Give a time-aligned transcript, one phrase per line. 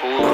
[0.00, 0.29] cool.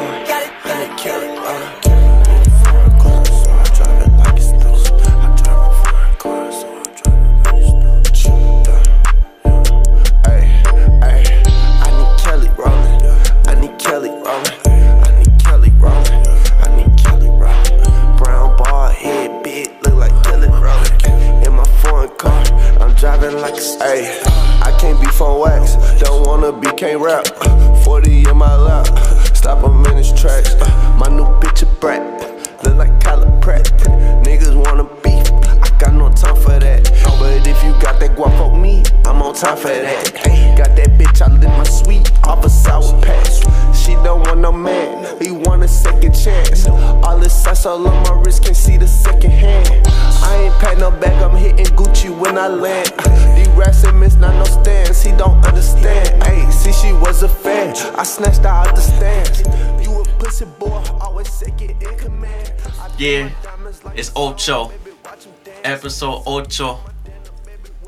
[62.99, 64.69] Yeah, my diamonds like it's Ocho.
[64.69, 65.61] baby, watch 'em dance.
[65.65, 66.81] Episode Ocho.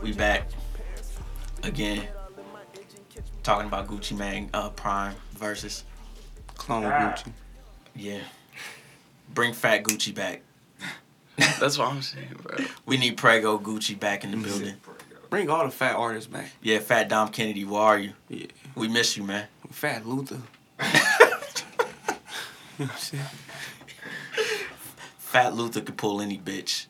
[0.02, 0.48] We back
[1.62, 2.06] again.
[3.42, 5.84] Talking about Gucci Mane uh, Prime versus
[6.56, 7.32] Clone Gucci.
[7.96, 8.20] yeah.
[9.32, 10.42] Bring Fat Gucci back.
[11.58, 12.64] That's what I'm saying, bro.
[12.84, 14.74] We need Prego Gucci back in the building.
[15.30, 16.50] Bring all the fat artists back.
[16.62, 18.12] Yeah, Fat Dom Kennedy, where are you?
[18.28, 18.46] Yeah.
[18.74, 19.46] We miss you, man.
[19.70, 20.40] Fat Luther.
[20.80, 20.90] you know
[22.76, 23.24] what I'm saying?
[25.28, 26.86] Fat Luther could pull any bitch.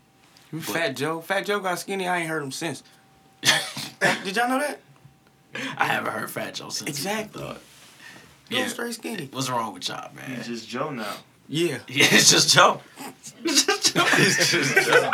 [0.60, 1.20] Fat Joe.
[1.20, 2.06] Fat Joe got skinny.
[2.06, 2.84] I ain't heard him since.
[3.42, 4.78] Did y'all know that?
[5.76, 6.88] I haven't heard Fat Joe since.
[6.88, 7.42] Exactly.
[7.42, 8.60] Yeah.
[8.60, 8.66] yeah.
[8.68, 9.28] straight skinny.
[9.32, 10.36] What's wrong with y'all, man?
[10.36, 11.14] He's just Joe now.
[11.48, 11.78] Yeah.
[11.88, 12.80] Yeah, it's just Joe.
[13.42, 14.04] It's just Joe.
[14.16, 15.10] He's just Joe.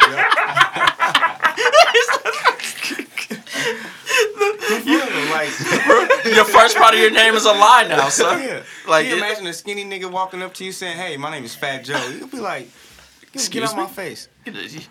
[5.33, 5.51] like,
[6.35, 8.41] your first part of your name is a lie now, son.
[8.43, 8.55] yeah.
[8.55, 11.31] Like, Like, you it- imagine a skinny nigga walking up to you saying, "Hey, my
[11.31, 12.69] name is Fat Joe." You'll be like,
[13.35, 13.83] "Get, out me?
[13.83, 14.89] my face." Get,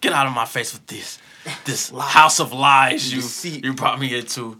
[0.00, 1.18] get out of my face with this,
[1.64, 3.64] this house of lies you Deceit.
[3.64, 4.58] you brought me into.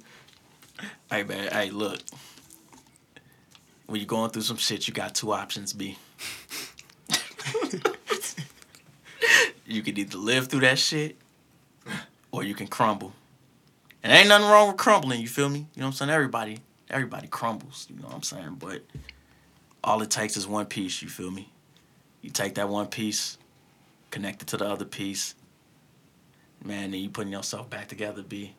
[1.10, 2.00] Hey man, hey look.
[3.86, 5.72] When you're going through some shit, you got two options.
[5.72, 5.98] B.
[9.66, 11.16] you can either live through that shit,
[12.32, 13.12] or you can crumble.
[14.02, 15.20] And ain't nothing wrong with crumbling.
[15.20, 15.60] You feel me?
[15.74, 16.10] You know what I'm saying?
[16.10, 17.86] Everybody, everybody crumbles.
[17.88, 18.56] You know what I'm saying?
[18.58, 18.82] But
[19.82, 21.00] all it takes is one piece.
[21.02, 21.50] You feel me?
[22.24, 23.36] You take that one piece,
[24.10, 25.34] connect it to the other piece.
[26.64, 28.54] Man, then you putting yourself back together, B.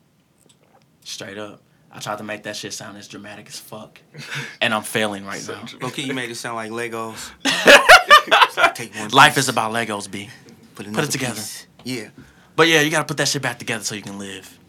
[1.03, 1.63] Straight up.
[1.91, 3.99] I tried to make that shit sound as dramatic as fuck.
[4.61, 5.65] And I'm failing right now.
[5.87, 7.31] Okay, you made it sound like Legos.
[8.75, 10.29] Take one Life is about Legos, B.
[10.75, 11.33] put, it together.
[11.33, 11.65] piece.
[11.83, 12.09] Yeah.
[12.55, 14.59] But yeah, you gotta put that shit back together so you can live.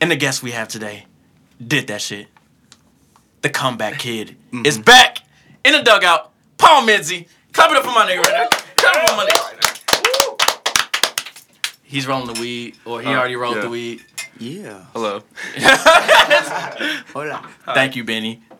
[0.00, 1.06] And the guest we have today
[1.60, 2.28] did that shit.
[3.42, 4.66] The comeback kid mm-hmm.
[4.66, 5.18] is back
[5.64, 6.30] in the dugout.
[6.58, 7.26] Paul Midzi.
[7.56, 8.48] Clap it up for my nigga right now.
[8.76, 9.70] Clap it up for my nigga right now.
[11.82, 13.62] He's rolling the weed, or he Uh, already rolled yeah.
[13.62, 14.04] the weed.
[14.38, 14.84] Yeah.
[14.92, 15.22] Hello.
[17.14, 17.48] Hold on.
[17.74, 18.42] Thank you, Benny.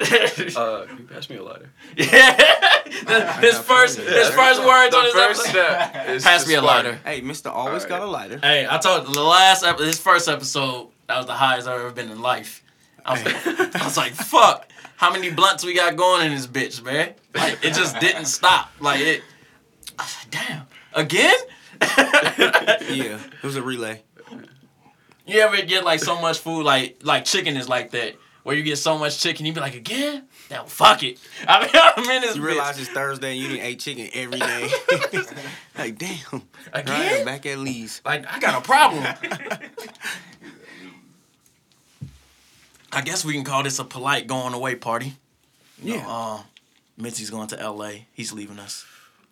[0.57, 1.71] Uh, can you pass me a lighter?
[1.97, 3.41] yeah.
[3.41, 5.51] his first, his first words on his first episode.
[5.51, 6.85] step Pass to me a spark.
[6.85, 6.99] lighter.
[7.05, 7.89] Hey, Mister always Alright.
[7.89, 8.39] got a lighter.
[8.43, 11.91] Hey, I told the last ep- his first episode that was the highest I've ever
[11.91, 12.63] been in life.
[13.05, 13.23] I was,
[13.77, 17.15] I was like, fuck, how many blunts we got going in this bitch, man?
[17.35, 18.71] Like it just didn't stop.
[18.81, 19.23] Like it.
[19.99, 21.37] I like, damn, again?
[21.81, 23.19] Yeah.
[23.19, 24.03] It was a relay.
[25.27, 28.15] You ever get like so much food, like like chicken is like that,
[28.45, 30.25] where you get so much chicken, you be like, again?
[30.51, 31.19] Now fuck it.
[31.49, 32.47] I mean, I'm in this You bitch.
[32.47, 34.69] realize it's Thursday and you didn't ate chicken every day.
[35.79, 36.43] like, damn.
[36.73, 37.17] Again?
[37.17, 38.01] Right, back at Lee's.
[38.05, 39.05] Like I got a problem.
[42.97, 45.13] I guess we can call this a polite going away party.
[45.83, 46.07] You know, Yeah.
[46.09, 46.43] uh,
[46.99, 48.07] Mitzi's going to L.A.
[48.15, 48.87] He's leaving us.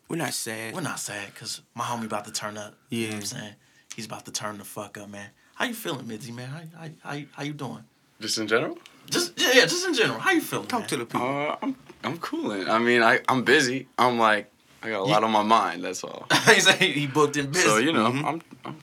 [0.08, 0.75] We're not sad.
[0.75, 2.75] We're not sad because my homie about to turn up.
[2.91, 3.54] You know what I'm saying?
[3.97, 5.30] He's about to turn the fuck up, man.
[5.54, 6.48] How you feeling, Mitzi, man?
[6.50, 7.84] How, how, how, you- how you doing?
[8.20, 8.76] Just in general?
[9.08, 10.19] Just yeah, yeah, just in general.
[10.19, 10.66] How you feeling?
[10.66, 10.88] Talk man?
[10.91, 11.26] to the people.
[11.26, 12.69] Uh, I'm I'm cooling.
[12.69, 13.87] I mean, I I'm busy.
[13.99, 14.50] I'm like
[14.82, 15.84] I got a lot on my mind.
[15.84, 16.26] That's all.
[16.46, 17.64] he said he he booked in business.
[17.72, 18.25] So you know, Mhm.
[18.25, 18.76] I'm I'm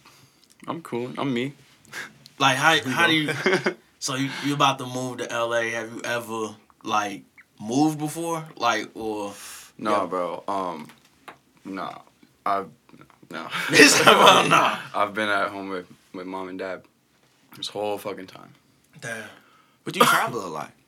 [0.67, 1.11] I'm cool.
[1.17, 1.53] I'm me.
[2.39, 3.33] like how how do you?
[4.01, 5.69] So you you about to move to L.A.
[5.71, 7.23] Have you ever like
[7.59, 8.43] moved before?
[8.57, 9.31] Like or
[9.77, 10.05] no, Yeah.
[10.07, 10.43] bro.
[10.47, 10.87] Um,
[11.63, 12.01] no,
[12.45, 12.67] I've
[13.29, 13.47] no.
[13.69, 14.77] He well, nah.
[14.95, 16.81] I've been at home with with mom and dad
[17.57, 18.53] this whole fucking time.
[18.99, 19.29] Damn.
[19.83, 20.71] But you travel a lot.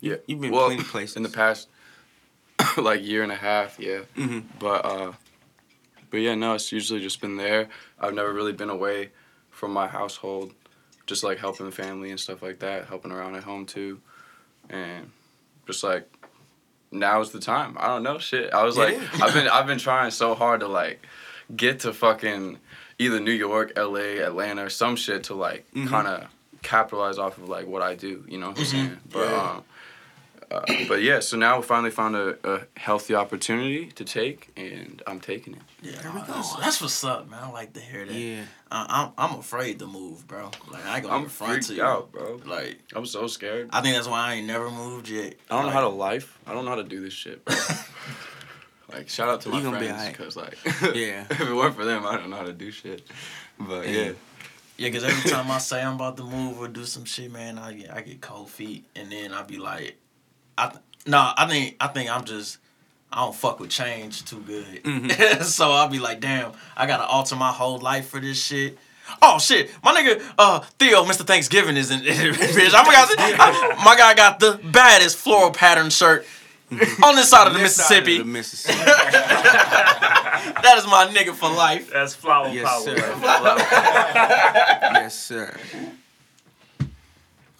[0.00, 1.16] Yeah, You've been well, plenty places.
[1.16, 1.66] in the past,
[2.76, 3.80] like year and a half.
[3.80, 5.12] Yeah, hmm but uh,
[6.10, 7.68] but yeah, no, it's usually just been there.
[7.98, 9.10] I've never really been away
[9.50, 10.54] from my household,
[11.08, 14.00] just like helping family and stuff like that, helping around at home too,
[14.70, 15.10] and
[15.66, 16.08] just like
[16.92, 17.76] now's the time.
[17.80, 18.52] I don't know shit.
[18.54, 18.96] I was like.
[19.20, 21.04] I've been I've been trying so hard to like
[21.56, 22.58] get to fucking
[22.98, 25.88] either New York, L.A., Atlanta, or some shit to like Mhm.
[25.88, 26.28] kind of
[26.62, 28.24] capitalize off of like what I do.
[28.28, 28.76] You know what I'm Mm-hmm.
[28.76, 29.00] saying?
[29.10, 29.50] But Yeah.
[29.56, 29.64] um.
[30.50, 35.02] Uh, but yeah, so now we finally found a, a healthy opportunity to take, and
[35.06, 35.60] I'm taking it.
[35.82, 36.26] Yeah, There we go.
[36.32, 37.40] That's, that's what's up, man.
[37.42, 38.14] I like to hear that.
[38.14, 38.44] Yeah.
[38.70, 40.50] I, I'm I'm afraid to move, bro.
[40.70, 41.84] Like I ain't gonna I'm be front to freaked you.
[41.84, 42.40] out, bro.
[42.46, 43.68] Like I'm so scared.
[43.72, 45.34] I think that's why I ain't never moved yet.
[45.50, 46.38] I don't know how to life.
[46.46, 47.54] I don't know how to do this shit, bro.
[48.92, 50.16] like, shout out to my You gonna friends, alright.
[50.16, 50.56] cause like,
[50.94, 51.24] Yeah.
[51.30, 53.02] if it weren't for them, I don't know how to do shit.
[53.58, 54.00] But Yeah.
[54.04, 54.12] yeah,
[54.78, 57.58] Yeah, cause every time I say I'm about to move or do some shit, man,
[57.58, 59.96] I get I get cold feet, and then I be like,
[60.58, 62.58] I th- no, I think I think I'm just
[63.12, 65.42] I don't fuck with change too good, Mhm.
[65.56, 68.76] so I'll be like, damn, I gotta alter my whole life for this shit.
[69.22, 71.26] Oh shit, my nigga uh Theo, Mr.
[71.26, 72.74] Thanksgiving is in bitch.
[72.74, 76.26] I forgot I- my guy got the baddest floral pattern shirt
[77.02, 78.18] on this side of the This side of Mississippi.
[78.18, 78.78] the Mississippi.
[80.62, 81.90] that is my nigga for life.
[81.90, 82.82] That's flower Yes, power.
[82.82, 82.96] sir.
[83.22, 84.78] right?
[84.92, 85.56] yes, sir.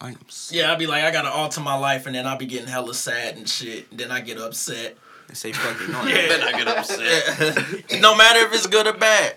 [0.00, 0.18] I am.
[0.28, 2.68] s- Yeah, I'd be like, I gotta alter my life, and then I'll be getting
[2.68, 3.90] hella sad and shit.
[3.90, 4.96] And then I get upset.
[5.30, 6.04] I say fucking no.
[6.04, 8.00] Then I get upset.
[8.00, 9.36] no matter if it's good or bad.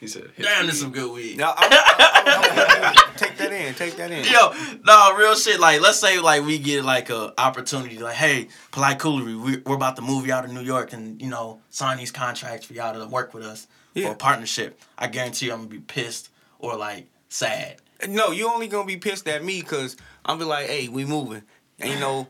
[0.00, 0.30] he said.
[0.38, 1.38] Damn, this is some good weed.
[1.38, 3.74] No, I'm, I'm, I'm, take that in.
[3.74, 4.24] Take that in.
[4.24, 4.52] Yo,
[4.84, 5.58] no, real shit.
[5.58, 9.74] Like, let's say like we get like a opportunity, like, hey, polite coolery, we, we're
[9.74, 12.74] about to move you out of New York and you know sign these contracts for
[12.74, 13.66] y'all to work with us
[14.04, 14.80] for a partnership.
[14.96, 17.76] I guarantee you, I'm gonna be pissed or like sad.
[18.08, 21.42] No, you only gonna be pissed at me because I'm be like, hey, we moving.
[21.80, 22.26] Ain't no,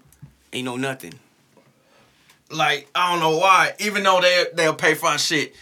[0.52, 1.14] ain't no nothing.
[2.50, 3.74] like I don't know why.
[3.78, 5.54] Even though they they'll pay for our shit,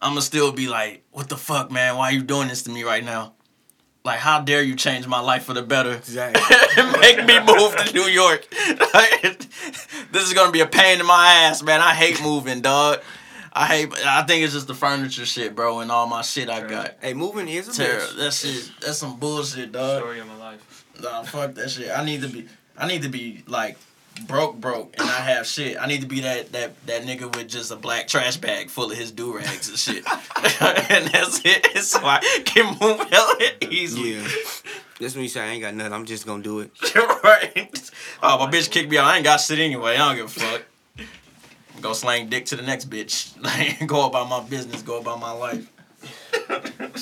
[0.00, 1.96] I'ma still be like, what the fuck, man?
[1.96, 3.32] Why are you doing this to me right now?
[4.04, 5.92] Like, how dare you change my life for the better?
[5.92, 6.42] Exactly.
[7.00, 8.46] Make me move to New York.
[10.12, 11.80] this is gonna be a pain in my ass, man.
[11.80, 13.00] I hate moving, dog.
[13.54, 13.92] I hate.
[14.04, 16.94] I think it's just the furniture shit, bro, and all my shit I got.
[17.00, 18.06] Hey, moving is a Terrible.
[18.06, 18.16] bitch.
[18.16, 18.70] That shit.
[18.80, 20.02] That's some bullshit, dog.
[20.02, 20.84] Story of my life.
[21.00, 21.90] Nah, fuck that shit.
[21.90, 22.46] I need to be
[22.76, 23.76] I need to be like
[24.28, 25.76] broke broke and I have shit.
[25.80, 28.90] I need to be that that that nigga with just a black trash bag full
[28.90, 30.04] of his do rags and shit.
[30.90, 31.78] and that's it.
[31.84, 34.14] So I can move hell easily.
[34.14, 34.28] Yeah.
[35.00, 35.92] That's when you say I ain't got nothing.
[35.92, 36.70] I'm just gonna do it.
[37.24, 37.90] right.
[38.22, 39.06] Oh my bitch kicked me out.
[39.06, 39.94] I ain't got shit anyway.
[39.96, 40.62] I don't give a fuck.
[41.84, 43.34] Go slang dick to the next bitch.
[43.42, 45.70] Like go about my business, go about my life.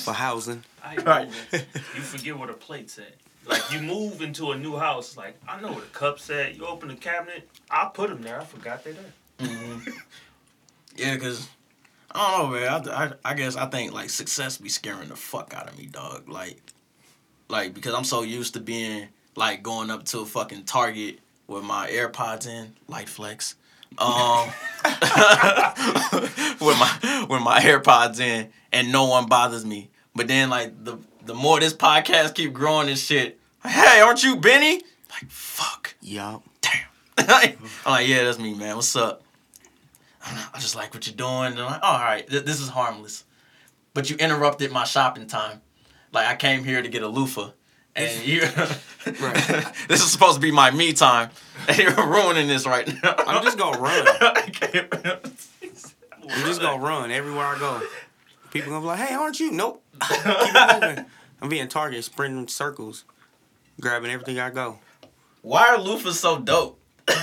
[0.03, 0.61] For housing.
[0.83, 1.29] I Right.
[1.53, 3.15] You forget what a plate's at.
[3.47, 6.57] Like you move into a new house, like I know where the cups at.
[6.57, 8.41] You open the cabinet, I put them there.
[8.41, 9.13] I forgot they're there.
[9.47, 9.89] Mm-hmm.
[10.97, 11.47] Yeah, cause
[12.11, 12.89] I don't know, man.
[12.89, 15.85] I, I, I guess I think like success be scaring the fuck out of me,
[15.85, 16.27] dog.
[16.27, 16.59] Like,
[17.47, 19.07] like because I'm so used to being
[19.37, 23.55] like going up to a fucking Target with my AirPods in, light flex,
[23.97, 24.47] um,
[26.61, 29.89] with my with my AirPods in, and no one bothers me.
[30.15, 34.35] But then like the the more this podcast keep growing and shit, hey, aren't you
[34.37, 34.81] Benny?
[35.09, 35.95] Like fuck.
[36.01, 36.43] Yup.
[36.61, 36.71] Damn.
[37.85, 38.75] I'm like, yeah, that's me, man.
[38.75, 39.23] What's up?
[40.25, 41.53] I'm I just like what you're doing.
[41.53, 43.23] And I'm like, oh, all right, th- this is harmless.
[43.93, 45.61] But you interrupted my shopping time.
[46.11, 47.51] Like, I came here to get a loofah.
[47.95, 48.41] And you,
[49.21, 49.73] Right.
[49.87, 51.29] this is supposed to be my me time.
[51.67, 53.15] And you're ruining this right now.
[53.19, 54.05] I'm just gonna run.
[54.07, 57.81] I can't- I'm just gonna run everywhere I go.
[58.51, 59.81] People gonna be like, "Hey, aren't you?" Nope.
[60.09, 60.25] Keep.
[60.25, 63.05] I'm being Target, sprinting circles,
[63.79, 64.79] grabbing everything I go.
[65.41, 66.79] Why are loofahs so dope?
[67.05, 67.13] the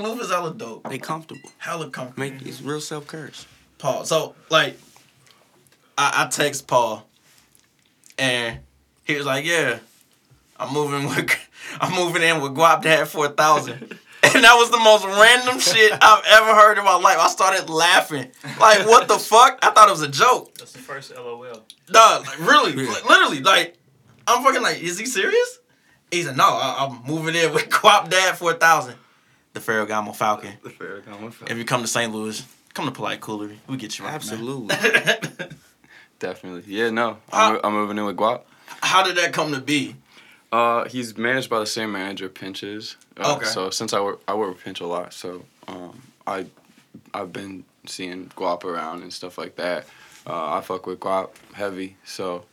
[0.00, 0.88] loofahs hella dope.
[0.88, 1.50] They comfortable.
[1.58, 2.20] Hella comfortable.
[2.30, 3.46] Make it's real self courage.
[3.78, 4.04] Paul.
[4.04, 4.78] So like,
[5.98, 7.06] I, I text Paul,
[8.18, 8.60] and
[9.04, 9.78] he was like, "Yeah,
[10.62, 11.30] I'm moving with,
[11.80, 13.98] I'm moving in with Guap Dad for a thousand.
[14.24, 17.18] And that was the most random shit I've ever heard in my life.
[17.18, 18.30] I started laughing.
[18.60, 19.58] Like, what the fuck?
[19.62, 20.54] I thought it was a joke.
[20.54, 21.64] That's the first LOL.
[21.90, 22.88] Nah, like, really, Yeah.
[22.88, 23.76] li- literally, like,
[24.28, 25.58] I'm fucking like, is he serious?
[26.12, 28.94] He said, no, I, I'm moving in with Guap Dad for a thousand.
[29.54, 30.52] The Ferragamo Falcon.
[30.62, 32.12] The Farrakhan If you come to St.
[32.14, 33.56] Louis, come to Polite Coolery.
[33.66, 34.14] We get you right, man.
[34.14, 34.76] Absolutely.
[36.20, 36.62] Definitely.
[36.72, 37.18] Yeah, no.
[37.32, 38.42] I'm, Uh, I'm moving in with Guap.
[38.82, 39.96] How did that come to be?
[40.52, 42.96] Uh, he's managed by the same manager, Pinch's.
[43.16, 43.46] Uh, Okay.
[43.46, 46.46] So since I work, I work with Pinch a lot, so um, I,
[47.14, 49.86] I've been seeing Guap around and stuff like that.
[50.26, 52.44] Uh, I fuck with Guap heavy, so.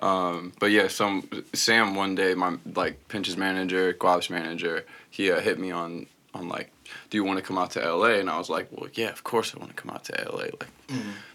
[0.00, 5.40] Um, but yeah, some Sam one day, my like Pinch's manager, Guap's manager, he uh,
[5.40, 6.72] hit me on on like,
[7.10, 8.18] do you want to come out to L.A.
[8.18, 10.46] And I was like, well, yeah, of course I want to come out to L.A.
[10.50, 10.68] Like,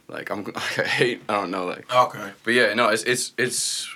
[0.09, 1.85] like I'm, like I hate, I don't know, like.
[1.93, 2.31] Okay.
[2.43, 3.87] But yeah, no, it's it's it's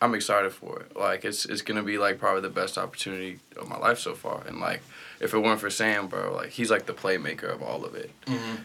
[0.00, 0.96] I'm excited for it.
[0.96, 4.42] Like it's it's gonna be like probably the best opportunity of my life so far.
[4.46, 4.80] And like
[5.20, 8.10] if it weren't for Sam, bro, like he's like the playmaker of all of it.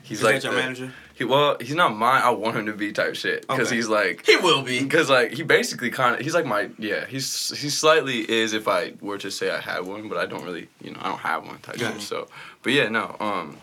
[0.04, 0.94] He's Is like that your the- manager?
[1.16, 2.22] He well, he's not mine.
[2.24, 3.76] I want him to be type shit because Okay.
[3.78, 4.82] he's like He will be.
[4.84, 8.68] because like he basically kind of he's like my yeah he's he slightly is if
[8.68, 11.20] I were to say I had one, but I don't really you know I don't
[11.20, 12.02] have one type shit.
[12.02, 12.28] So,
[12.62, 13.58] but yeah, no, um,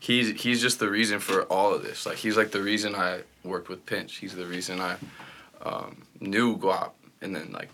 [0.00, 2.04] he's he's just the reason for all of this.
[2.04, 4.16] Like he's like the reason I worked with Pinch.
[4.16, 4.96] He's the reason I
[5.62, 6.90] um, knew Guap,
[7.22, 7.68] and then like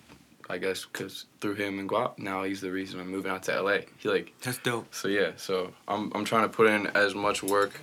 [0.51, 3.61] I guess because through him and Guap, now he's the reason I'm moving out to
[3.63, 3.79] LA.
[3.99, 4.95] He like That's dope.
[4.95, 7.81] so yeah, so I'm I'm trying to put in as much work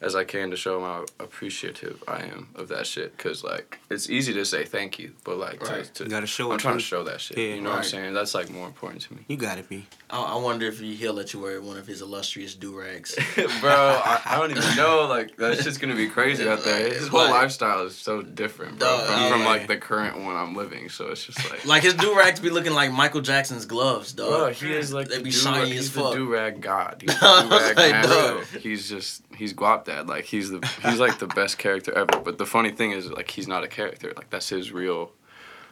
[0.00, 3.16] as I can to show how appreciative I am of that shit.
[3.18, 5.84] Cause like it's easy to say thank you, but like Right.
[5.84, 7.38] to, to You gotta show I'm trying to show that shit.
[7.38, 8.14] Yeah, you know what I'm saying?
[8.14, 9.24] That's like more important to me.
[9.28, 9.86] You gotta be.
[10.10, 13.14] I, I wonder if he, he'll let you wear one of his illustrious do rags.
[13.60, 13.72] Bro,
[14.04, 15.06] I, I don't even know.
[15.08, 16.88] Like that shit's gonna be crazy out there.
[16.92, 20.36] His whole Like- lifestyle is so different, bro, Dog, from, from like the current one
[20.36, 20.88] I'm living.
[20.88, 21.64] So it's just like.
[21.66, 24.28] like his do rags be looking like Michael Jackson's gloves, dog.
[24.30, 26.14] Bro, he is like They the be do- shiny as fuck.
[26.14, 26.98] do rag god.
[27.02, 30.08] He's I the was do rag like, He's just he's guap dad.
[30.08, 32.20] Like he's the he's like the best character ever.
[32.20, 34.12] But the funny thing is like he's not a character.
[34.16, 35.12] Like that's his real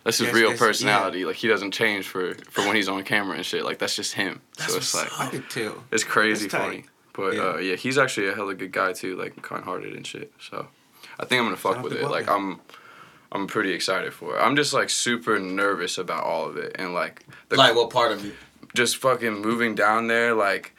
[0.05, 1.25] that's his Yes, real yes, personality.
[1.25, 3.65] Like he doesn't change for for when he's on camera and shit.
[3.65, 4.41] Like that's just him.
[4.59, 5.83] That's so it's what's like I could tell.
[5.91, 6.61] it's crazy That's tight.
[6.69, 6.85] funny.
[7.15, 7.43] But Yeah.
[7.43, 9.17] uh, yeah, he's actually a hella good guy too.
[9.17, 10.33] Like kind hearted and shit.
[10.41, 10.69] So
[11.19, 12.03] I think I'm gonna fuck with it.
[12.09, 12.33] Like Dad.
[12.35, 12.61] I'm.
[13.33, 14.41] I'm pretty excited for it.
[14.41, 18.13] I'm just like super nervous about all of it and like the like what part
[18.13, 18.33] of it?
[18.77, 20.74] just fucking moving down there, like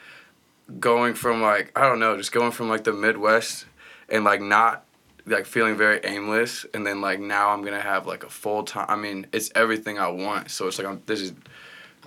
[0.80, 3.66] going from like I don't know, just going from like the Midwest
[4.08, 4.84] and like not
[5.26, 8.86] like feeling very aimless, and then like now I'm gonna have like a full time.
[8.88, 10.50] I mean, it's everything I want.
[10.50, 11.32] So it's like I'm this is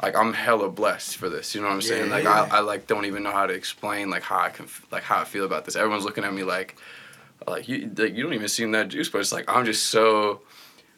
[0.02, 1.54] like I'm hella blessed for this.
[1.54, 2.06] You know what I'm saying?
[2.08, 2.48] Yeah, like yeah.
[2.52, 5.20] I, I like don't even know how to explain like how I can like how
[5.20, 5.76] I feel about this.
[5.76, 6.78] Everyone's looking at me like
[7.48, 10.42] like you like you don't even seem that juice, but it's like I'm just so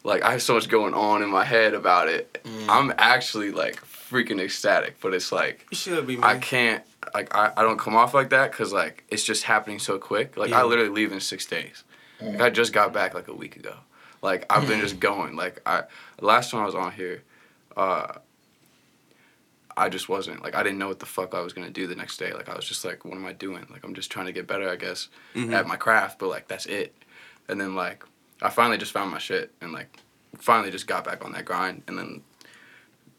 [0.04, 2.40] like I have so much going on in my head about it.
[2.44, 2.66] Mm.
[2.68, 6.24] I'm actually like freaking ecstatic, but it's like You should be, man.
[6.24, 6.84] I can't
[7.14, 10.36] like I, I don't come off like that because like it's just happening so quick.
[10.36, 11.84] Like I literally leave in six days.
[12.20, 13.74] Like, I just got back like a week ago.
[14.22, 15.34] Like I've been just going.
[15.36, 15.84] Like I
[16.20, 17.22] last time I was on here,
[17.76, 18.12] uh,
[19.76, 21.96] I just wasn't like I didn't know what the fuck I was gonna do the
[21.96, 22.32] next day.
[22.32, 23.66] Like I was just like, what am I doing?
[23.70, 25.52] Like I'm just trying to get better, I guess, Mhm.
[25.52, 26.18] at my craft.
[26.18, 26.94] But like that's it.
[27.48, 28.04] And then like
[28.42, 29.98] I finally just found my shit and like
[30.38, 31.82] finally just got back on that grind.
[31.88, 32.22] And then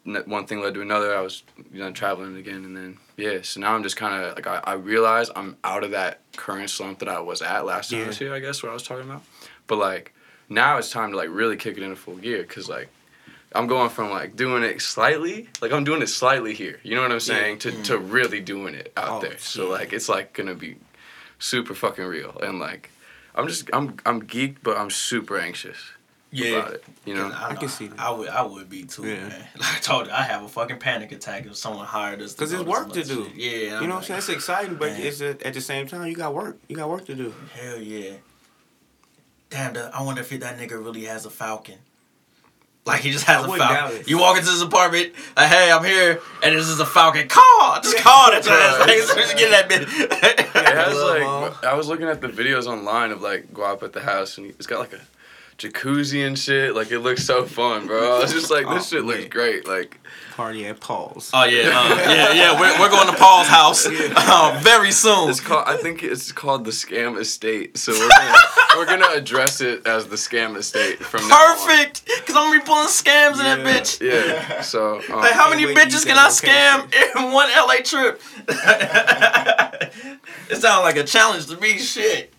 [0.05, 1.15] one thing led to another.
[1.15, 3.39] I was you know traveling again, and then yeah.
[3.41, 6.69] So now I'm just kind of like I, I realize I'm out of that current
[6.69, 8.33] slump that I was at last time I was here.
[8.33, 9.24] I guess what I was talking about.
[9.67, 10.13] But like
[10.50, 12.89] now it's time to like really kick it into full gear because like
[13.53, 16.79] I'm going from like doing it slightly, like I'm doing it slightly here.
[16.83, 17.60] You know what I'm saying?
[17.60, 18.12] To to mm.
[18.12, 19.38] really doing it out Oh, there.
[19.38, 19.69] So yeah.
[19.69, 20.77] like it's like gonna be
[21.39, 22.89] super fucking real and like
[23.36, 25.77] I'm just I'm I'm geeked, but I'm super anxious
[26.42, 26.84] about it.
[27.06, 27.32] You know?
[27.34, 28.00] I, I can see that.
[28.00, 29.28] I would, I would be too, Yeah.
[29.28, 29.48] man.
[29.60, 32.34] Like I told you, I have a fucking panic attack if someone hired us.
[32.34, 33.25] Because go it's work to do.
[33.25, 33.36] shit.
[33.36, 34.18] Yeah, You know what I'm saying?
[34.20, 35.02] It's exciting, but man.
[35.02, 36.58] it's uh at the same time you got work.
[36.68, 37.34] You got work to do.
[37.54, 38.13] Hell yeah.
[39.50, 41.78] Damn, the, I wonder if that nigga really has a Falcon.
[42.86, 43.75] Like he just has I a Falcon.
[43.75, 44.10] doubt it.
[44.10, 47.30] You walk into his apartment, like, hey, I'm here, and this is a Falcon.
[47.30, 48.54] Call, just call that your.
[48.80, 50.54] Like, as soon as you get that bitch.
[50.56, 53.94] It has Glove like I was looking at the videos online of like Guap at
[53.94, 55.00] the house, and it's got like a
[55.63, 56.75] jacuzzi and shit.
[56.75, 58.17] Like it looks so fun, bro.
[58.17, 59.67] I was just like, this Oh, shit looks great.
[59.67, 60.00] Like
[60.36, 61.29] Party at Paul's.
[61.34, 62.60] Oh yeah, uh, yeah, yeah.
[62.60, 65.29] We're, we're going to Paul's house uh, very soon.
[65.29, 65.63] it's called.
[65.67, 67.77] I think it's called the Scam Estate.
[67.77, 68.36] So we're gonna,
[68.77, 71.58] we're gonna address it as the Scam Estate from now on.
[71.67, 74.01] Perfect, cause I'm gonna be pulling scams in that bitch.
[74.01, 74.62] Yeah.
[74.62, 78.20] So um, Like, how many wait bitches can I that scam in one LA trip?
[80.50, 81.77] it sounds like a challenge to me.
[81.77, 82.34] Shit,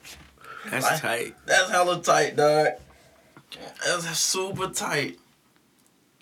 [0.71, 1.35] That's Like- tight.
[1.47, 2.69] that's hella tight, dog.
[3.87, 5.19] That's super tight.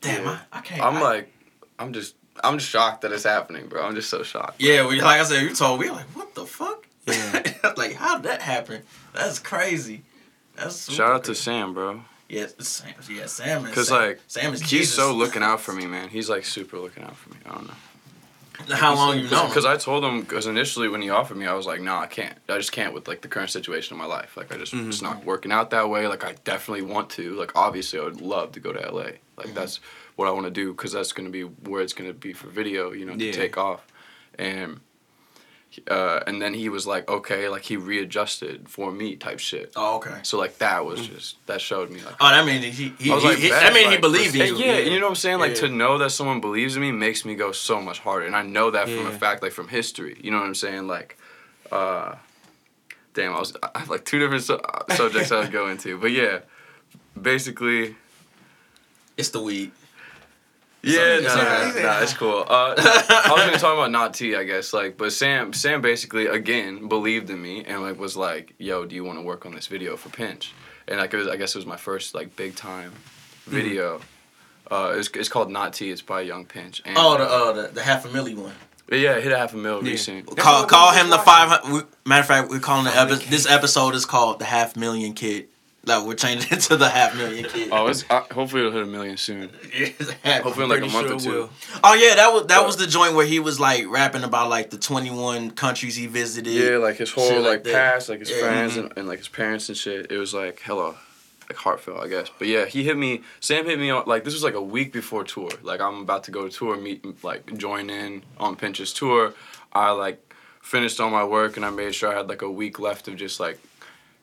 [0.01, 0.39] Damn, Yeah.
[0.53, 0.83] I, I can't.
[0.83, 1.33] I'm I- like,
[1.79, 3.83] I'm just, I'm just shocked that it's happening, bro.
[3.85, 4.61] I'm just so shocked.
[4.61, 4.87] yeah.
[4.87, 6.87] We, like I said, you told me like, what the fuck?
[7.07, 7.43] Yeah.
[7.77, 8.83] like, how did that happen?
[9.15, 10.03] That's crazy.
[10.57, 11.35] That's super Shout out to.
[11.35, 12.03] Sam, bro.
[12.29, 12.95] yeah, Sam.
[13.11, 13.67] Yeah, Sam.
[13.67, 14.95] is- Cause Sam, like, Sam is he's Jesus.
[14.97, 16.09] so looking out for me, man.
[16.09, 17.37] He's like super looking out for me.
[17.47, 17.75] I don't know.
[18.71, 19.47] How long you know?
[19.47, 22.07] Because I told him, because initially when he offered me, I was like, no, I
[22.07, 22.37] can't.
[22.49, 24.37] I just can't with like the current situation of my life.
[24.37, 24.89] Like I just, Mm-hmm.
[24.91, 26.07] it's not working out that way.
[26.07, 27.35] Like I definitely want to.
[27.35, 29.03] Like obviously, I would love to go to LA.
[29.03, 29.55] Like Mm-hmm.
[29.55, 29.81] that's
[30.17, 32.93] what I want to do because that's gonna be where it's gonna be for video.
[32.93, 33.33] You know, to Yeah.
[33.33, 33.87] take off,
[34.39, 34.81] and.
[35.89, 39.73] Uh, and then he was like, okay, like he readjusted for me type shit.
[39.75, 40.19] Oh, okay.
[40.23, 40.87] So like that Mm.
[40.87, 42.93] was just that showed me like Oh, that means he.
[42.99, 44.57] he, I was he, like, he- bet, that means he like, believed in you.
[44.57, 45.39] Yeah, you know what I'm saying?
[45.39, 45.61] Like Yeah.
[45.63, 48.43] to know that someone believes in me makes me go so much harder, and I
[48.43, 50.19] know that from a fact, like from history.
[50.23, 50.87] You know what I'm saying?
[50.89, 51.17] Like,
[51.71, 52.17] uh,
[53.15, 55.97] damn, I was I have like two different su- uh, subjects I would go into,
[55.99, 56.41] but yeah,
[57.21, 57.97] basically,
[59.17, 59.73] It's the weed.
[60.85, 61.73] Yeah, It's no, okay.
[61.77, 62.41] no, nah, it's cool.
[62.49, 64.73] Uh, I was gonna talk about not T, I guess.
[64.73, 68.95] Like, but Sam, Sam basically again believed in me and like was like, "Yo, do
[68.97, 70.53] you want to work on this video for Pinch?"
[70.89, 72.93] And like, it was, I guess it was my first like big time
[73.47, 74.01] video.
[74.71, 75.91] Uh, it's, it's called Not T.
[75.91, 76.83] It's by Young Pinch.
[76.85, 78.55] And, Oh, the uh, the, the half a milli one.
[78.91, 79.91] yeah, hit a half a mil Yeah.
[79.93, 80.37] recent.
[80.37, 81.87] Call call him the five hundred.
[82.05, 85.47] Matter of fact, we're calling the epi- this episode is called the half million kid.
[85.85, 87.71] Like we're changing it to the half million kid.
[87.73, 89.51] Oh, it's uh, hopefully it'll hit a million soon.
[90.25, 91.31] Hopefully in like a month sure or two.
[91.31, 91.51] will.
[91.83, 94.49] Oh yeah, that was that But- was the joint where he was like rapping about
[94.49, 96.53] like the twenty one countries he visited.
[96.53, 98.39] Yeah, like his whole like like, past, like his Yeah.
[98.41, 100.13] friends and, and like his parents and shit.
[100.13, 100.95] It was like hello,
[101.49, 102.29] like heartfelt, I guess.
[102.39, 103.23] But yeah, he hit me.
[103.41, 105.51] Sam hit me on like this was like a week before tour.
[105.63, 109.35] Like I'm about to go to tour, meet like join in on Pinch's tour.
[109.73, 112.79] I like finished all my work and I made sure I had like a week
[112.79, 113.59] left of just like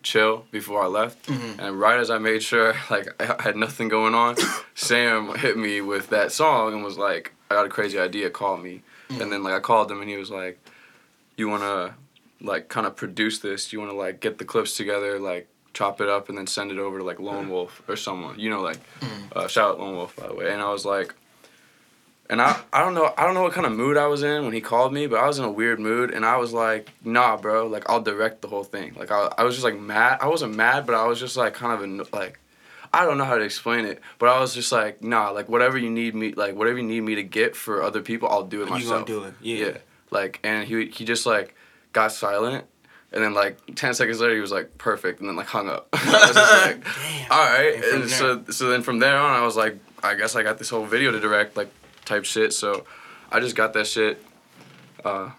[0.04, 1.28] chill before I left.
[1.28, 1.60] Mm-hmm.
[1.60, 4.36] And right as I made sure like I had nothing going on,
[4.76, 8.30] Sam hit me with that song and was like, "I got a crazy idea.
[8.30, 9.30] Call me." And mm-hmm.
[9.30, 10.60] then like I called him and he was like,
[11.38, 11.96] "You wanna
[12.42, 13.74] like kind of produce this?
[13.74, 16.80] You wanna like get the clips together, like chop it up and then send it
[16.80, 17.52] over to like Lone mm-hmm.
[17.52, 18.40] Wolf or someone?
[18.40, 18.80] You know, like
[19.36, 21.16] uh, shout out Lone Wolf by the way." And I was like.
[22.32, 24.44] And I, I don't know I don't know what kind of mood I was in
[24.44, 26.90] when he called me, but I was in a weird mood and I was like,
[27.04, 28.94] nah, bro, like I'll direct the whole thing.
[28.96, 30.20] Like I, I was just like mad.
[30.22, 32.40] I wasn't mad, but I was just like kind of anno- like
[32.94, 35.78] I don't know how to explain it, but I was just like, nah, like whatever
[35.78, 38.62] you need me like whatever you need me to get for other people, I'll do
[38.62, 39.10] it myself.
[39.10, 39.34] You gonna do it?
[39.42, 39.78] Yeah.
[40.12, 41.56] Like and he he just like
[41.94, 42.66] got silent
[43.12, 45.88] and then like ten seconds later he was like perfect and then like hung up.
[45.94, 47.32] I was just like, Damn.
[47.32, 47.74] all right.
[47.92, 50.60] And And so so then from there on I was like, I guess I got
[50.60, 51.70] this whole video to direct like
[52.10, 52.54] type shit.
[52.54, 52.86] So
[53.32, 54.22] I just got that shit
[55.06, 55.30] uh,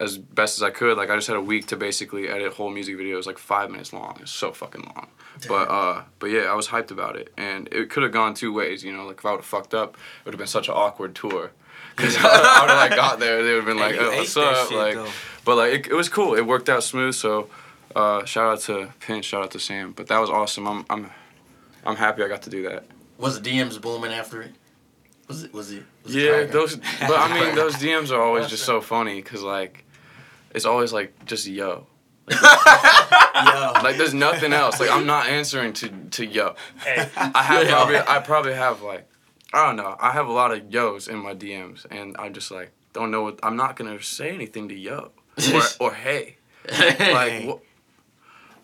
[0.00, 0.96] as best as I could.
[0.96, 3.92] Like I just had a week to basically edit whole music videos, like five minutes
[3.92, 4.18] long.
[4.20, 5.08] It's so fucking long.
[5.46, 8.52] But uh, but yeah, I was hyped about it, and it could have gone two
[8.52, 8.82] ways.
[8.82, 10.74] You know, like if I would have fucked up, it would have been such an
[10.74, 11.52] awkward tour.
[11.96, 14.34] Because after I would have like got there, they would have been like, oh, "What's
[14.36, 15.08] up?" shit, like, though.
[15.44, 16.34] but like it, it was cool.
[16.34, 17.14] It worked out smooth.
[17.14, 17.50] So
[17.94, 19.92] uh, shout out to Pinch, shout out to Sam.
[19.92, 20.66] But that was awesome.
[20.66, 21.10] I'm I'm
[21.84, 22.84] I'm happy I got to do that.
[23.18, 24.54] Was the DMs booming after it?
[25.30, 25.52] Was it?
[25.54, 25.82] Was it?
[26.04, 26.50] Was Yeah, cracking?
[26.52, 26.76] those.
[26.76, 29.84] But I mean, those DMs are always just so funny because like,
[30.54, 31.86] it's always like just yo.
[32.30, 33.72] Yo.
[33.82, 34.78] Like there's nothing else.
[34.80, 36.54] Like I'm not answering to to yo.
[36.84, 37.70] Hey, I have Yeah.
[37.70, 39.08] probably I probably have like
[39.52, 39.96] I don't know.
[39.98, 43.22] I have a lot of yos in my DMs, and I'm just like don't know
[43.22, 45.10] what I'm not gonna say anything to yo
[45.54, 46.36] or or hey.
[46.68, 47.58] Like wh-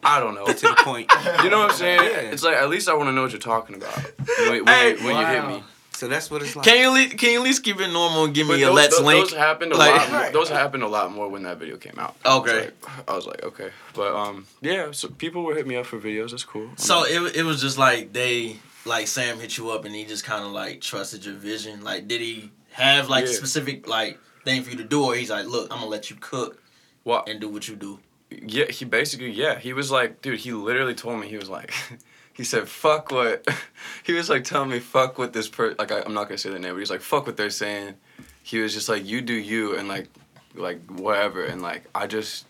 [0.04, 0.46] I don't know.
[0.46, 1.10] To the point.
[1.42, 2.00] You know what I'm saying?
[2.02, 2.30] Yeah.
[2.32, 3.98] It's like at least I want to know what you're talking about
[4.38, 5.62] when, when, Hey, you, when you hit me.
[5.96, 6.66] So that's what it's like.
[6.66, 8.62] Can you at least, can you at least keep it normal and give But me
[8.64, 9.30] a let's those, link?
[9.30, 10.10] those happened a Like- lot.
[10.10, 10.32] More, Right.
[10.32, 12.14] those happened a lot more when that video came out.
[12.24, 12.64] I was Okay.
[12.66, 14.90] like- I was like, okay, but um, yeah.
[14.92, 16.30] So people were hitting me up for videos.
[16.32, 16.68] That's cool.
[16.78, 19.94] I So mean, it it was just like they like Sam hit you up and
[19.94, 21.82] he just kind of like trusted your vision.
[21.82, 23.34] Like, did he have like a Yeah.
[23.36, 26.16] specific like thing for you to do, or he's like, look, I'm gonna let you
[26.20, 26.62] cook
[27.04, 27.98] well, and do what you do.
[28.30, 28.66] yeah.
[28.70, 29.58] He basically, yeah.
[29.58, 30.40] He was like, dude.
[30.40, 31.72] He literally told me he was like,
[32.36, 33.46] he said, fuck what.
[34.04, 35.74] he was like telling me, fuck what this per.
[35.78, 37.94] Like I, I'm not gonna say the name, but he's like, fuck what they're saying.
[38.42, 40.08] He was just like, you do you, and like,
[40.54, 42.46] like whatever, and like I just.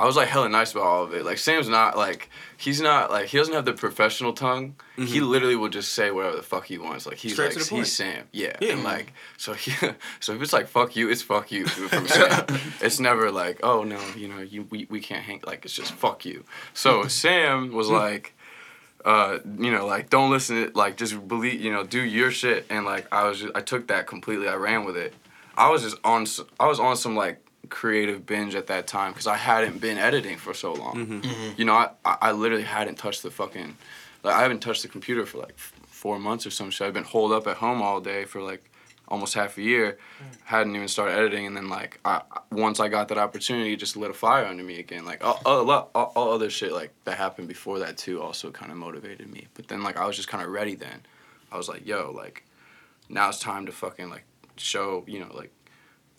[0.00, 1.24] I was like hella nice about all of it.
[1.24, 4.76] Like Sam's not like he's not like he doesn't have the professional tongue.
[4.96, 7.04] He literally will just say whatever the fuck he wants.
[7.04, 7.80] Like he's Straight like to the point.
[7.80, 8.24] he's Sam.
[8.30, 8.56] Yeah.
[8.60, 8.74] Yeah.
[8.74, 9.72] And like so he
[10.20, 12.46] so if it's like fuck you, it's fuck you from Sam.
[12.80, 15.90] it's never like, oh no, you know, you we, we can't hang like it's just
[15.90, 16.44] fuck you.
[16.74, 18.34] So Sam was like
[19.08, 22.66] uh, you know, like don't listen to like just believe, you know, do your shit
[22.68, 24.48] and like I was just I took that completely.
[24.48, 25.14] I ran with it.
[25.56, 26.26] I was just on
[26.60, 27.40] I was on some like
[27.70, 31.22] creative binge at that time because I hadn't been editing for so long.
[31.56, 33.78] You know, I, I I literally hadn't touched the fucking
[34.22, 36.86] like I haven't touched the computer for like four months or some shit.
[36.86, 38.70] I've been holed up at home all day for like
[39.08, 39.98] almost half a year.
[40.44, 43.96] Hadn't even started editing, and then like I once I got that opportunity, it just
[43.96, 45.04] lit a fire under me again.
[45.04, 48.70] Like all, all, all, all other shit like that happened before that too also kind
[48.70, 49.48] of motivated me.
[49.54, 51.02] But then like I was just kind of ready then.
[51.50, 52.44] I was like, yo, like
[53.08, 54.24] now it's time to fucking like
[54.56, 55.52] show you know like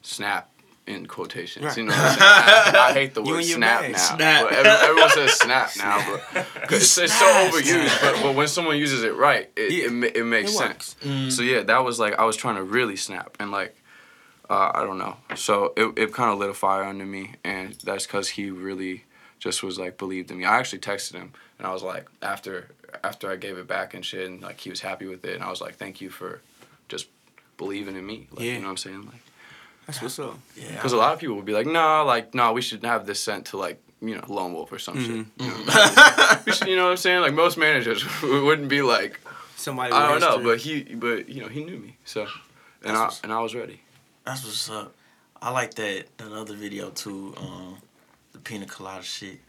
[0.02, 0.52] snap
[0.90, 1.64] in quotations.
[1.66, 1.78] Right.
[1.78, 2.76] You know, what I'm?
[2.76, 3.92] I, I hate the word snap bag.
[3.94, 3.98] now.
[3.98, 4.52] Snap.
[4.52, 8.02] Everyone says snap now, but it's, it's so overused.
[8.02, 10.08] But, but when someone uses it right, it, Yeah.
[10.08, 10.96] it, it makes It sense.
[11.04, 11.36] works.
[11.36, 13.76] So yeah, that was like I was trying to really snap and like
[14.50, 15.16] uh, I don't know.
[15.36, 19.04] So it it kind of lit a fire under me, and that's because he really
[19.38, 20.46] just was like believed in me.
[20.46, 22.70] I actually texted him, and I was like after
[23.04, 25.44] after I gave it back and shit, and like he was happy with it, and
[25.44, 26.42] I was like, thank you for
[26.88, 27.08] just
[27.58, 28.28] believing in me.
[28.32, 28.54] Like, Yeah.
[28.54, 29.06] You know what I'm saying?
[29.06, 29.22] Like.
[29.90, 30.38] That's what's up.
[30.56, 30.72] Yeah.
[30.72, 33.20] Because a lot of people would be like, nah, like, nah, we should have this
[33.20, 35.26] sent to like, you know, Lone Wolf or some shit.
[35.38, 35.44] Mm-hmm.
[35.44, 35.48] You
[36.36, 37.22] know, we should- you know what I'm saying?
[37.22, 39.20] Like most managers wouldn't be like,
[39.56, 39.92] Somebody.
[39.92, 40.44] I don't know, history.
[40.86, 41.98] but he, but you know, he knew me.
[42.06, 42.28] So,
[42.84, 43.82] and That's I and I was ready.
[44.26, 44.94] That's what's up.
[45.42, 47.34] I like that that other video too.
[47.38, 47.78] Um,
[48.32, 49.40] the pina colada shit.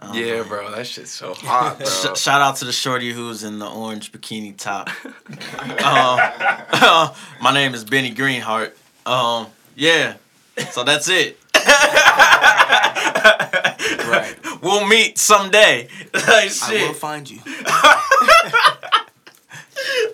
[0.00, 1.86] Um, yeah, bro, that shit's so hot, bro.
[1.86, 4.88] Sh- shout out to the shorty who's in the orange bikini top.
[5.82, 8.76] um, my name is Benny Greenheart.
[9.06, 10.14] Um, yeah,
[10.70, 11.38] so that's it.
[14.12, 14.36] Right.
[14.62, 15.88] We'll meet someday.
[16.14, 16.82] like, shit.
[16.82, 17.38] I will find you.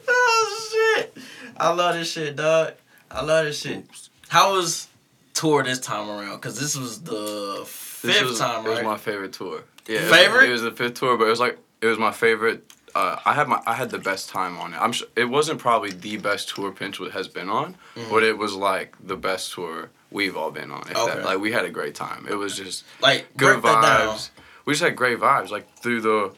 [0.08, 1.16] oh shit!
[1.56, 2.74] I love this shit, dog.
[3.10, 3.84] I love this shit.
[4.28, 4.86] How was
[5.34, 6.38] tour this time around?
[6.40, 9.64] Cause this was the fifth was, time, It was my favorite tour.
[9.86, 10.48] Yeah, it was- Favorite?
[10.48, 12.64] It was the fifth tour, but it was like it was my favorite.
[12.98, 14.78] Uh, I had my I had the best time on it.
[14.84, 17.76] I'm sure it wasn't probably the best tour Pinchwood has been on,
[18.10, 20.82] but it was like the best tour we've all been on.
[20.82, 20.94] Okay.
[21.06, 22.26] that, like we had a great time.
[22.28, 24.16] It was just like good break that down.
[24.16, 24.30] vibes.
[24.64, 26.34] We just had great vibes like through the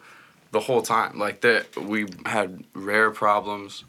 [0.57, 1.19] the whole time.
[1.19, 3.85] Like that we had rare problems.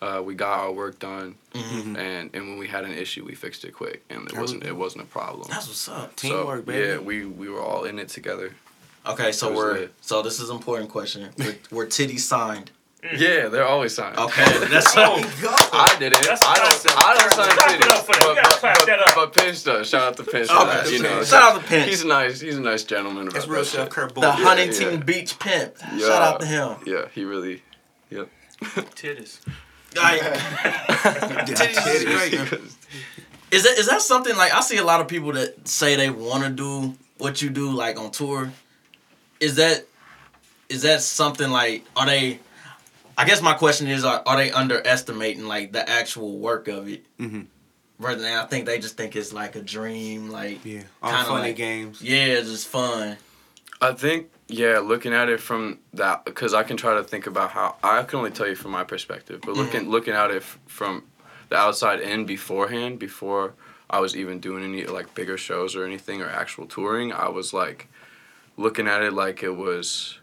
[0.00, 1.96] Uh, we got our work done, Mm-hmm.
[1.96, 4.76] and and when we had an issue, we fixed it quick, and it wasn't it
[4.84, 5.46] wasn't a problem.
[5.48, 6.16] That's what's up.
[6.16, 6.86] Teamwork, so, baby.
[6.88, 8.48] Yeah, we we were all in it together.
[9.06, 9.94] Okay, so we're lit.
[10.00, 11.28] so this is an important question.
[11.38, 12.70] We're, we're titty signed.
[13.02, 13.18] Mm.
[13.18, 14.16] Yeah, they're always signed.
[14.16, 15.16] Okay, that's Oh,
[15.72, 16.24] I did it.
[16.24, 16.96] That's I don't.
[16.96, 17.90] I don't sign titties.
[17.90, 18.28] up for that.
[18.28, 19.14] We But, but, but, up.
[19.16, 19.88] but Pinch does.
[19.88, 20.46] Shout out to Pinch.
[20.48, 20.66] for Okay.
[20.66, 21.88] that, you know, Shout out to Pinch.
[21.88, 22.38] He's a nice.
[22.40, 23.28] He's a nice gentleman.
[23.28, 23.90] That's about real that.
[23.90, 24.20] Kurt Bull.
[24.22, 24.96] the yeah, Huntington yeah.
[24.98, 25.74] Beach pimp.
[25.94, 25.98] Yeah.
[25.98, 26.76] Shout out to him.
[26.86, 27.62] Yeah, he really.
[28.10, 28.28] Yep.
[28.94, 29.40] Titties.
[29.96, 30.20] Like,
[31.46, 32.60] titties is great.
[33.50, 36.08] Is that is that something like I see a lot of people that say they
[36.08, 38.52] want to do what you do like on tour?
[39.42, 39.84] Is that
[40.68, 42.38] is that something like are they?
[43.18, 47.04] I guess my question is are, are they underestimating like the actual work of it?
[47.18, 47.46] Mhm.
[47.98, 50.82] Rather than I think they just think it's like a dream, like Yeah.
[51.02, 52.00] All Kinda funny like- games.
[52.00, 53.16] yeah, it's just fun.
[53.80, 57.50] I think yeah, looking at it from that because I can try to think about
[57.50, 61.02] how I can only tell you from my perspective, but looking looking at it from
[61.48, 63.54] the outside in beforehand, before
[63.90, 67.52] I was even doing any like bigger shows or anything or actual touring, I was
[67.52, 67.88] like
[68.56, 70.18] looking at it like it was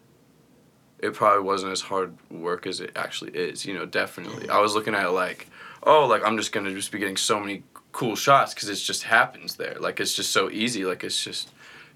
[0.99, 4.49] it probably wasn't as hard work as it actually is, you know, definitely.
[4.49, 5.47] I was looking at it like,
[5.83, 7.63] oh, like I'm just to just be getting so many
[7.93, 9.77] cool shots cuz it just happens there.
[9.79, 11.49] Like it's just so easy, like it's just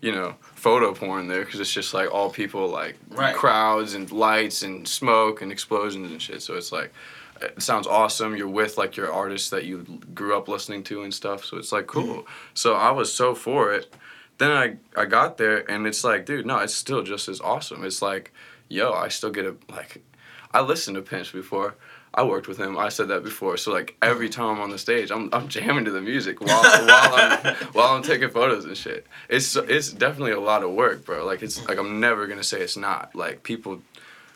[0.03, 3.33] you know, photo porn there because it's just like all people like Right.
[3.33, 6.41] crowds and lights and smoke and explosions and shit.
[6.41, 6.91] So it's like,
[7.41, 8.35] it sounds awesome.
[8.35, 11.45] You're with like your artists that you grew up listening to and stuff.
[11.45, 12.03] So it's like cool.
[12.03, 12.31] Mm-hmm.
[12.53, 13.93] So I was so for it.
[14.43, 14.65] Then I
[15.01, 17.83] I got there and it's like, dude, no, it's still just as awesome.
[17.85, 18.33] It's like,
[18.69, 20.01] yo, I still get a like,
[20.53, 21.75] I listened to Pinch before.
[22.15, 22.77] I worked with him.
[22.77, 23.57] I said that before.
[23.57, 26.61] So like every time I'm on the stage, I'm, I'm jamming to the music while
[26.61, 29.07] while I'm while I'm taking photos and shit.
[29.29, 31.25] It's it's definitely a lot of work, bro.
[31.25, 33.15] Like it's like I'm never gonna say it's not.
[33.15, 33.81] Like people,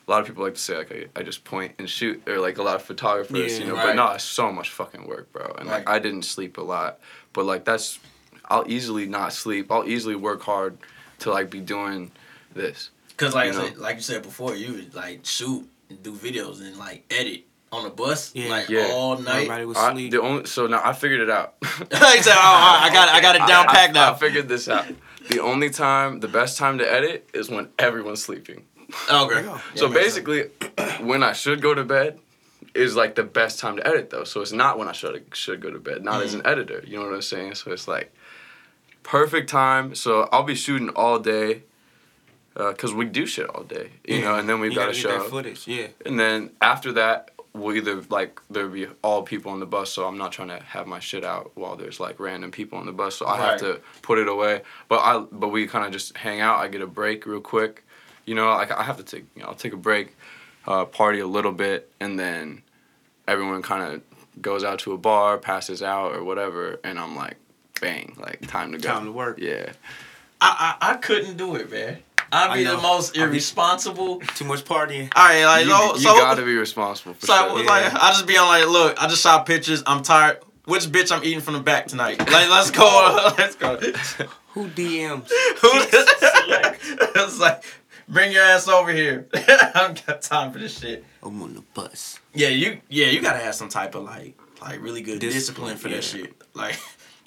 [0.06, 2.38] a lot of people like to say like I, I just point and shoot, or
[2.40, 3.74] like a lot of photographers, Yeah, you know.
[3.76, 3.86] right.
[3.88, 5.54] But no, it's so much fucking work, bro.
[5.58, 5.96] And like Right.
[5.96, 6.98] I didn't sleep a lot,
[7.32, 8.00] but like that's
[8.48, 9.70] I'll easily not sleep.
[9.70, 10.78] I'll easily work hard
[11.20, 12.10] to like be doing
[12.54, 12.90] this.
[13.16, 13.66] Cause like You know?
[13.66, 17.44] said, like you said before, you would like shoot and do videos and like edit
[17.72, 18.48] on the bus Yeah.
[18.50, 18.88] like Yeah.
[18.92, 19.34] all night.
[19.42, 20.10] Everybody was I, asleep.
[20.12, 21.54] the only so now I figured it out.
[21.62, 21.66] he
[22.22, 24.68] said, "Oh, I I got, I got it down I- packed now." I figured this
[24.68, 24.86] out.
[25.28, 28.64] The only time, the best time to edit is when everyone's sleeping.
[29.12, 29.42] okay.
[29.42, 29.52] go.
[29.52, 30.44] Yeah, so basically,
[31.00, 32.18] when I should go to bed
[32.74, 34.24] is like the best time to edit though.
[34.24, 36.22] So it's not when I should should go to bed, not mm-hmm.
[36.22, 36.82] as an editor.
[36.86, 37.56] You know what I'm saying?
[37.56, 38.14] So it's like
[39.08, 39.94] perfect time.
[39.94, 41.62] So I'll be shooting all day.
[42.56, 44.94] Uh, Cause we do shit all day, you know, and then we've You got a
[44.94, 45.68] show, footage.
[45.68, 45.86] Yeah.
[46.04, 50.08] and then after that, we'll either like there'll be all people on the bus, so
[50.08, 52.92] I'm not trying to have my shit out while there's like random people on the
[52.92, 54.62] bus, so I have to put it away.
[54.88, 56.58] But I but we kind of just hang out.
[56.58, 57.84] I get a break real quick,
[58.26, 58.48] you know.
[58.48, 60.16] Like I have to take you know I'll take a break,
[60.66, 62.62] uh, party a little bit, and then
[63.28, 67.36] everyone kind of goes out to a bar, passes out or whatever, and I'm like,
[67.80, 68.88] bang, like time to go.
[68.88, 69.38] Time to work.
[69.38, 69.72] Yeah.
[70.40, 71.98] I, I I couldn't do it, man.
[72.30, 74.20] I'd be the most irresponsible.
[74.20, 75.10] Too much partying.
[75.16, 77.70] All right, like you, so, you so, gotta be responsible for so I was Yeah.
[77.70, 79.82] like, I just be on like, look, I just shot pictures.
[79.86, 80.38] I'm tired.
[80.66, 82.18] Which bitch I'm eating from the back tonight?
[82.18, 83.78] Like, let's go, let's go.
[84.48, 85.28] Who DMs?
[85.60, 85.70] Who?
[87.22, 87.64] it's like,
[88.08, 89.26] bring your ass over here.
[89.34, 91.04] I don't got time for this shit.
[91.22, 92.18] I'm on the bus.
[92.34, 95.76] Yeah, you yeah, you gotta have some type of like like really good discipline, Discipline,
[95.78, 96.34] for that shit.
[96.54, 96.78] Like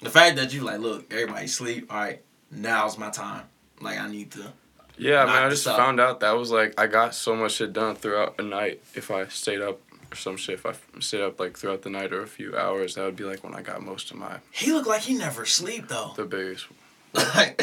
[0.02, 3.44] the fact that you like, look, everybody sleep, all right, now's my time.
[3.80, 4.52] Like I need to
[4.96, 7.72] Yeah, I mean, I just found out that was like I got so much shit
[7.72, 8.80] done throughout a night.
[8.94, 9.80] If I stayed up
[10.12, 12.94] or some shit, if I stayed up like throughout the night or a few hours,
[12.94, 15.44] that would be like when I got most of my He looked like he never
[15.46, 16.12] sleep though.
[16.16, 16.66] the biggest.
[17.14, 17.58] Like?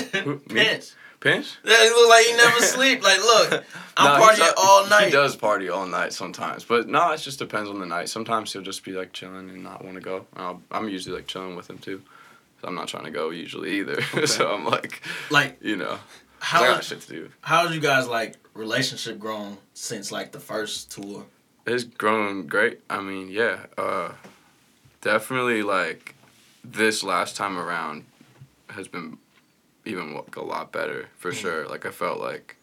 [0.47, 0.91] Pinch.
[1.19, 1.57] Pinch?
[1.65, 3.03] Yeah, he look like he never sleep.
[3.03, 3.63] Like, look,
[3.97, 5.05] I'm No, he partying all night.
[5.05, 8.09] He does party all night sometimes, but no, it just depends on the night.
[8.09, 10.27] Sometimes he'll just be like chilling and not want to go.
[10.35, 12.01] I'll, I'm usually like chilling with him too.
[12.63, 15.99] I'm not trying to go usually either, so I'm like, Like, you know, 'cause
[16.41, 17.29] I how got shit to do.
[17.41, 21.25] how's you guys like relationship grown since like the first tour?
[21.65, 22.81] It's grown great.
[22.89, 24.13] I mean, yeah, uh,
[25.01, 26.15] definitely like
[26.63, 28.05] this last time around
[28.69, 29.17] has been
[29.85, 31.67] even like a lot better for sure.
[31.67, 32.55] Like I felt like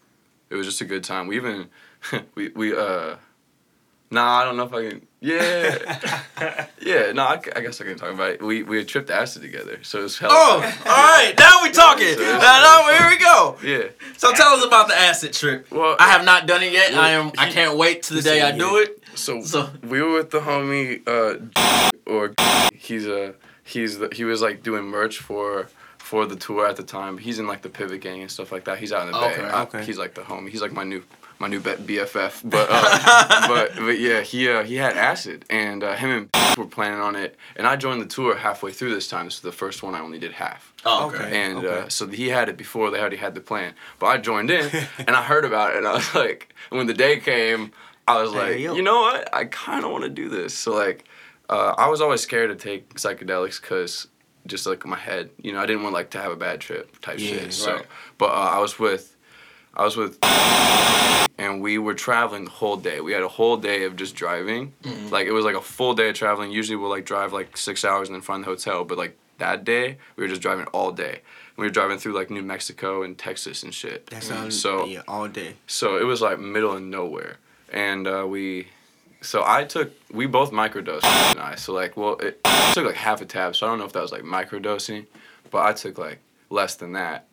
[0.51, 1.27] it was just a good time.
[1.27, 1.69] We even
[2.35, 3.17] we we uh
[4.11, 8.13] nah I don't know if I can yeah yeah no I guess I can talk
[8.13, 8.43] about it.
[8.43, 11.35] We we had tripped acid together, so it was hella Oh, all right.
[11.39, 12.15] Now we talking.
[12.15, 13.57] So now, now here we go.
[13.65, 13.89] yeah.
[14.17, 15.71] So tell us about the acid trip.
[15.71, 16.93] Well, I have not done it yet.
[16.93, 17.33] Well, I am.
[17.39, 19.03] I can't wait to the day I do it.
[19.15, 21.41] So, So- we were with the homie, uh,
[22.07, 22.35] or
[22.75, 26.83] he's a he's the, he was like doing merch for for the tour at the
[26.85, 27.19] time.
[27.19, 28.79] He's in like the Pivot Gang and stuff like that.
[28.79, 29.49] He's out in the Okay, Bay.
[29.49, 29.85] I- okay.
[29.85, 30.51] he's like the homie.
[30.51, 31.03] He's like my new
[31.39, 32.49] my new bet BFF.
[32.49, 36.67] But uh, but but yeah, he uh, he had acid, and uh, him and were
[36.67, 37.37] planning on it.
[37.57, 39.27] And I joined the tour halfway through this time.
[39.27, 40.73] This is the first one I only did half.
[40.85, 41.17] Oh, Okay.
[41.25, 41.43] okay.
[41.51, 41.89] And uh, okay.
[41.89, 43.75] so he had it before they already had the plan.
[43.99, 46.95] But I joined in and I heard about it and I was like, when the
[46.95, 47.73] day came,
[48.09, 48.75] I was like, yo.
[48.75, 49.35] you know what?
[49.35, 50.55] I kind of want to do this.
[50.55, 51.05] So like,
[51.51, 54.07] uh, I was always scared to take psychedelics because
[54.47, 57.01] just like my head, you know, I didn't want like to have a bad trip
[57.01, 57.53] type Yeah, shit.
[57.53, 57.87] So, right.
[58.17, 59.16] but uh, I was with,
[59.77, 60.19] I was with,
[61.39, 63.01] and we were traveling the whole day.
[63.01, 64.73] We had a whole day of just driving.
[64.83, 65.09] Mm-hmm.
[65.11, 66.51] Like it was like a full day of traveling.
[66.51, 68.85] Usually we'll like drive like six hours and then find the hotel.
[68.85, 71.21] But like that day, we were just driving all day.
[71.57, 74.07] We were driving through like New Mexico and Texas and shit.
[74.07, 75.55] That sounds so yeah all day.
[75.67, 77.37] so it was like middle of nowhere,
[77.73, 78.69] and uh, we,
[79.21, 83.21] so I took we both microdosed and I so like well it took like half
[83.21, 85.07] a tab so I don't know if that was like microdosing,
[85.51, 86.19] but I took like
[86.51, 87.27] less than that,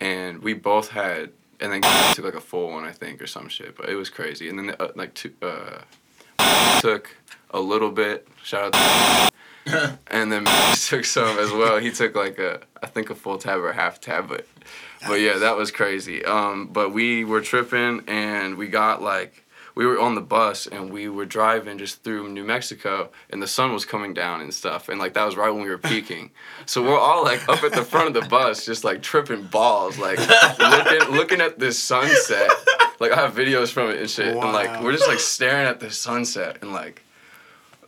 [0.00, 1.30] and we both had
[1.60, 1.82] and then
[2.14, 4.48] took like a full one I think or some shit, but it was crazy.
[4.48, 5.80] And then uh, like two uh,
[6.80, 7.16] took
[7.50, 8.28] a little bit.
[8.42, 9.30] Shout out.
[9.32, 9.32] To
[10.06, 11.78] and then took some as well.
[11.78, 14.46] He took like a, I think a full tab or a half tab, but,
[15.06, 16.24] but yeah, that was crazy.
[16.24, 19.44] Um, but we were tripping and we got like,
[19.78, 23.46] we were on the bus and we were driving just through New Mexico and the
[23.46, 26.30] sun was coming down and stuff and like that was right when we were peaking.
[26.66, 29.96] So we're all like up at the front of the bus just like tripping balls,
[29.96, 30.18] like
[30.58, 32.50] looking looking at this sunset.
[32.98, 34.36] Like I have videos from it and shit.
[34.36, 37.04] And like we're just like staring at the sunset and like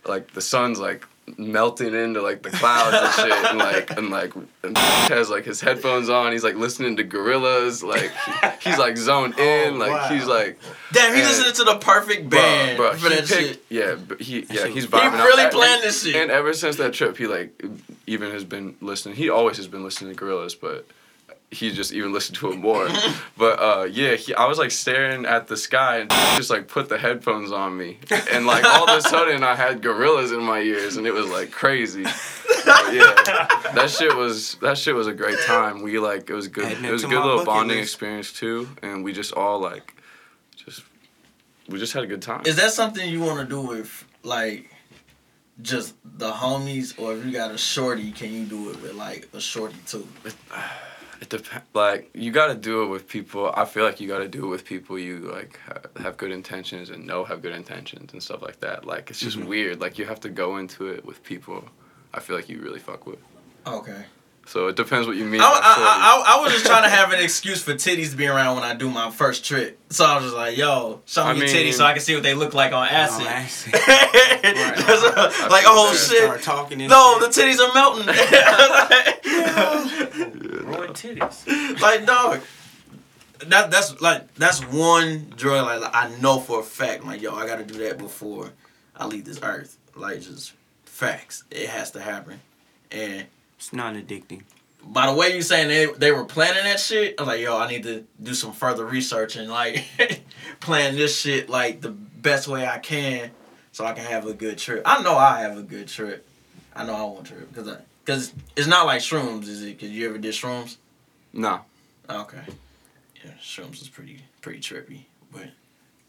[0.07, 1.05] like the sun's like
[1.37, 5.59] melting into like the clouds and shit and like and like and has like his
[5.61, 10.07] headphones on he's like listening to Gorillaz like he- he's like zoned in like wow.
[10.09, 10.59] he's like
[10.93, 13.65] Damn, he And- listening to the perfect band bro, for he that picked, shit.
[13.69, 15.25] yeah but he yeah he's was- He vibing out.
[15.25, 16.15] really And- planned this shit.
[16.15, 17.63] and ever since that trip he like
[18.07, 20.85] even has been listening he always has been listening to Gorillaz but
[21.51, 22.87] he just even listened to it more.
[23.37, 26.89] But uh yeah he, i was like staring at the sky and just like put
[26.89, 27.97] the headphones on me.
[28.31, 31.27] And like all of a sudden i had Gorillaz in my ears and it was
[31.27, 32.03] like crazy.
[32.03, 35.81] But, yeah that shit was that shit was a great time.
[35.81, 37.93] We like it was good it it was a good little bonding list.
[37.93, 38.69] experience too.
[38.83, 39.95] And we just all like
[40.55, 40.83] just
[41.67, 42.43] we just had a good time.
[42.45, 44.69] Is that something you want to do with like
[45.61, 49.27] just the homies, or if you got a shorty, can you do it with like
[49.33, 50.07] a shorty too?
[51.21, 51.65] It depends.
[51.73, 53.51] Like you got to do it with people.
[53.55, 56.31] I feel like you got to do it with people you like ha- have good
[56.31, 58.85] intentions and know have good intentions and stuff like that.
[58.85, 59.47] Like it's just mm-hmm.
[59.47, 59.79] weird.
[59.79, 61.63] Like you have to go into it with people.
[62.13, 63.19] I feel like you really fuck with.
[63.67, 64.03] Okay.
[64.51, 65.39] So it depends what you mean.
[65.39, 65.49] I, I.
[65.53, 68.55] I, I, I was just trying to have an excuse for titties to be around
[68.55, 69.79] when I do my first trip.
[69.89, 72.01] So I was just like, yo, show me I your mean- titties so I can
[72.01, 73.23] see what they look like on acid.
[73.25, 73.71] Oh, acid.
[73.73, 76.23] Just, uh, like, feel oh shit.
[76.23, 78.07] Start talking and No, the titties are melting.
[80.65, 81.79] Ruined titties.
[81.79, 82.41] like dog.
[83.47, 87.33] That that's like that's one drug like, like, I know for a fact like yo
[87.33, 88.51] I gotta do that before
[88.97, 90.51] I leave this earth like just
[90.83, 92.39] facts it has to happen
[92.91, 93.25] and
[93.61, 94.41] it's not addicting.
[94.83, 97.57] by the way you saying they they were planning that shit I was like yo
[97.57, 99.85] I need to do some further research and like
[100.59, 103.29] plan this shit like the best way I can
[103.71, 106.27] so I can have a good trip I know I have a good trip
[106.75, 109.77] I know I want to trip because I because it's not like shrooms is it
[109.77, 110.77] because you ever did shrooms
[111.33, 111.61] no.
[112.09, 112.41] Okay.
[113.23, 115.45] Yeah, shrooms is pretty pretty trippy, but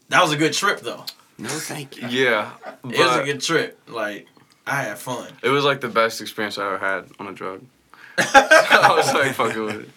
[0.09, 1.05] that was a good trip though.
[1.37, 2.07] No, thank you.
[2.09, 2.51] Yeah,
[2.83, 3.79] It was a good trip.
[3.87, 4.27] Like
[4.65, 5.27] I had fun.
[5.43, 7.61] it was like the best experience I ever had on a drug.
[8.17, 9.89] I was like fucking with it.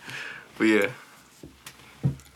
[0.59, 0.89] But yeah,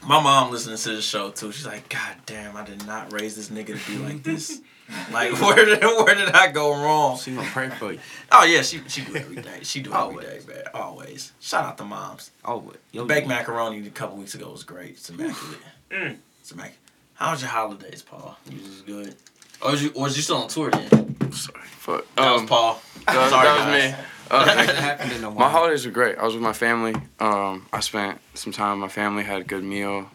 [0.02, 1.52] My mom listening to the show too.
[1.52, 4.60] She's like, God damn, I did not raise this nigga to be like this.
[5.12, 7.16] Like where did where did I go wrong?
[7.16, 8.00] She gonna pray for you.
[8.32, 9.60] Oh yeah, she she do every day.
[9.62, 10.46] She do every day, Always.
[10.48, 10.62] man.
[10.74, 11.32] Always.
[11.38, 12.32] Shout out to moms.
[12.44, 14.90] Oh, but yo, Baked macaroni a couple weeks ago was great.
[14.90, 15.60] It's immaculate.
[15.92, 16.16] Mm.
[16.40, 16.76] It's immaculate.
[17.14, 18.36] How was your holidays, Paul?
[18.50, 19.14] You was good.
[19.62, 21.09] Or was you or was you still on tour then?
[21.32, 21.60] Sorry.
[21.64, 22.14] Fuck.
[22.16, 22.82] That was Um, Paul.
[23.06, 23.92] that was, Sorry, that was guys.
[23.92, 24.04] me.
[24.30, 26.16] Uh, happened in the My holidays were great.
[26.18, 26.94] I was with my family.
[27.18, 30.08] Um, I spent some time with my family, had a good meal.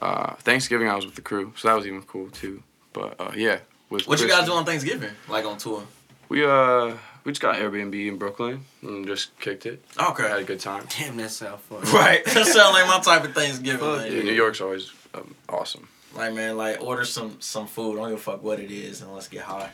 [0.00, 2.62] Uh, Thanksgiving, I was with the crew, so that was even cool too.
[2.92, 3.58] But uh, yeah,
[3.90, 5.10] with What you guys do on Thanksgiving?
[5.28, 5.82] Like on tour?
[6.28, 9.82] We uh, we just got Airbnb in Brooklyn and just kicked it.
[9.98, 10.28] Okay.
[10.28, 10.84] Had a good time.
[10.98, 11.80] Damn, that sound fun.
[11.92, 12.24] Right.
[12.24, 13.80] that sound like my type of Thanksgiving.
[13.80, 15.88] Fuck Like, Yeah, New York's always um, awesome.
[16.14, 17.94] like man, like order some some food.
[17.98, 19.70] I don't give a fuck what it is, and let's get high.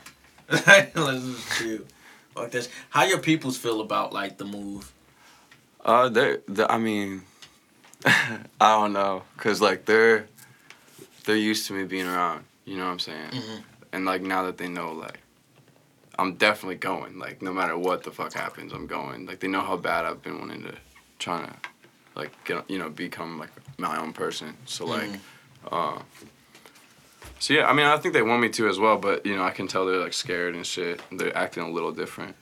[0.95, 1.79] let's chill.
[2.35, 2.69] Fuck this.
[2.89, 4.91] How your peoples feel about like the move?
[5.83, 6.37] Uh, they,
[6.69, 7.23] I mean,
[8.05, 10.27] I don't know, cause like they're
[11.25, 12.45] they're used to me being around.
[12.65, 13.29] You know what I'm saying?
[13.31, 13.63] Mhm.
[13.91, 15.19] And like now that they know, like
[16.17, 17.19] I'm definitely going.
[17.19, 19.25] Like no matter what the fuck happens, I'm going.
[19.25, 20.73] Like they know how bad I've been wanting to,
[21.19, 21.53] trying to,
[22.15, 24.55] like get you know become like my own person.
[24.65, 25.19] So like, Mhm.
[25.71, 26.01] uh.
[27.39, 29.43] So yeah, I mean, I think they want me to as well, but you know,
[29.43, 31.01] I can tell they're like scared and shit.
[31.11, 32.35] They're acting a little different.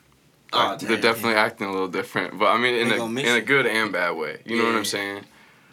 [0.53, 2.97] Aw, Like, they're damn, definitely acting a little different, but I mean, in They a
[2.97, 4.41] gonna in a good and bad way.
[4.45, 4.77] You know what Yeah.
[4.77, 5.23] I'm saying?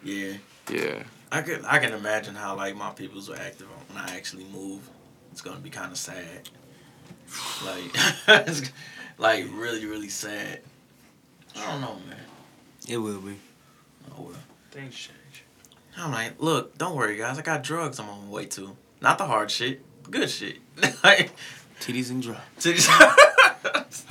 [0.02, 0.33] Yeah.
[0.70, 1.02] Yeah.
[1.31, 4.88] I can I can imagine how like my peoples are active when I actually move.
[5.33, 6.48] It's gonna be kind of sad.
[7.64, 7.90] Like,
[8.46, 8.70] it's,
[9.18, 10.61] like really really sad.
[11.57, 12.16] I don't know, man.
[12.88, 13.37] It will be.
[14.16, 14.35] Oh well.
[14.70, 15.44] Things change.
[15.96, 17.38] I'm like, look, don't worry, guys.
[17.38, 18.76] I got drugs I'm on my way to.
[19.00, 19.80] Not the hard shit,
[20.11, 20.58] good shit.
[21.04, 21.32] like,
[21.80, 22.40] Titties and drugs.
[22.58, 22.88] titties.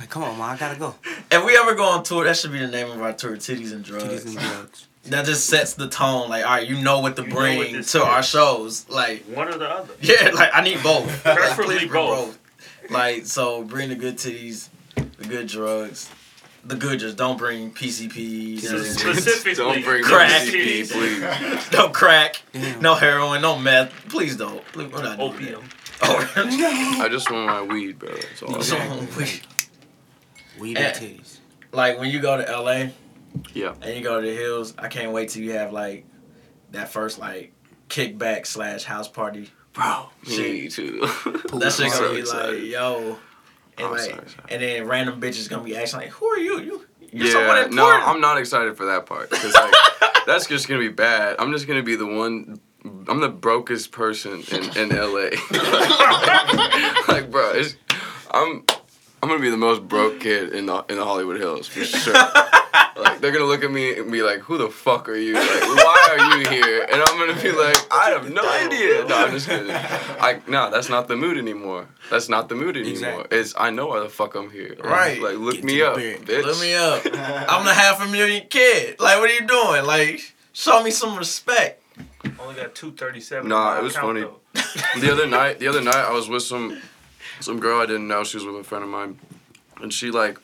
[0.00, 0.94] Like, come on, man, I gotta go.
[1.30, 3.72] if we ever go on tour, that should be the name of our tour: titties
[3.72, 4.04] and drugs.
[4.04, 4.84] Titties and drugs.
[5.04, 6.28] That just sets the tone.
[6.28, 8.86] Like, all right, you know what to You bring what this to our shows.
[8.90, 9.94] Like, One or the other.
[10.02, 11.06] Yeah, like I need both.
[11.24, 12.38] Like, Preferably please bring both.
[12.90, 16.10] Like so, bring the good titties, the good drugs,
[16.64, 18.58] the good just don't bring PCP.
[18.60, 20.42] Specifically, Don't bring Crack.
[20.42, 20.92] PCP, PCPs.
[20.92, 21.72] please.
[21.72, 22.80] no crack, Damn.
[22.82, 23.92] no heroin, no meth.
[24.08, 24.64] Please don't.
[24.72, 25.62] Please, we're not doing Opium.
[25.62, 25.74] that.
[26.02, 26.32] Oh,
[27.04, 28.10] I just want my weed, bro.
[28.14, 28.42] That's
[28.72, 28.80] all.
[28.80, 29.16] I want.
[29.16, 29.40] we-
[30.60, 30.82] Weed Eh.
[30.88, 31.38] and titties.
[31.72, 32.88] like when you go to LA
[33.54, 33.74] Yeah.
[33.80, 36.04] and you go to the hills, I can't wait till you have like
[36.72, 37.52] that first like
[37.88, 39.50] kickback slash house party.
[39.72, 40.38] Bro, Shit.
[40.52, 41.00] me too.
[41.00, 42.62] That shit gonna so be excited.
[42.62, 43.18] like, yo.
[43.78, 44.50] And, like, so excited.
[44.50, 46.60] and then random bitches gonna be asking like, who are you?
[46.60, 49.72] You you're someone Yeah, no, I'm not excited for that part because like,
[50.26, 51.36] that's just gonna be bad.
[51.38, 52.60] I'm just gonna be the one.
[53.08, 55.30] I'm the brokest person in, in LA.
[57.08, 57.76] like, bro, it's,
[58.30, 58.64] I'm
[59.22, 62.12] I'm gonna be the most broke kid in the in the Hollywood Hills for sure.
[62.96, 65.34] like, they're gonna look at me and be like, "Who the fuck are you?
[65.34, 69.16] Like, why are you here?" And I'm gonna be like, "I have no idea." No,
[69.16, 69.70] I'm just kidding.
[69.72, 71.88] I no, that's not the mood anymore.
[72.10, 72.92] That's not the mood anymore.
[72.92, 73.38] Exactly.
[73.38, 74.76] It's I know why the fuck I'm here.
[74.82, 75.20] Right.
[75.20, 76.20] Like, look Get me up, bed.
[76.20, 76.44] bitch.
[76.44, 77.02] Look me up.
[77.50, 79.00] I'm the half a million kid.
[79.00, 79.84] Like, what are you doing?
[79.84, 81.82] Like, show me some respect.
[82.40, 83.48] Only got two thirty seven.
[83.48, 84.24] Nah, it was funny.
[85.00, 86.80] the other night, the other night, I was with some
[87.40, 88.24] some girl I didn't know.
[88.24, 89.18] She was with a friend of mine,
[89.80, 90.38] and she like,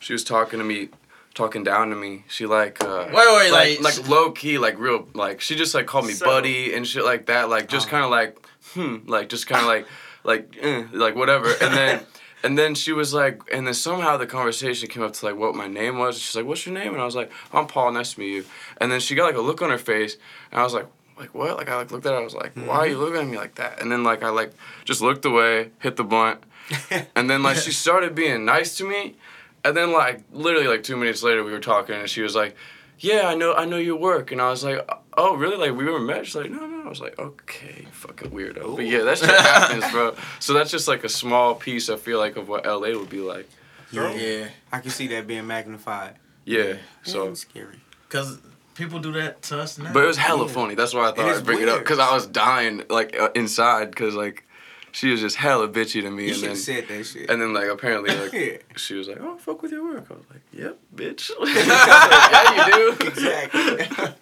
[0.00, 0.88] she was talking to me,
[1.34, 2.24] talking down to me.
[2.28, 5.74] She like, uh, Wait, wait, like, like, like low key, like real, like she just
[5.74, 6.34] like called me Subtle.
[6.34, 7.48] buddy and shit like that.
[7.48, 7.90] Like just Oh.
[7.90, 8.38] kind of like,
[8.74, 9.86] hmm, like just kind of like,
[10.24, 11.48] like, eh, like whatever.
[11.60, 12.00] And then.
[12.42, 15.56] And then she was like, and then somehow the conversation came up to like what
[15.56, 16.16] my name was.
[16.18, 17.90] She's like, "What's your name?" And I was like, "I'm Paul.
[17.90, 18.44] Nice to meet you."
[18.76, 20.16] And then she got like a look on her face,
[20.52, 20.86] and I was like,
[21.18, 22.18] "Like what?" Like I like looked at her.
[22.18, 22.90] I was like, "Why are mm-hmm.
[22.90, 24.52] you looking at me like that?" And then like I like
[24.84, 26.42] just looked away, hit the blunt,
[27.16, 29.16] and then like she started being nice to me,
[29.64, 32.56] and then like literally like two minutes later we were talking, and she was like,
[32.98, 35.56] "Yeah, I know, I know your work," and I was like, "Oh, really?
[35.56, 38.86] Like we were met?" She's like, "No, no." I was like, "Okay, fucking weirdo." But
[38.86, 40.14] yeah, that shit happens, bro.
[40.40, 43.20] So that's just like a small piece I feel like of what LA would be
[43.20, 43.48] like.
[43.92, 44.12] Yeah.
[44.14, 46.16] yeah, I can see that being magnified.
[46.44, 46.76] Yeah.
[47.02, 47.34] So So.
[47.34, 47.80] scary.
[48.08, 48.38] because
[48.76, 49.92] people do that to us now.
[49.92, 50.52] But it was hella Yeah.
[50.52, 50.74] funny.
[50.74, 53.18] That's why I thought It is I'd bring it up because I was dying like
[53.18, 54.44] uh, inside because like
[54.92, 57.28] she was just hella bitchy to me You and should then have said that shit.
[57.30, 58.56] and then like apparently like yeah.
[58.76, 60.06] she was like oh fuck with your work.
[60.10, 61.30] I was like yep bitch.
[61.40, 63.06] I yeah you do.
[63.06, 64.12] Exactly.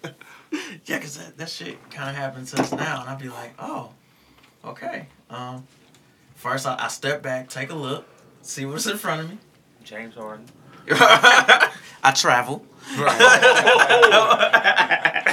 [0.85, 3.53] yeah, because that, that shit kind of happens to us now, and I'd be like,
[3.59, 3.91] oh,
[4.63, 5.07] okay.
[5.29, 5.65] Um,
[6.35, 8.05] first I, I step back, take a look,
[8.41, 9.37] see what's in front of me.
[9.83, 10.45] James Harden.
[12.05, 12.65] I travel.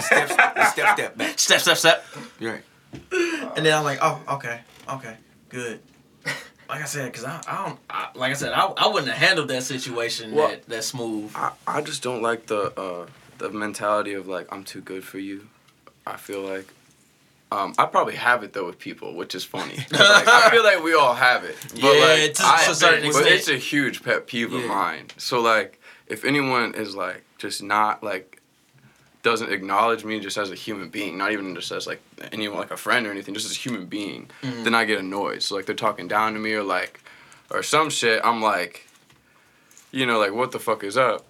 [0.02, 0.28] step,
[0.72, 1.38] step, step back.
[1.38, 2.04] Step, step, step.
[2.40, 2.62] Right.
[3.56, 5.16] And then I'm like, oh, okay, okay,
[5.48, 5.80] good.
[6.68, 9.18] Like I said, because I, I don't, I, like I said, I, I wouldn't have
[9.28, 11.30] handled that situation Well- that, that smooth.
[11.34, 13.06] I, I just don't like the uh,
[13.38, 15.48] the mentality of like I'm too good for you.
[16.06, 16.66] I feel like
[17.50, 19.76] Um, I probably have it though with people, which is funny.
[19.92, 21.56] Like, I feel like we all have it.
[21.74, 21.90] But Yeah,
[22.24, 23.28] like, to- I- to a certain but extent.
[23.36, 25.08] it's a huge pet peeve of mine.
[25.18, 25.78] So like,
[26.12, 28.40] if anyone is like just not like
[29.22, 32.02] doesn't acknowledge me just as a human being, not even just as like
[32.32, 34.64] anyone like a friend or anything, just as a human being, Mm-hmm.
[34.64, 35.42] then I get annoyed.
[35.42, 37.00] So like they're talking down to me or like
[37.50, 38.20] or some shit.
[38.24, 38.86] I'm like,
[39.90, 41.24] you know, like what the fuck is up?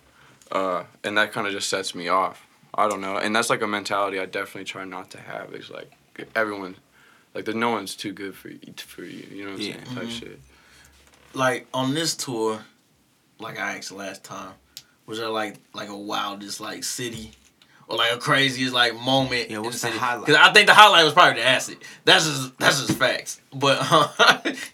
[0.51, 2.47] Uh, and that kind of just sets me off.
[2.75, 5.55] I don't know, and that's like a mentality I definitely try not to have.
[5.55, 5.91] Is like
[6.35, 6.77] everyone,
[7.35, 9.27] like that no one's too good for you, for you.
[9.31, 9.73] You know what I'm Yeah.
[9.85, 9.85] saying?
[9.95, 10.19] Type Mhm.
[10.21, 10.41] shit.
[11.35, 12.65] like on this tour,
[13.39, 14.53] like I asked last time,
[15.07, 17.33] was there like like a wildest like city
[17.89, 19.51] or like a craziest like moment?
[19.51, 19.99] Yeah, what's the the city?
[19.99, 20.27] highlight?
[20.27, 21.79] Because I think the highlight was probably the acid.
[22.05, 23.41] That's just that's just facts.
[23.53, 24.09] But uh,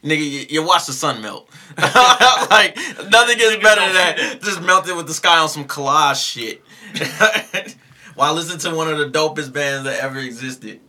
[0.04, 1.48] nigga, you, you watch the sun melt.
[1.78, 2.76] like
[3.10, 4.38] nothing gets better than that.
[4.42, 6.62] Just melted with the sky on some collage shit.
[8.14, 10.80] While listening to one of the dopest bands that ever existed.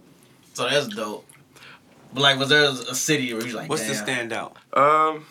[0.53, 1.25] So that's dope.
[2.13, 4.29] But like, was there a a city where you like, What's Damn.
[4.29, 4.77] the standout?
[4.77, 5.25] Um,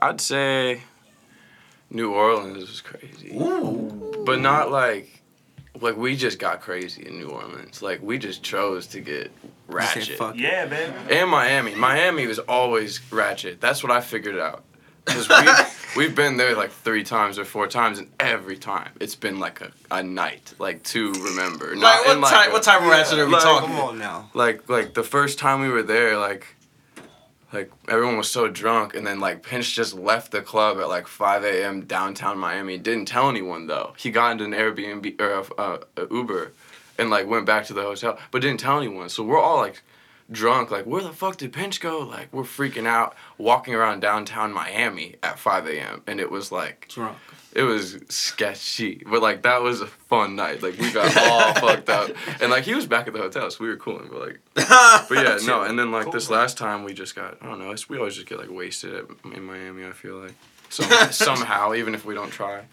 [0.00, 0.82] I'd say
[1.94, 4.24] New Orleans is crazy, Ooh.
[4.26, 5.22] but not like
[5.80, 7.82] like we just got crazy in New Orleans.
[7.82, 9.30] Like we just chose to get
[9.68, 10.18] ratchet.
[10.18, 10.40] fuck it.
[10.40, 10.92] Yeah, baby.
[11.10, 11.74] And Miami.
[11.74, 13.60] Miami was always ratchet.
[13.60, 14.64] That's what I figured out.
[15.04, 19.14] Because we've, we've been there like three times or four times, and every time it's
[19.14, 21.76] been like a, a night, like to remember.
[21.76, 22.48] Like what in, like, type?
[22.48, 23.68] a- what type of ratchet are we like, talking?
[23.68, 24.30] Come on now.
[24.34, 26.53] Like like the first time we were there, like
[27.54, 31.06] like everyone was so drunk, and then like Pinch just left the club at like
[31.06, 31.82] 5 a.m.
[31.82, 32.76] downtown Miami.
[32.76, 33.94] Didn't tell anyone though.
[33.96, 36.52] He got into an Airbnb or a, a, a Uber,
[36.98, 39.08] and like went back to the hotel, but didn't tell anyone.
[39.08, 39.82] So we're all like
[40.30, 42.00] drunk, like where the fuck did Pinch go?
[42.00, 46.02] Like we're freaking out, walking around downtown Miami at 5 a.m.
[46.06, 47.16] And it was like Drunk.
[47.54, 50.62] It was sketchy, but like that was a fun night.
[50.62, 53.62] Like we got all fucked up, and like he was back at the hotel, so
[53.62, 54.08] we were cooling.
[54.10, 54.40] But like,
[55.08, 55.62] but yeah, no.
[55.62, 57.74] And then like this last time, we just got I don't know.
[57.88, 59.86] We always just get like wasted at, in Miami.
[59.86, 60.34] I feel like
[60.70, 62.64] Some, somehow, even if we don't try.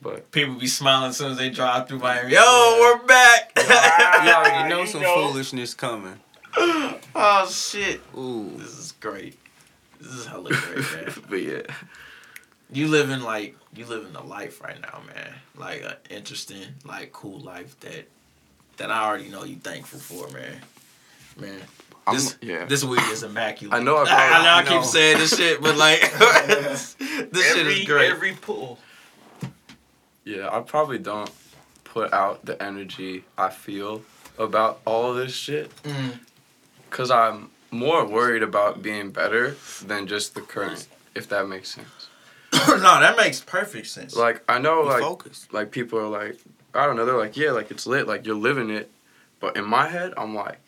[0.00, 2.32] But People be smiling as soon as they drive through Miami.
[2.34, 3.52] Yo, we're back.
[3.56, 5.14] You already know You some know.
[5.28, 6.20] foolishness coming.
[6.56, 8.00] oh shit.
[8.16, 8.52] Ooh.
[8.58, 9.36] This is great.
[10.00, 11.14] This is hella great, man.
[11.28, 11.62] but yeah,
[12.72, 15.34] you living like you living the life right now, man.
[15.56, 18.06] Like an interesting, like cool life that
[18.76, 20.56] that I already know you thankful for, man.
[21.38, 21.60] Man,
[22.06, 22.64] I'm, this yeah.
[22.66, 23.74] this week is immaculate.
[23.78, 24.04] I know I I,
[24.42, 24.70] know I I know.
[24.70, 26.96] keep saying this shit, but like this
[27.54, 28.10] shit is great.
[28.10, 28.78] Every pull.
[30.24, 31.30] Yeah, I probably don't
[31.84, 34.02] put out the energy I feel
[34.38, 36.18] about all this shit Mm.
[36.90, 42.03] because I'm more worried about being better than just the current, if that makes sense.
[42.68, 44.16] no, that makes perfect sense.
[44.16, 45.52] Like I know, Be like focused.
[45.52, 46.38] like people are like,
[46.74, 48.90] I don't know, they're like, yeah, like it's lit, like you're living it,
[49.40, 50.58] but in my head, I'm like,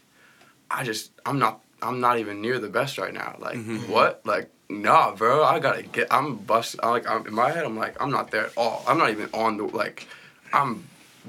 [0.70, 3.37] I just, I'm not, I'm not even near the best right now.
[3.39, 3.89] Like Mhm.
[3.89, 4.20] what?
[4.24, 7.76] Like nah, bro, I gotta get, I'm bust, I like, I'm in my head, I'm
[7.76, 8.84] like, I'm not there at all.
[8.89, 10.09] I'm not even on the like,
[10.53, 10.84] I'm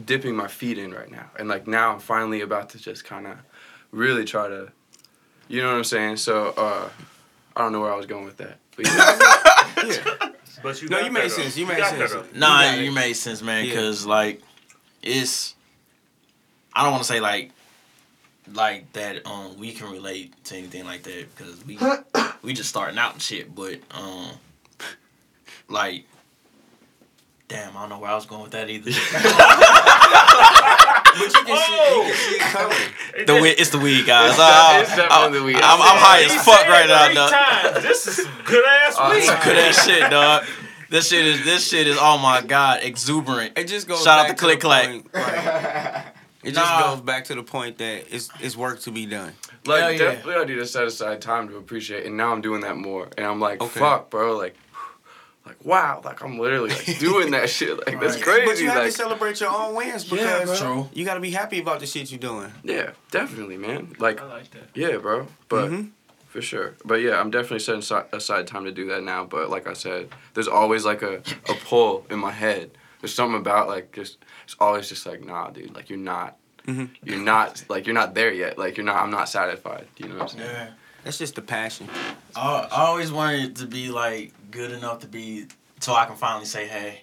[0.05, 3.27] dipping my feet in right now, and like now I'm finally about to just kind
[3.27, 3.37] of
[3.91, 4.71] really try to,
[5.47, 6.17] you know what I'm saying?
[6.17, 6.89] So uh,
[7.55, 9.85] I don't know where I was going with that, but yeah.
[9.85, 10.29] Yeah.
[10.67, 11.57] But you No, you made that, sense.
[11.57, 12.11] You made sense.
[12.11, 12.35] that.
[12.35, 13.63] Nah, got you, made sense, man.
[13.63, 13.75] Yeah.
[13.75, 14.41] Cause like,
[15.01, 15.55] it's
[16.73, 17.51] I don't want to say like
[18.53, 19.25] like that.
[19.25, 21.79] Um, we can relate to anything like that because we
[22.41, 23.55] we just starting out and shit.
[23.55, 24.31] But um,
[25.69, 26.03] like,
[27.47, 28.91] damn, I don't know where I was going with that either.
[31.19, 32.77] But you can, see, you can see it coming.
[33.17, 34.31] The just- weed, it's the weed, guys.
[34.31, 35.55] It's Uh, it's definitely I'm, the weed.
[35.57, 37.31] I'm, I'm high as fuck right now, three dog.
[37.31, 37.83] times.
[37.83, 39.17] This is good ass Uh, weed.
[39.19, 40.45] it's Good ass shit, dog.
[40.89, 43.57] This shit is this shit is oh my god, exuberant.
[43.57, 44.85] It just goes Shout out back to Click the Clack.
[44.87, 45.25] point, like,
[46.43, 46.91] it just Nah.
[46.95, 49.33] goes back to the point that it's it's work to be done.
[49.65, 49.97] Like Hell yeah.
[49.97, 53.09] definitely, I need to set aside time to appreciate, and now I'm doing that more.
[53.17, 53.79] And I'm like, Okay.
[53.81, 54.55] fuck, bro, like,
[55.47, 57.77] like wow, like I'm literally like doing that shit.
[57.85, 58.45] Like that's crazy.
[58.45, 60.73] But you have like, to celebrate your own wins Yeah, because bro.
[60.83, 60.89] True.
[60.93, 62.51] you got to be happy about the shit you're doing.
[62.63, 63.95] yeah, definitely, man.
[63.99, 64.69] Like, I like that.
[64.75, 65.91] yeah, bro, but Mhm.
[66.27, 66.75] for sure.
[66.85, 69.23] But yeah, I'm definitely setting asi- aside time to do that now.
[69.25, 72.71] But like I said, there's always like a a pull in my head.
[73.01, 75.75] There's something about like just it's always just like nah, dude.
[75.75, 76.37] Like you're not.
[76.67, 76.85] Mm-hmm.
[77.03, 78.57] You're not like you're not there yet.
[78.57, 78.97] Like you're not.
[78.97, 79.87] I'm not satisfied.
[79.97, 80.49] You know what I'm saying?
[80.49, 80.69] Yeah.
[81.05, 81.87] That's just the passion.
[82.35, 85.47] I, I always wanted to be like good enough to be
[85.79, 87.01] so I can finally say, hey,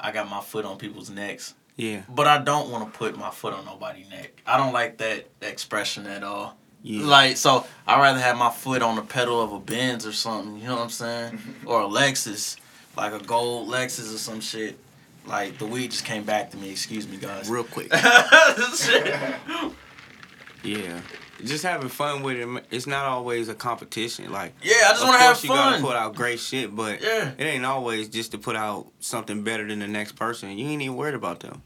[0.00, 1.54] I got my foot on people's necks.
[1.76, 2.02] Yeah.
[2.08, 4.42] But I don't want to put my foot on nobody's neck.
[4.46, 6.56] I don't like that expression at all.
[6.82, 7.06] Yeah.
[7.06, 10.58] Like so, I'd rather have my foot on the pedal of a Benz or something.
[10.58, 11.38] You know what I'm saying?
[11.66, 12.56] or a Lexus,
[12.96, 14.78] like a gold Lexus or some shit.
[15.26, 16.70] Like the weed just came back to me.
[16.70, 17.48] Excuse me, guys.
[17.48, 17.92] Real quick.
[17.92, 19.70] Yeah,
[20.64, 21.00] Yeah.
[21.44, 22.64] Just having fun with it.
[22.70, 24.32] It's not always a competition.
[24.32, 27.00] Like Yeah, I just want to have course you gotta put out great shit, but
[27.02, 27.32] Yeah.
[27.38, 30.56] it ain't always just to put out something better than the next person.
[30.58, 31.62] You ain't even worried about them.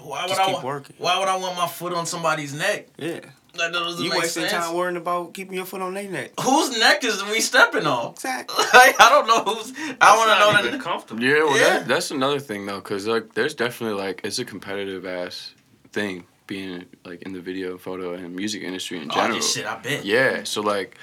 [0.00, 0.96] Why would Just I keep wa- working.
[0.98, 2.88] Why would I want my foot on somebody's neck?
[2.98, 3.20] Yeah.
[3.54, 4.64] That doesn't You make wasting sense.
[4.64, 6.32] time worrying about keeping your foot on their neck.
[6.40, 8.12] Whose neck is we stepping on?
[8.12, 8.64] Exactly.
[8.74, 9.72] Like, I don't know who's.
[10.00, 10.30] I want
[10.64, 10.80] to know that.
[10.82, 11.22] comfortable.
[11.22, 11.78] Yeah, well, Yeah.
[11.80, 15.52] That, that's another thing though, cause like there's definitely like it's a competitive ass
[15.92, 19.36] thing being like in the video, photo, and music industry in Oh, general.
[19.36, 20.04] this shit, I bet.
[20.04, 20.96] Yeah, so like,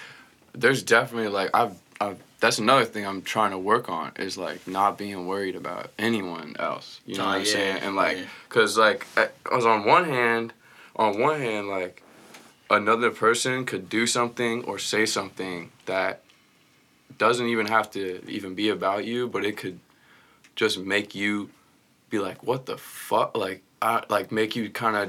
[0.54, 4.66] there's definitely like I've, I've that's another thing I'm trying to work on is like
[4.68, 7.02] not being worried about anyone else.
[7.06, 7.78] You know Oh, what I'm yeah, saying?
[7.84, 8.24] And like, yeah.
[8.50, 10.54] cause like, I I was on one hand,
[10.96, 12.04] on one hand, like,
[12.70, 16.22] another person could do something or say something that
[17.18, 19.80] doesn't even have to even be about you, but it could
[20.56, 21.50] just make you
[22.10, 23.36] be like, what the fuck?
[23.36, 25.06] Like, I, like make you kind of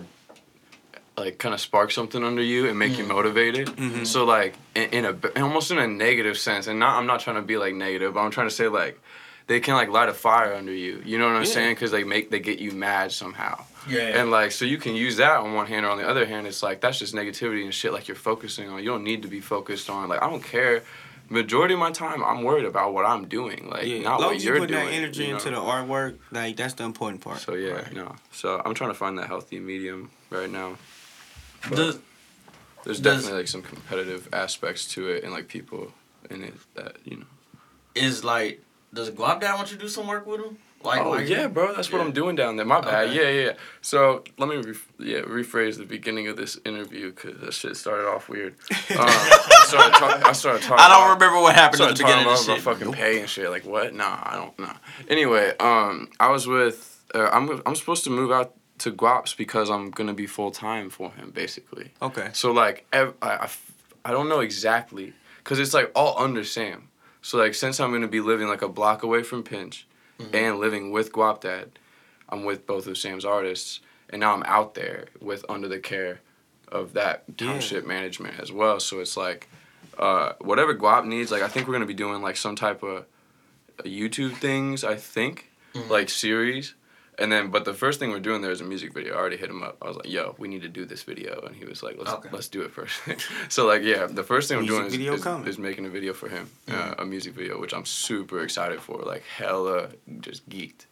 [1.16, 3.68] like kind of spark something under you and make you motivated.
[3.68, 4.06] Mhm.
[4.06, 7.36] So like in, in a almost in a negative sense, and not I'm not trying
[7.36, 9.00] to be like negative, but I'm trying to say like
[9.46, 11.02] they can like light a fire under you.
[11.04, 11.50] You know what I'm Yeah.
[11.50, 11.74] saying?
[11.74, 13.64] Because they make they get you mad somehow.
[13.88, 14.20] Yeah.
[14.20, 16.46] And like so you can use that on one hand, or on the other hand,
[16.46, 17.92] it's like that's just negativity and shit.
[17.92, 18.78] Like you're focusing on.
[18.82, 20.08] You don't need to be focused on.
[20.08, 20.82] Like I don't care.
[21.32, 23.68] Majority of my time, I'm worried about what I'm doing.
[23.70, 24.00] Like Yeah.
[24.02, 24.86] not long what as you you're put doing.
[24.86, 27.38] that energy you into the artwork, like that's the important part.
[27.38, 27.92] So yeah, Right.
[27.92, 28.16] no.
[28.32, 30.76] So I'm trying to find that healthy medium right now.
[31.68, 31.98] But Does-
[32.84, 35.92] there's does- definitely like some competitive aspects to it and like people
[36.30, 37.26] in it that you know.
[37.94, 38.62] is like,
[38.94, 40.56] does Guap Dad want you to do some work with him?
[40.82, 42.64] Like, oh like yeah, bro, that's what I'm doing down there.
[42.64, 43.08] My bad.
[43.08, 43.16] Okay.
[43.16, 43.52] Yeah, yeah, yeah.
[43.82, 48.08] So let me re- yeah rephrase the beginning of this interview because that shit started
[48.08, 48.54] off weird.
[48.90, 50.22] Um, I started talking.
[50.24, 50.82] I started talking.
[50.82, 52.64] I don't about- remember what happened at the beginning of this about shit.
[52.64, 53.50] fucking pay and shit.
[53.50, 53.92] Like what?
[53.94, 54.58] Nah, I don't.
[54.58, 54.74] Nah.
[55.08, 57.04] Anyway, um, I was with.
[57.14, 60.90] Uh, I'm I'm supposed to move out to Guaps because I'm gonna be full time
[60.90, 61.92] for him basically.
[62.02, 62.30] Okay.
[62.32, 63.72] So like, ev- I, I f-
[64.04, 65.12] I don't know exactly,
[65.44, 66.88] cause it's like all under Sam.
[67.22, 69.86] So like, since I'm gonna be living like a block away from Pinch,
[70.18, 70.36] Mm-hmm.
[70.36, 71.78] and living with Guap Dad,
[72.28, 76.20] I'm with both of Sam's artists, and now I'm out there with under the care
[76.68, 77.46] of that Yeah.
[77.46, 78.80] township management as well.
[78.80, 79.48] So it's like,
[79.98, 83.06] uh, whatever Guap needs, like I think we're gonna be doing like some type of
[83.78, 84.84] uh, YouTube things.
[84.84, 85.90] I think Mm-hmm.
[85.90, 86.74] like series.
[87.20, 89.14] And then, but the first thing we're doing there is a music video.
[89.14, 89.76] I already hit him up.
[89.82, 92.10] I was like, "Yo, we need to do this video," and he was like, "Let's
[92.12, 92.30] Okay.
[92.32, 92.98] let's do it first.
[93.50, 96.12] so like, yeah, the first thing I'm Music doing is, is, is making a video
[96.14, 96.90] for him, Mm-hmm.
[97.00, 98.98] uh, a music video, which I'm super excited for.
[99.02, 99.90] Like hella,
[100.20, 100.86] just geeked.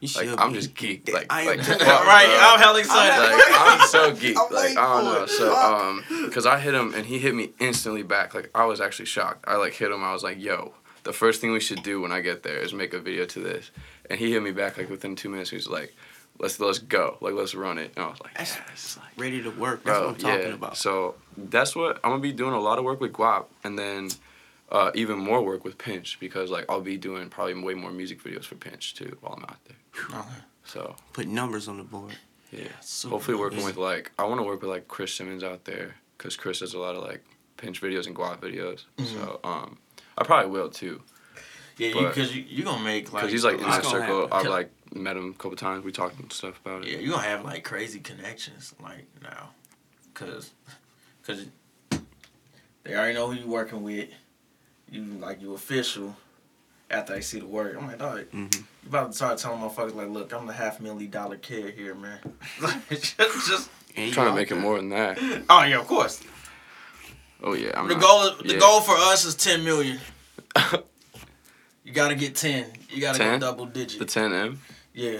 [0.00, 1.12] You Like I'm just geeked.
[1.12, 2.38] Like, I am like right.
[2.40, 3.20] I'm hella excited.
[3.36, 4.36] Like I'm so geeked.
[4.36, 5.26] I'm like I don't know.
[5.26, 8.34] So um, cause I hit him and he hit me instantly back.
[8.34, 9.44] Like I was actually shocked.
[9.48, 10.02] I like hit him.
[10.02, 10.74] I was like, yo,
[11.04, 13.40] the first thing we should do when I get there is make a video to
[13.40, 13.70] this.
[14.12, 15.48] And he hit me back like within two minutes.
[15.48, 15.96] He was like,
[16.38, 17.16] let's let's go.
[17.22, 17.92] Like let's run it.
[17.96, 18.98] And I was like, That's yes.
[19.00, 19.84] Like, ready to work.
[19.84, 20.54] That's bro, what I'm talking yeah.
[20.54, 20.76] about.
[20.76, 24.10] So that's what I'm gonna be doing a lot of work with Guap, and then
[24.70, 28.22] uh, even more work with Pinch because like I'll be doing probably way more music
[28.22, 30.18] videos for Pinch too while I'm out there.
[30.18, 30.28] Okay.
[30.64, 32.12] So Put numbers on the board.
[32.50, 33.68] yeah, Super hopefully working nice.
[33.68, 36.74] with like I want to work with like Chris Simmons out there because Chris does
[36.74, 37.24] a lot of like
[37.56, 38.84] Pinch videos and Guap videos.
[39.06, 39.78] So um,
[40.18, 41.00] I probably will too
[41.78, 43.84] Yeah, you But- because you you gonna make like because he's like in It's that
[43.84, 44.28] circle.
[44.32, 45.84] I've like met him a couple times.
[45.84, 46.88] We talked and stuff about it.
[46.92, 49.50] yeah you gonna have like crazy connections like now,
[50.14, 50.50] cause
[51.26, 51.46] cause
[52.84, 54.08] they already know who you working with.
[54.90, 56.16] You like you official.
[56.90, 58.54] After they see the work, I'm like, dog, Mhm.
[58.54, 61.94] you about to start telling motherfuckers like, look, I'm the half million dollar kid here,
[61.94, 62.18] man.
[62.90, 65.16] just, just, And you trying to make it more than that.
[65.48, 66.20] oh yeah, of course.
[67.42, 68.58] Oh yeah, I'm the not- goal, the yeah.
[68.60, 70.00] goal for us is ten million.
[71.84, 72.66] You gotta get ten.
[72.90, 73.30] You gotta 10?
[73.32, 73.98] get double digit.
[73.98, 74.56] the 10M.
[74.94, 75.18] Yeah,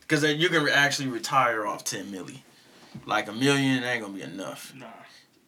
[0.00, 2.40] because then you can re- actually retire off ten milli.
[3.06, 4.86] Like a million ain't gonna be enough, Nah.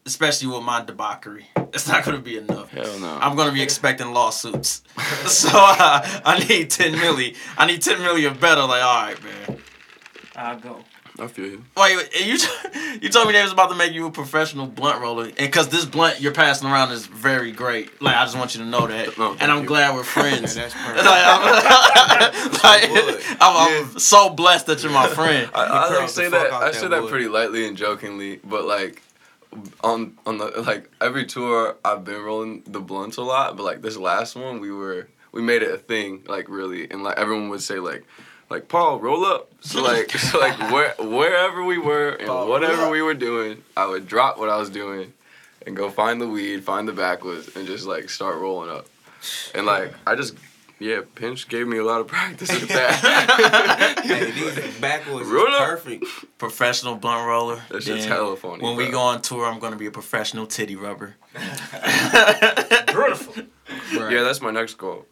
[0.04, 1.46] especially with my debauchery.
[1.72, 2.70] It's not gonna be enough.
[2.70, 3.18] Hell no.
[3.20, 4.82] I'm gonna be expecting lawsuits,
[5.26, 7.36] so uh, I need ten milli.
[7.58, 8.62] I need ten milli or better.
[8.62, 9.58] Like, all right, man.
[10.34, 10.82] I'll go.
[11.18, 11.64] I feel you.
[11.76, 12.48] Wait, wait, you t-
[13.02, 15.68] you told me they was about to make you a professional blunt roller, and because
[15.68, 18.02] this blunt you're passing around is very great.
[18.02, 19.66] Like, I just want you to know that, No, and I'm you.
[19.68, 20.54] glad we're Yeah, friends.
[20.54, 21.06] that's Like, perfect.
[21.06, 23.22] I'm, like, wood.
[23.40, 25.50] I'm, I'm so blessed that you're my friend.
[25.54, 27.10] I, I curls like say that I that say that wood.
[27.10, 29.02] pretty lightly and jokingly, but like
[29.82, 33.80] on on the like every tour I've been rolling the blunts a lot, but like
[33.82, 37.48] this last one we were we made it a thing like really, and like everyone
[37.50, 38.04] would say like
[38.50, 39.50] like Paul roll up.
[39.60, 43.86] So like so like where wherever we were and Paul, whatever we were doing, I
[43.86, 45.12] would drop what I was doing
[45.66, 48.86] and go find the weed, find the backwoods, and just like start rolling up,
[49.54, 50.34] and like I just
[50.78, 53.94] yeah, Pinch gave me a lot of practice with that.
[54.06, 56.04] Hey, these backwoods Roll is perfect.
[56.38, 57.60] Professional blunt roller.
[57.70, 60.46] That shit's Then hella funny, When we go on tour, I'm gonna be a professional
[60.46, 61.16] titty rubber.
[62.86, 63.42] Beautiful.
[63.92, 65.06] yeah, that's my next goal.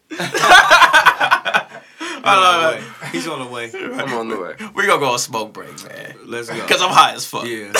[2.25, 3.71] I He's on the way.
[3.73, 4.55] I'm on the way.
[4.73, 6.15] We gonna go on smoke break, man.
[6.25, 6.65] Let's go.
[6.67, 7.45] Cause I'm high as fuck.
[7.45, 7.71] yeah.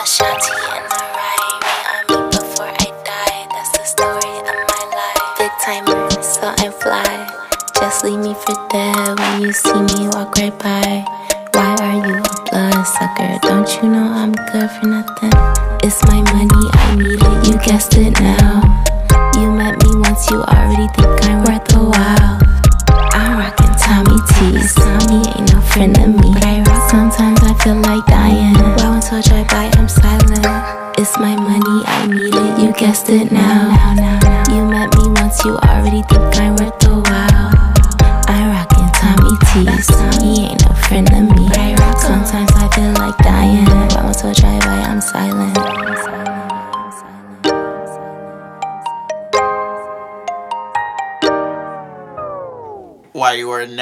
[0.00, 0.57] Ashanti
[8.08, 11.04] leave me for dead when you see me walk right by.
[11.52, 13.38] Why are you a blood sucker?
[13.42, 15.32] Don't you know I'm good for nothing?
[15.82, 17.48] It's my money, I need it.
[17.48, 18.87] You guessed it now.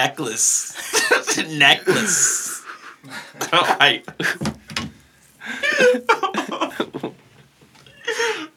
[0.06, 0.74] You wear a necklace?
[1.48, 2.62] necklace.
[3.52, 4.06] Alright.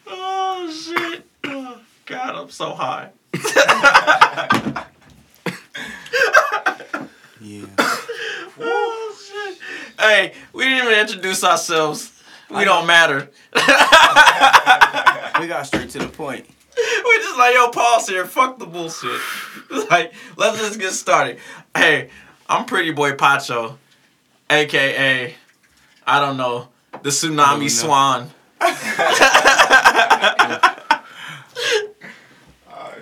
[0.07, 1.25] oh shit.
[1.45, 3.09] Oh, God, I'm so high.
[7.41, 7.65] Yeah.
[8.61, 9.57] Oh shit.
[9.97, 12.21] Hey, we didn't even introduce ourselves.
[12.49, 13.29] We don't matter.
[15.39, 16.45] We got straight to the point.
[17.05, 18.25] we just like, yo, pause here.
[18.25, 19.19] Fuck the bullshit.
[19.89, 21.37] like, let's just get started.
[21.75, 22.09] Hey,
[22.47, 23.77] I'm Pretty Boy Pacho,
[24.49, 25.35] aka,
[26.05, 26.69] I don't know,
[27.03, 27.67] the Tsunami know.
[27.67, 28.29] Swan.
[32.67, 32.95] Ah,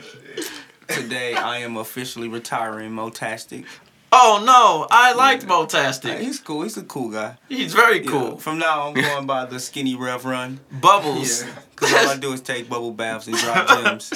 [0.88, 3.66] Today I am officially retiring Motastic.
[4.12, 6.20] Oh no, I liked Hey, Motastic.
[6.20, 6.64] he's cool.
[6.64, 7.38] He's a cool guy.
[7.50, 8.38] He's very Yeah, cool.
[8.38, 10.60] From now on, I'm going by the skinny rev run.
[10.72, 11.44] Bubbles.
[11.44, 11.52] Yeah.
[11.76, 14.14] Cause all I do is take bubble baths and drop gems.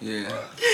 [0.00, 0.30] Yeah.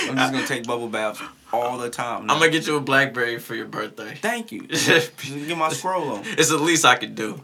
[0.09, 1.21] I'm just gonna take bubble baths
[1.53, 2.27] all the time.
[2.27, 2.35] now.
[2.35, 4.15] I'm gonna get you a Blackberry for your birthday.
[4.21, 4.67] Thank you.
[4.67, 6.23] Just Get my scroll on.
[6.25, 7.43] It's the least I could do.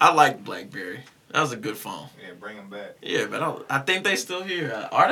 [0.00, 1.00] I like BlackBerry.
[1.30, 2.08] That was a good phone.
[2.20, 2.96] Yeah, bring him back.
[3.02, 4.72] Yeah, but I, I think they still here.
[4.74, 5.08] Uh, are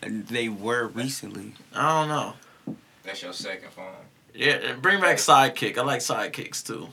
[0.00, 0.08] they?
[0.08, 1.52] They were recently.
[1.74, 2.76] I don't know.
[3.02, 3.92] That's your second phone.
[4.34, 5.78] Yeah, bring back Sidekick.
[5.78, 6.88] I like Sidekicks too.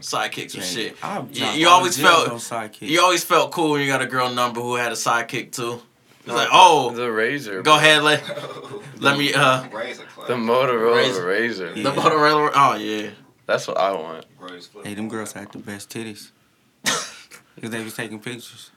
[0.00, 0.96] Sidekicks are shit.
[1.32, 2.88] You, you always felt on sidekick.
[2.88, 5.82] you always felt cool when you got a girl number who had a sidekick too.
[6.20, 7.62] It's like, oh, The Razor.
[7.62, 8.22] go ahead, let
[9.00, 10.26] let me uh Razor Club.
[10.28, 11.26] The Motorola Razor.
[11.26, 11.72] Razor.
[11.74, 11.82] Yeah.
[11.84, 12.50] the Motorola.
[12.54, 13.10] Oh yeah.
[13.46, 14.26] That's what I want.
[14.84, 16.30] Hey, them girls had the best titties.
[16.84, 18.70] Cause they was taking pictures.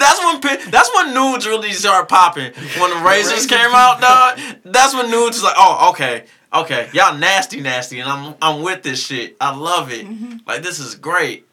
[0.00, 2.52] That's when that's when nudes really started popping.
[2.78, 4.38] When the razors came out, dog.
[4.64, 8.82] That's when nudes was like, oh, okay, okay, y'all nasty, nasty, and I'm I'm with
[8.82, 9.36] this shit.
[9.40, 10.06] I love it.
[10.06, 10.38] Mm-hmm.
[10.46, 11.46] Like this is great.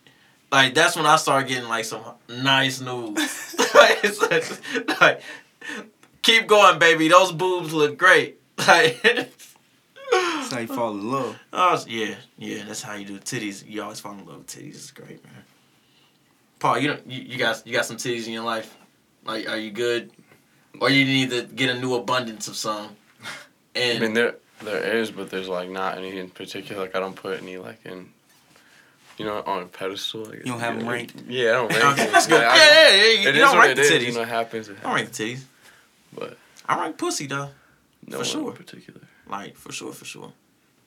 [0.51, 3.55] Like that's when I started getting like some nice nudes.
[5.01, 5.21] like,
[6.21, 7.07] keep going, baby.
[7.07, 8.35] Those boobs look great.
[8.67, 8.99] Like,
[10.11, 11.37] That's how you fall in love.
[11.51, 12.63] oh yeah, yeah.
[12.65, 13.63] That's how you do titties.
[13.67, 14.75] You always fall in love with titties.
[14.75, 15.43] It's great, man.
[16.59, 18.75] Paul, you don't you, you got you got some titties in your life?
[19.25, 20.11] Like, are you good?
[20.79, 22.95] Or you need to get a new abundance of some?
[23.75, 26.81] I And mean, there there is, but there's like not any in particular.
[26.81, 28.09] Like I don't put any like in,
[29.17, 30.25] you know, on a pedestal.
[30.25, 31.15] Like, You don't have them ranked?
[31.27, 31.83] Yeah, I don't rank.
[31.85, 32.13] okay, them.
[32.13, 32.41] that's good.
[32.43, 33.03] Like, Yeah, yeah, yeah.
[33.03, 34.03] You, It you is don't what rank it the is.
[34.05, 34.69] You know, it happens.
[34.69, 35.43] It I don't rank the titties.
[36.13, 36.37] But
[36.67, 37.49] I rank pussy though.
[38.07, 38.49] no For one sure.
[38.51, 39.01] in particular.
[39.29, 40.31] Like for sure, for sure.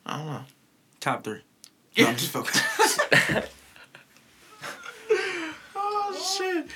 [0.07, 0.43] I don't know.
[1.01, 1.41] Top three.
[1.99, 3.43] No, I'm just fucking.
[6.21, 6.67] Shit!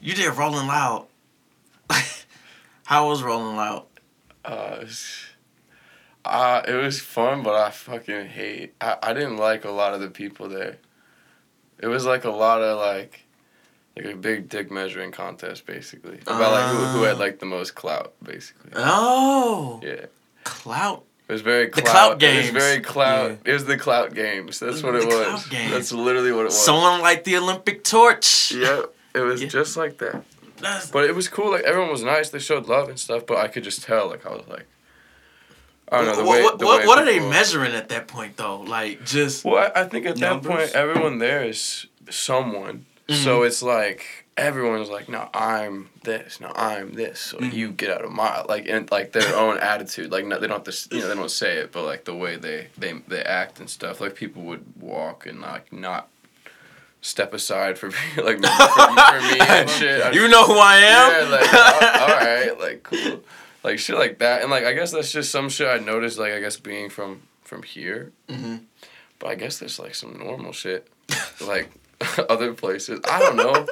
[0.00, 1.06] You did Rolling Loud.
[2.84, 3.84] How was Rolling Loud?
[4.44, 5.24] Uh, it was,
[6.24, 8.74] uh, it was fun, but I fucking hate.
[8.80, 10.76] I, I didn't like a lot of the people there.
[11.80, 13.22] It was like a lot of like,
[13.96, 17.74] like a big dick measuring contest, basically about like who, who had like the most
[17.74, 18.70] clout, basically.
[18.76, 20.06] Oh, Yeah,
[20.44, 21.04] clout.
[21.28, 22.18] It was very The clout.
[22.20, 23.30] clout It was very clout.
[23.30, 23.36] Yeah.
[23.50, 24.58] It was the clout games.
[24.60, 25.14] That's what The it was.
[25.14, 25.72] clout games.
[25.72, 26.64] That's literally what it was.
[26.64, 28.52] Someone like the Olympic torch.
[28.52, 28.92] Yep.
[29.14, 29.48] it was Yeah.
[29.48, 30.22] just like that.
[30.58, 31.50] That's, But it was cool.
[31.52, 32.30] Like everyone was nice.
[32.30, 33.26] They showed love and stuff.
[33.26, 34.08] But I could just tell.
[34.08, 34.66] Like I was like,
[35.90, 36.42] I don't know the what, way.
[36.42, 38.60] what, the what, what are they measuring at that point though?
[38.60, 42.86] Like just Well, I, I think at that point everyone there is someone.
[43.08, 43.46] So Mhm.
[43.46, 47.56] it's like everyone's like, no, I'm this, no, I'm this, so Mm-hmm.
[47.56, 50.10] you get out of my like and like their own attitude.
[50.12, 52.14] Like no, they don't have to, you know, they don't say it, but like the
[52.14, 54.00] way they they they act and stuff.
[54.00, 56.08] Like people would walk and like not
[57.00, 60.02] step aside for me, like for, for me and shit.
[60.02, 61.12] I- You know who I am?
[61.24, 63.20] yeah, like all- all right, like cool,
[63.62, 66.18] like shit like that, and like I guess that's just some shit I noticed.
[66.18, 68.62] Like I guess being from from here, Mhm.
[69.20, 70.88] but I guess there's like some normal shit,
[71.40, 71.70] like
[72.28, 73.00] other places.
[73.10, 73.66] I don't know,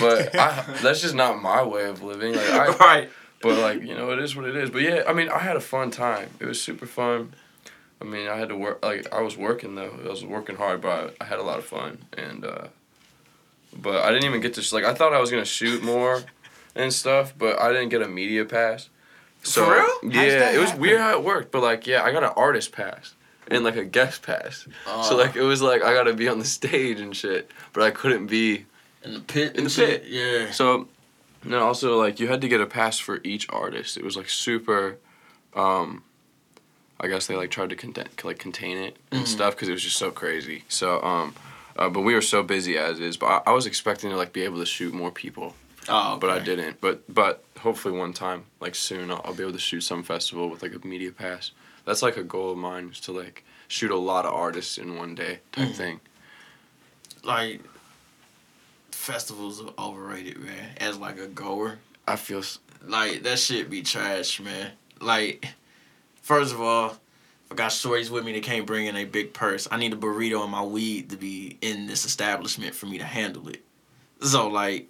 [0.00, 2.34] but I, that's just not my way of living.
[2.34, 3.10] Like I, right.
[3.40, 4.70] but like you know, it is what it is.
[4.70, 6.30] But yeah, I mean, I had a fun time.
[6.40, 7.34] It was super fun.
[8.00, 8.84] I mean, I had to work.
[8.84, 9.92] Like I was working though.
[10.04, 11.98] I was working hard, but I, I had a lot of fun.
[12.16, 12.68] And uh,
[13.76, 16.22] but I didn't even get to sh- like I thought I was gonna shoot more
[16.74, 18.88] and stuff, but I didn't get a media pass.
[19.42, 20.14] So For real?
[20.14, 20.82] Yeah, it was happen?
[20.82, 21.52] weird how it worked.
[21.52, 23.14] But like yeah, I got an artist pass
[23.50, 24.66] and like a guest pass.
[24.86, 27.82] Uh, so like it was like I gotta be on the stage and shit, but
[27.82, 28.66] I couldn't be
[29.04, 29.56] in the pit.
[29.56, 30.02] in the shit?
[30.02, 30.10] pit.
[30.10, 30.50] Yeah.
[30.50, 30.88] so,
[31.42, 33.96] and then also like you had to get a pass for each artist.
[33.96, 34.96] It was like super.
[35.54, 36.02] Um,
[37.00, 39.28] I guess they like tried to contain like contain it and Mhm.
[39.28, 40.64] stuff because it was just so crazy.
[40.68, 41.34] So um,
[41.76, 43.16] uh, but we were so busy as is.
[43.16, 45.54] But I, I was expecting to like be able to shoot more people,
[45.88, 46.80] Oh, but I didn't.
[46.80, 50.48] But but hopefully one time like soon I'll, I'll be able to shoot some festival
[50.50, 51.52] with like a media pass.
[51.88, 54.96] That's like a goal of mine is to like shoot a lot of artists in
[54.96, 55.74] one day type Mhm.
[55.74, 56.00] thing.
[57.24, 57.62] Like
[58.90, 60.72] festivals are overrated, man.
[60.76, 64.72] As like a goer, I feel s- like that shit be trash, man.
[65.00, 65.48] Like,
[66.20, 69.32] first of all, if I got shorties with me that can't bring in a big
[69.32, 72.98] purse, I need a burrito and my weed to be in this establishment for me
[72.98, 73.64] to handle it.
[74.20, 74.88] So like,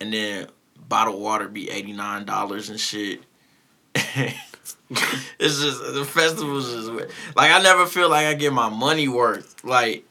[0.00, 0.48] and then
[0.88, 3.22] bottled water be eighty nine dollars and shit.
[5.38, 9.64] it's just the festivals is like I never feel like I get my money worth
[9.64, 10.04] like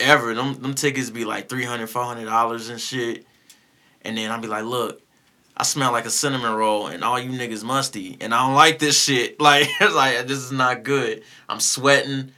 [0.00, 0.34] ever.
[0.34, 3.26] Them them tickets be like 300 400 dollars and shit,
[4.02, 5.00] and then I'll be like, look.
[5.56, 8.80] I smell like a cinnamon roll, and all you niggas musty, and I don't like
[8.80, 9.36] this shit.
[9.40, 11.22] Like, it's like this is not good.
[11.48, 12.32] I'm sweating.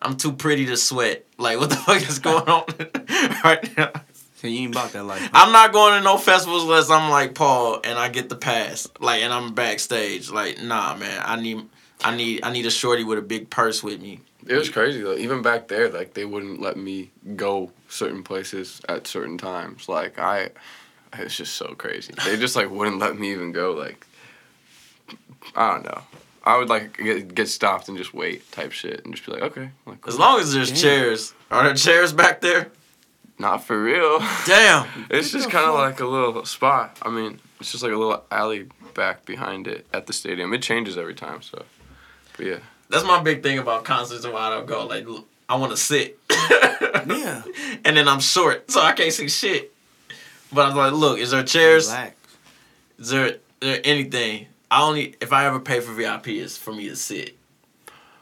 [0.00, 1.26] I'm too pretty to sweat.
[1.36, 2.64] Like, what the fuck is going on
[3.44, 3.92] right now?
[4.42, 5.30] So you ain't about that life.
[5.32, 8.88] I'm not going to no festivals unless I'm like Paul and I get the pass.
[8.98, 10.30] Like, and I'm backstage.
[10.30, 11.22] Like, nah, man.
[11.24, 11.64] I need,
[12.02, 14.18] I need, I need a shorty with a big purse with me.
[14.44, 15.14] It was crazy though.
[15.14, 19.88] Even back there, like they wouldn't let me go certain places at certain times.
[19.88, 20.50] Like I,
[21.12, 22.12] it's just so crazy.
[22.24, 23.70] They just like wouldn't let me even go.
[23.74, 24.04] Like
[25.54, 26.02] I don't know.
[26.42, 29.42] I would like get, get stopped and just wait type shit and just be like,
[29.42, 30.78] okay, like, As long as there's Damn.
[30.78, 31.34] chairs.
[31.52, 32.72] Are there chairs back there?
[33.42, 34.20] Not for real.
[34.46, 34.88] Damn.
[35.10, 36.96] it's just kind of like a little spot.
[37.02, 40.54] I mean, it's just like a little alley back behind it at the stadium.
[40.54, 41.64] It changes every time, so.
[42.38, 42.58] But yeah.
[42.88, 44.86] That's my big thing about concerts and why I don't go.
[44.86, 45.06] Like,
[45.48, 46.18] I want to sit.
[47.06, 47.42] Yeah.
[47.84, 49.72] And then I'm short, so I can't see shit.
[50.52, 51.88] But I'm like, look, is there chairs?
[51.88, 52.14] Relax.
[52.98, 54.46] Is there, there anything?
[54.70, 57.36] I only if I ever pay for VIP, it's for me to sit.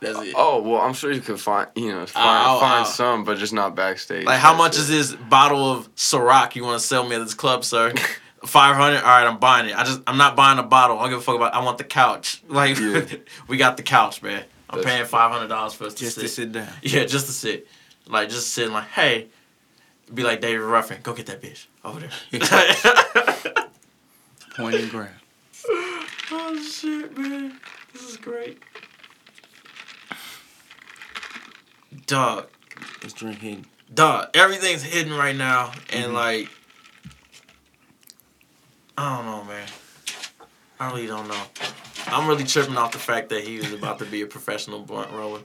[0.01, 0.34] That's it.
[0.36, 3.24] Oh well, I'm sure you could find you know ah, find, I'll- find I'll- some,
[3.24, 4.24] but just not backstage.
[4.24, 4.80] Like, how much it.
[4.80, 7.92] is this bottle of Ciroc you want to sell me at this club, sir?
[8.46, 8.98] Five hundred.
[8.98, 9.76] All right, I'm buying it.
[9.76, 10.98] I just, I'm not buying a bottle.
[10.98, 11.53] I don't give a fuck about.
[11.53, 12.42] I want the couch.
[12.48, 13.05] Like, Yeah.
[13.48, 14.44] we got the couch, man.
[14.70, 16.22] I'm That's- paying five hundred dollars for us to Just sit.
[16.22, 16.68] to sit down.
[16.82, 17.66] Yeah, just to sit.
[18.07, 18.72] Like, just sitting.
[18.72, 19.26] Like, hey,
[20.14, 21.01] be like David Ruffin.
[21.03, 22.11] Go get that bitch over there.
[24.57, 25.11] Point and ground.
[26.32, 27.61] oh shit, man,
[27.92, 28.62] this is great.
[32.07, 32.47] Dog,
[33.01, 33.66] This drink hidden.
[33.93, 36.14] dog, everything's hidden right now, and Mhm.
[36.14, 36.49] like,
[38.97, 39.68] I don't know, man.
[40.78, 41.43] I really don't know.
[42.07, 45.11] I'm really tripping off the fact that he was about to be a professional blunt
[45.11, 45.41] roller.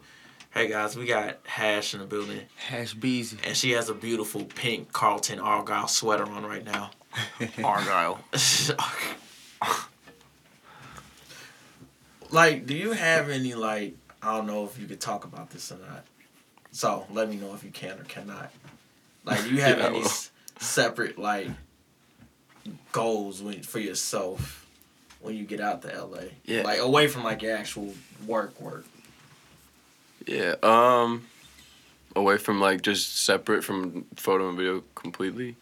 [0.53, 3.37] Hey guys, we got Hash in the building, Hash Beezy.
[3.43, 6.91] and she has a beautiful pink Carlton Argyle sweater on right now.
[7.63, 8.19] Argyle.
[12.31, 13.95] like, do you have any like?
[14.21, 16.05] I don't know if you could talk about this or not.
[16.75, 18.51] So let me know if you can or cannot.
[19.23, 21.47] Like, do you have Yeah, any s- separate like
[22.91, 24.65] goals when, for yourself
[25.21, 26.23] when you get out to LA?
[26.43, 26.63] Yeah.
[26.63, 27.93] Like away from like your actual
[28.27, 28.85] work work.
[30.27, 30.55] Yeah.
[30.63, 31.25] Um,
[32.13, 35.55] away from like just separate from photo and video completely,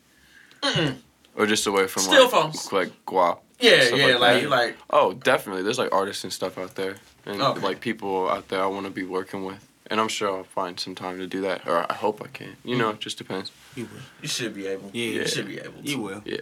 [0.64, 0.96] Mm-mm.
[1.36, 2.72] or just away from Still like, phones.
[2.74, 3.38] like guap.
[3.60, 5.62] Yeah, yeah, like like you like Oh, definitely.
[5.62, 6.96] There's like artists and stuff out there,
[7.28, 7.62] and Okay.
[7.62, 10.80] like people out there I want to be working with, and I'm sure I'll find
[10.80, 12.58] some time to do that, or I hope I can.
[12.66, 13.52] You know, it just depends.
[13.76, 14.02] You will.
[14.24, 14.90] you should be able.
[14.92, 15.20] Yeah.
[15.20, 15.84] you should be able.
[15.84, 15.88] To.
[15.88, 16.22] You will.
[16.26, 16.38] Yeah.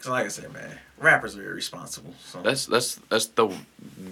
[0.00, 2.14] Cause like I said, man, rappers are irresponsible.
[2.24, 3.48] So That's that's that's the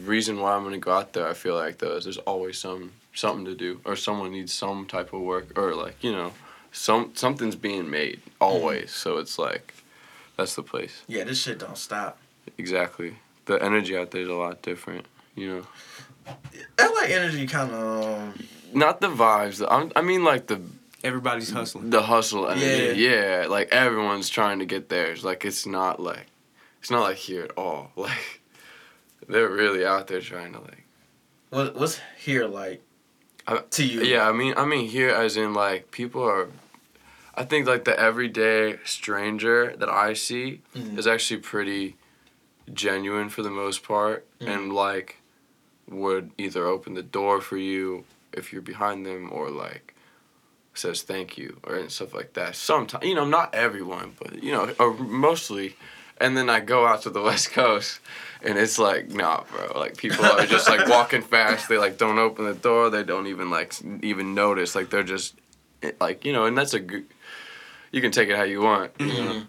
[0.05, 1.27] reason why I'm gonna go out there.
[1.27, 4.87] I feel like though, is there's always some something to do, or someone needs some
[4.87, 6.33] type of work, or like you know,
[6.71, 8.93] some something's being made always.
[8.93, 9.75] So it's like,
[10.37, 11.03] that's the place.
[11.09, 12.17] Yeah, this shit don't stop.
[12.57, 13.17] Exactly.
[13.47, 15.07] The energy out there is a lot different.
[15.35, 15.49] You
[16.29, 16.35] know,
[16.79, 18.05] LA energy kind of.
[18.05, 18.35] Um,
[18.73, 19.65] not the vibes.
[19.71, 20.61] I'm, I mean, like the
[21.05, 21.91] Everybody's hustling.
[21.91, 23.01] the hustle energy.
[23.03, 23.43] Yeah.
[23.43, 23.47] Yeah.
[23.49, 25.25] Like everyone's trying to get theirs.
[25.25, 26.27] Like it's not like
[26.81, 27.93] it's not like here at all.
[27.97, 28.41] Like
[29.29, 30.85] they're really out there trying to like.
[31.51, 32.81] what what's here like
[33.47, 34.03] I- to you?
[34.03, 36.49] Yeah, I mean, I mean here as in like people are.
[37.35, 40.99] I think like the everyday stranger that I see Mhm.
[40.99, 41.95] is actually pretty
[42.73, 44.49] genuine for the most part, Mhm.
[44.49, 45.17] and like
[45.89, 49.95] would either open the door for you if you're behind them or like
[50.75, 52.55] says thank you or and stuff like that.
[52.57, 55.77] Sometimes you know not everyone, but you know or mostly.
[56.21, 58.01] And then I go out to the West Coast,
[58.43, 59.79] and it's like, nah, bro.
[59.79, 61.69] Like people are just like walking fast.
[61.69, 62.91] They like don't open the door.
[62.91, 64.75] They don't even like even notice.
[64.75, 65.35] Like they're just
[65.83, 67.07] eh, like you know, and that's a good.
[67.93, 68.93] You can take it how you want.
[68.99, 69.43] You know,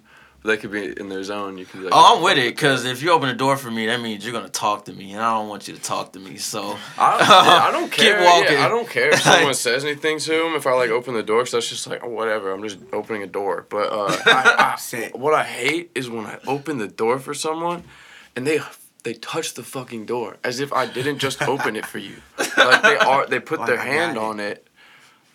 [0.44, 1.58] they could be in their zone.
[1.58, 1.84] You can.
[1.84, 4.24] Like, Oh, I'm with it because if you open the door for me, that means
[4.24, 6.38] you're gonna talk to me, and I don't want you to talk to me.
[6.38, 8.24] So I don't, yeah, I don't Keep care.
[8.24, 8.54] walking.
[8.58, 10.54] Yeah, I don't care if someone says anything to him.
[10.56, 12.52] If I like open the door, so that's just like oh, whatever.
[12.52, 13.66] I'm just opening a door.
[13.70, 17.84] But uh, I, I, what I hate is when I open the door for someone,
[18.36, 18.60] and they
[19.04, 22.16] they touch the fucking door as if I didn't just open it for you.
[22.38, 23.26] Like they are.
[23.28, 24.24] They put Like their I got hand it.
[24.24, 24.68] on it.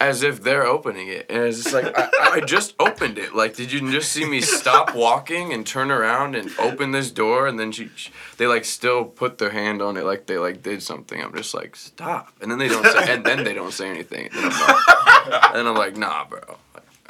[0.01, 3.34] As if they're opening it, and it's just like I, I just opened it.
[3.34, 7.47] Like, did you just see me stop walking and turn around and open this door,
[7.47, 10.62] and then she, she- they like still put their hand on it, like they like
[10.62, 11.22] did something.
[11.22, 14.28] I'm just like, stop, and then they don't say, and then they don't say anything.
[14.32, 16.40] And I'm like, and I'm like nah, bro.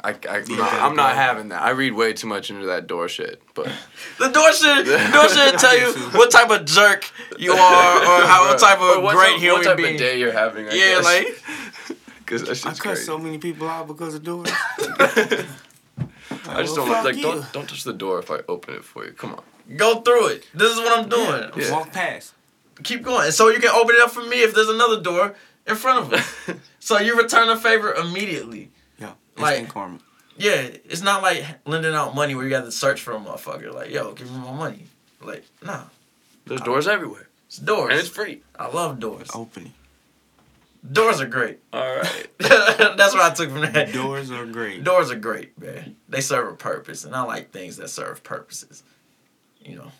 [0.03, 1.63] I, I, I'm, not, I'm not having that.
[1.63, 3.41] I read way too much into that door shit.
[3.55, 3.65] But
[4.19, 7.09] the door should the door should tell you what type of jerk
[7.39, 9.95] you are or how what type of great type, human what type being.
[9.95, 10.67] of day you're having.
[10.69, 11.03] I yeah, guess.
[11.03, 13.03] like because that I shit's cut crazy.
[13.05, 14.49] so many people out because of doors.
[16.47, 17.21] I just Well, don't like you.
[17.23, 19.11] don't don't touch the door if I open it for you.
[19.13, 19.43] Come on.
[19.77, 20.47] go through it.
[20.53, 21.51] This is what I'm doing.
[21.57, 21.71] Yeah.
[21.71, 22.33] Walk past.
[22.83, 25.75] Keep going, so you can open it up for me if there's another door in
[25.75, 26.57] front of us.
[26.79, 28.69] so you return a favor immediately.
[28.99, 29.13] Yeah.
[29.37, 29.99] Like- Instant karma.
[30.37, 33.73] Yeah, it's not like lending out money where you got to search for a motherfucker.
[33.73, 34.83] Like, yo, give me my money.
[35.21, 35.83] Like, nah,
[36.45, 37.91] There's doors everywhere, it's doors.
[37.91, 38.41] and it's free.
[38.59, 39.29] I love doors.
[39.33, 39.73] Opening.
[40.91, 41.59] Doors are great.
[41.73, 42.27] All right.
[42.37, 43.91] That's what I took from that.
[43.93, 44.83] Doors are great.
[44.83, 45.95] Doors are great, man.
[46.09, 48.83] They serve a purpose, and I like things that serve purposes.
[49.63, 49.91] You know.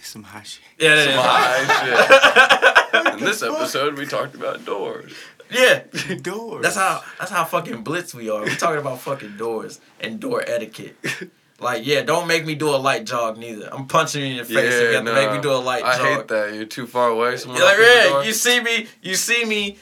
[0.00, 0.62] Some hot shit.
[0.78, 1.16] Yeah, that is.
[1.16, 3.14] Bye, shit.
[3.20, 5.12] In this episode, we talked about doors.
[5.50, 5.82] Yeah.
[6.22, 6.62] Doors.
[6.62, 8.42] That's how that's how fucking blitz we are.
[8.42, 10.96] We're talking about fucking doors and door etiquette.
[11.60, 13.68] Like, yeah, don't make me do a light jog neither.
[13.72, 15.84] I'm punching you in your face if you have to make me do a light
[15.84, 16.06] I jog.
[16.06, 16.54] I hate that.
[16.54, 17.36] You're too far away.
[17.36, 19.78] Someone You're like, opens yeah, you see me, you see me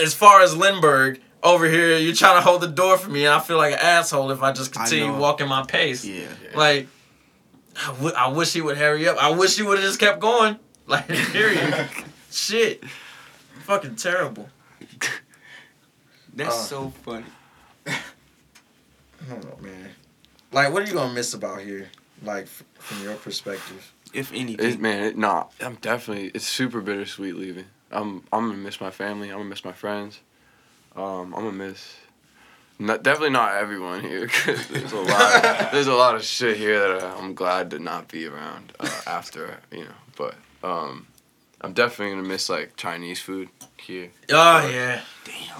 [0.00, 3.34] as far as Lindbergh over here, you're trying to hold the door for me, and
[3.34, 5.18] I feel like an asshole if I just continue know.
[5.18, 6.02] walking my pace.
[6.04, 6.26] Yeah.
[6.54, 6.88] Like,
[7.76, 9.22] I, w- I wish he would hurry up.
[9.22, 10.58] I wish he would have just kept going.
[10.86, 11.88] Like, period.
[12.30, 12.82] Shit.
[13.64, 14.48] Fucking terrible.
[16.34, 16.62] That's Uh.
[16.62, 17.26] so funny.
[17.86, 17.98] I
[19.28, 19.90] don't know, man.
[20.54, 21.88] Like, what are you gonna miss about here?
[22.22, 23.92] Like, from your perspective.
[24.12, 24.70] If anything.
[24.74, 26.30] It, man, it, nah, I'm definitely.
[26.32, 27.64] It's super bittersweet leaving.
[27.90, 29.30] I'm I'm gonna miss my family.
[29.30, 30.20] I'm gonna miss my friends.
[30.94, 31.96] Um, I'm gonna miss.
[32.78, 34.26] Not, definitely not everyone here.
[34.28, 35.42] 'cause there's a lot.
[35.72, 39.00] there's a lot of shit here that uh, I'm glad to not be around uh,
[39.08, 39.58] after.
[39.72, 41.08] You know, but um,
[41.60, 44.10] I'm definitely gonna miss like Chinese food here.
[44.30, 45.00] Oh yeah.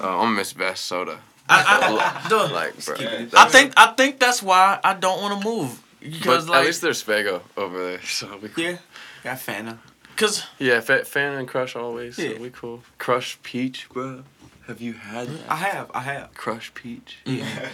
[0.00, 1.18] Uh, I'm gonna miss Vess soda.
[1.48, 2.48] I, I, duh.
[2.52, 2.94] Like, bro.
[3.36, 6.66] I think I think that's why I don't want to move because But like at
[6.66, 8.64] least there's Faygo over there, so we cool.
[8.64, 8.76] Yeah.
[9.22, 9.78] Got Fanta.
[10.14, 12.18] because Yeah, fa- fan and crush always.
[12.18, 12.34] Yeah.
[12.34, 12.82] So we cool.
[12.98, 14.22] Crush peach, bro.
[14.66, 15.50] Have you had that?
[15.50, 15.90] I have.
[15.94, 16.32] I have.
[16.34, 17.18] Crush peach.
[17.26, 17.38] Mm-hmm.
[17.40, 17.68] Yeah.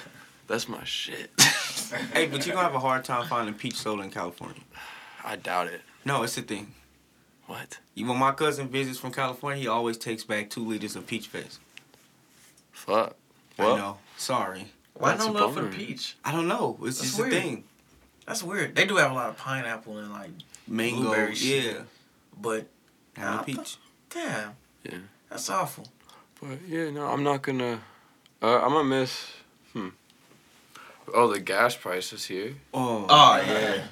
[0.49, 1.31] That's my shit.
[2.13, 4.63] hey, but you're gonna have a hard time finding peach soda in California.
[5.25, 5.83] I doubt it.
[6.05, 6.75] No, it's the thing.
[7.47, 7.79] What?
[7.95, 11.29] You- When my cousin visits from California, he always takes back two liters of peach
[11.29, 11.61] fizz.
[12.73, 13.15] Fuck.
[13.61, 13.99] I Well, know.
[14.17, 14.67] Sorry.
[14.95, 15.73] why That's no a love for bummer.
[15.73, 16.17] peach?
[16.25, 16.79] I don't know.
[16.83, 17.33] It's That's just weird.
[17.33, 17.65] a thing.
[18.27, 18.75] That's weird.
[18.77, 20.31] They do have a lot of pineapple and like,
[20.69, 21.03] Mango.
[21.03, 21.65] Blueberry shit.
[21.65, 21.83] Yeah.
[22.41, 22.67] but
[23.17, 23.77] Not Nah, a peach.
[24.11, 24.53] damn.
[24.85, 24.99] Yeah.
[25.29, 25.87] That's awful.
[26.41, 27.81] but yeah, no, I'm not gonna.
[28.43, 29.27] Uh, I'm gonna miss.
[29.73, 29.89] Hmm.
[31.13, 32.55] Oh, the gas prices here.
[32.73, 33.07] Oh.
[33.09, 33.85] Oh yeah.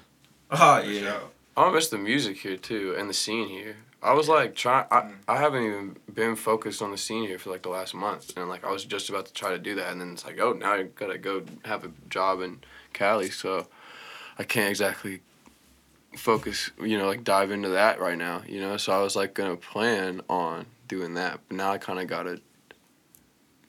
[0.51, 1.19] Oh yeah.
[1.57, 3.77] I'm gonna miss the music here too and the scene here.
[4.03, 4.87] I was like trying.
[4.91, 8.37] I, I haven't even been focused on the scene here for like the last month,
[8.37, 10.39] and like I was just about to try to do that, and then it's like,
[10.41, 12.61] oh, now I gotta go have a job in
[12.93, 13.67] Cali, so
[14.39, 15.21] I can't exactly
[16.17, 16.71] focus.
[16.81, 18.43] You know, like dive into that right now.
[18.47, 21.99] You know, so I was like gonna plan on doing that, but now I kind
[21.99, 22.41] of gotta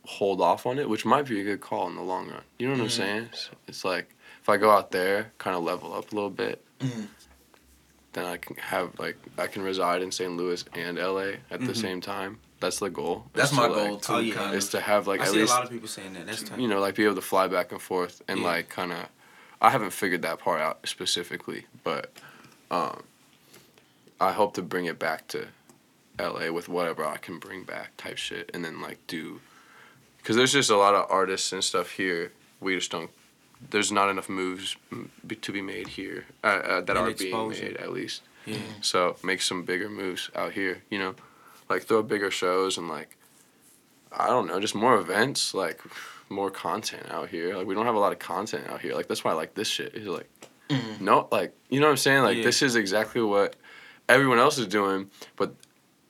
[0.05, 2.41] hold off on it, which might be a good call in the long run.
[2.57, 2.91] You know what I'm Mhm.
[2.91, 3.29] saying?
[3.33, 6.63] It's, it's like if I go out there, kind of level up a little bit,
[6.79, 7.07] Mhm.
[8.13, 10.35] Then I can have like I can reside in St.
[10.35, 11.77] Louis and LA at the Mhm.
[11.81, 12.39] same time.
[12.59, 13.25] That's the goal.
[13.33, 14.13] That's my to, goal like, too.
[14.13, 14.33] Oh, yeah.
[14.33, 16.25] kind Is to have like I at see least a lot of people saying that.
[16.27, 16.59] That's tough.
[16.59, 18.45] you know like be able to fly back and forth and Yeah.
[18.45, 19.05] like kind of.
[19.61, 22.11] I haven't figured that part out specifically, but
[22.71, 23.03] um,
[24.19, 25.47] I hope to bring it back to
[26.17, 29.39] LA with whatever I can bring back type shit, and then like do,
[30.17, 32.31] because there's just a lot of artists and stuff here.
[32.61, 33.09] We just don't.
[33.71, 34.77] There's not enough moves
[35.25, 38.21] be- to be made here uh, uh, that And are being made at least.
[38.45, 38.57] yeah.
[38.81, 41.15] So make some bigger moves out here, you know,
[41.69, 43.17] like throw bigger shows and like,
[44.11, 45.81] I don't know, just more events, like
[46.29, 47.55] more content out here.
[47.55, 48.95] Like we don't have a lot of content out here.
[48.95, 49.93] Like that's why I like this shit.
[49.93, 50.29] Is like,
[50.69, 51.01] Mhm.
[51.01, 52.23] no, like you know what I'm saying.
[52.23, 52.43] Like Yeah.
[52.43, 53.55] this is exactly what
[54.07, 55.53] everyone else is doing, but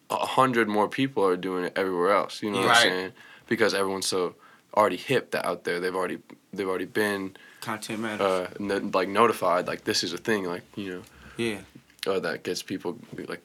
[0.10, 2.42] a hundred more people are doing it everywhere else.
[2.44, 2.78] You know what Right.
[2.78, 3.12] I'm saying?
[3.48, 4.36] Because everyone's so
[4.78, 5.80] already hip that out there.
[5.80, 6.20] They've already
[6.54, 8.22] they've already been Content matters.
[8.22, 9.68] uh, no, like notified.
[9.68, 10.46] Like this is a thing.
[10.46, 11.02] Like you know
[11.38, 11.60] yeah.
[12.08, 12.98] uh, that gets people
[13.28, 13.42] like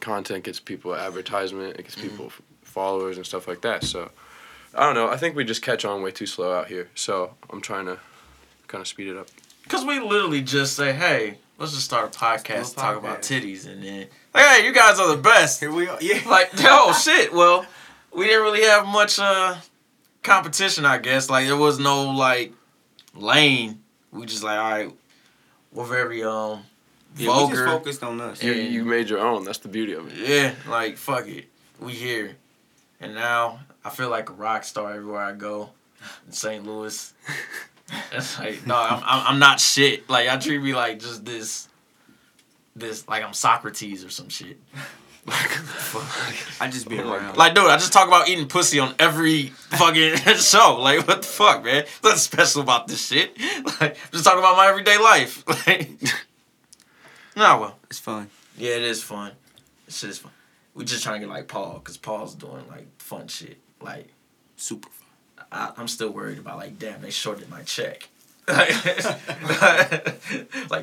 [0.00, 4.10] content gets people advertisement it gets people f followers and stuff like that so
[4.74, 7.32] i don't know i think we just catch on way too slow out here so
[7.48, 7.98] i'm trying to
[8.66, 9.28] kind of speed it up
[9.68, 13.22] Cause we literally just say, "Hey, let's just start a podcast, Do a talk about
[13.22, 15.96] titties," and then, like, "Hey, you guys are the best." Here we are.
[16.02, 16.20] Yeah.
[16.28, 17.32] like, oh shit.
[17.32, 17.64] Well,
[18.12, 19.56] we didn't really have much uh
[20.24, 21.30] competition, I guess.
[21.30, 22.52] Like, there was no like
[23.14, 23.80] lane.
[24.10, 24.92] We just like, all right,
[25.72, 26.62] we're very um
[27.16, 27.54] yeah we vulgar.
[27.54, 28.42] just focused on us.
[28.42, 28.68] you, Yeah.
[28.68, 31.46] you made your own that's the beauty of it Yeah, like fuck it,
[31.78, 32.36] we here,
[33.00, 35.70] and now I feel like a rock star everywhere I go
[36.26, 36.64] in St.
[36.66, 37.12] Louis.
[38.12, 40.08] It's like no, I'm, I'm I'm not shit.
[40.08, 41.68] Like I treat me like just this,
[42.74, 44.56] this like I'm Socrates or some shit.
[45.26, 47.36] I just be around.
[47.36, 50.78] Like dude, I just talk about eating pussy on every fucking show.
[50.80, 51.84] Like what the fuck, man?
[52.02, 53.36] Nothing special about this shit.
[53.80, 55.42] Like just talking about my everyday life.
[55.66, 55.90] Like
[57.36, 57.78] nah, well.
[57.90, 58.30] it's fun.
[58.56, 59.32] Yeah, it is fun.
[59.86, 60.30] This shit is fun.
[60.74, 63.58] We just trying to get like Paul, cause Paul's doing like fun shit.
[63.80, 64.08] Like
[64.56, 65.08] Super fun.
[65.50, 68.08] I, I'm still worried about like, damn, they shorted my check.
[68.46, 68.68] like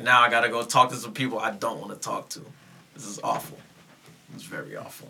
[0.01, 2.41] now I gotta go talk to some people I don't want to talk to.
[2.95, 3.59] This is awful.
[4.33, 5.09] It's very awful.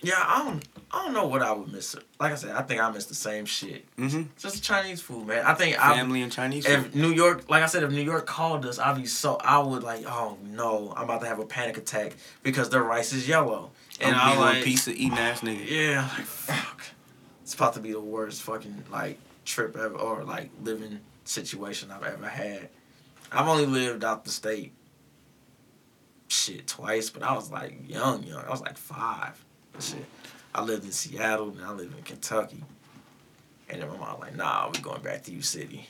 [0.00, 1.96] Yeah, I don't, I don't know what I would miss.
[2.20, 3.84] Like I said, I think I miss the same shit.
[3.96, 4.22] Mm-hmm.
[4.38, 5.44] Just Chinese food, man.
[5.44, 6.86] I think I Family and Chinese food.
[6.86, 9.58] if New York, like I said, if New York called us, I'd be so I
[9.58, 13.26] would like, oh no, I'm about to have a panic attack because their rice is
[13.26, 15.68] yellow, and I'm I'm be one like, piece of eating ass nigga.
[15.68, 16.82] yeah, like fuck,
[17.42, 22.04] it's about to be the worst fucking like trip ever or like living situation I've
[22.04, 22.68] ever had.
[23.32, 24.72] I've only lived out the state,
[26.28, 28.44] shit, twice, but I was like young, young.
[28.44, 29.42] I was like five,
[29.80, 30.04] shit.
[30.54, 32.62] I lived in Seattle and I live in Kentucky,
[33.68, 35.86] and then my mom was like, nah, we going back to you city.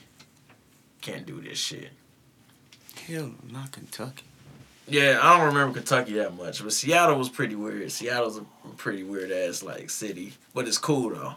[1.00, 1.90] Can't do this shit.
[3.06, 4.24] Hell, not Kentucky.
[4.88, 7.90] Yeah, I don't remember Kentucky that much, but Seattle was pretty weird.
[7.92, 8.44] Seattle's a
[8.76, 11.34] pretty weird ass like city, but it's cool though.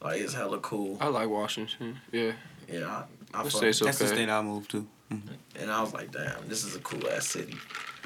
[0.00, 0.96] Like it's hella cool.
[1.00, 2.30] i like washington yeah
[2.72, 4.86] Yeah, I, I the fuck- state's That's the state I moved to.
[5.12, 5.34] Mm-hmm.
[5.60, 7.56] and I was like, damn, this is a cool ass city.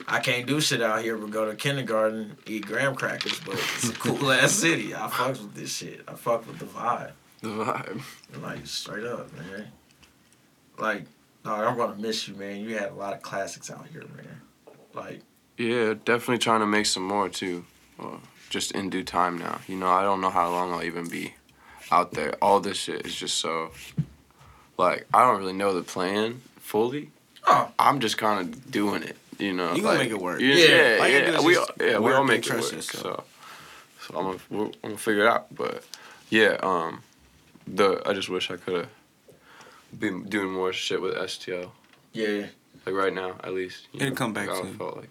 [0.06, 3.88] I can't do shit out here but go to kindergarten, eat graham crackers, but it's
[3.88, 4.94] a cool ass city.
[4.94, 6.02] I fucks with this shit.
[6.06, 7.12] I fuck with the vibe.
[7.40, 8.02] the vibe
[8.40, 9.68] Like straight up, man.
[10.78, 11.04] Like,
[11.44, 12.60] no, I'm gonna miss you, man.
[12.60, 14.40] You had a lot of classics out here, man.
[14.94, 15.22] Like,
[15.58, 17.64] yeah definitely trying to make some more too
[18.48, 21.34] just in due time now you know i don't know how long i'll even be
[21.90, 23.70] out there all this shit is just so
[24.78, 27.10] like i don't really know the plan fully
[27.46, 29.74] oh, I'm just kind of doing it, you know.
[29.74, 30.40] You gonna like, make it work.
[30.40, 30.66] Yeah, Yeah.
[30.96, 31.40] yeah, All you gotta yeah.
[31.46, 32.72] We all, yeah, we all make it work.
[32.72, 32.84] yourself.
[32.84, 33.24] So,
[34.06, 35.54] so I'm gonna we're, I'm gonna figure it out.
[35.54, 35.84] But
[36.30, 37.02] yeah, um,
[37.66, 38.88] the I just wish I could have
[39.98, 41.70] been doing more shit with STL.
[42.12, 42.46] yeah.
[42.84, 43.86] Like right now, at least.
[43.92, 44.74] you It'll know, come back like, I soon.
[44.76, 45.10] felt like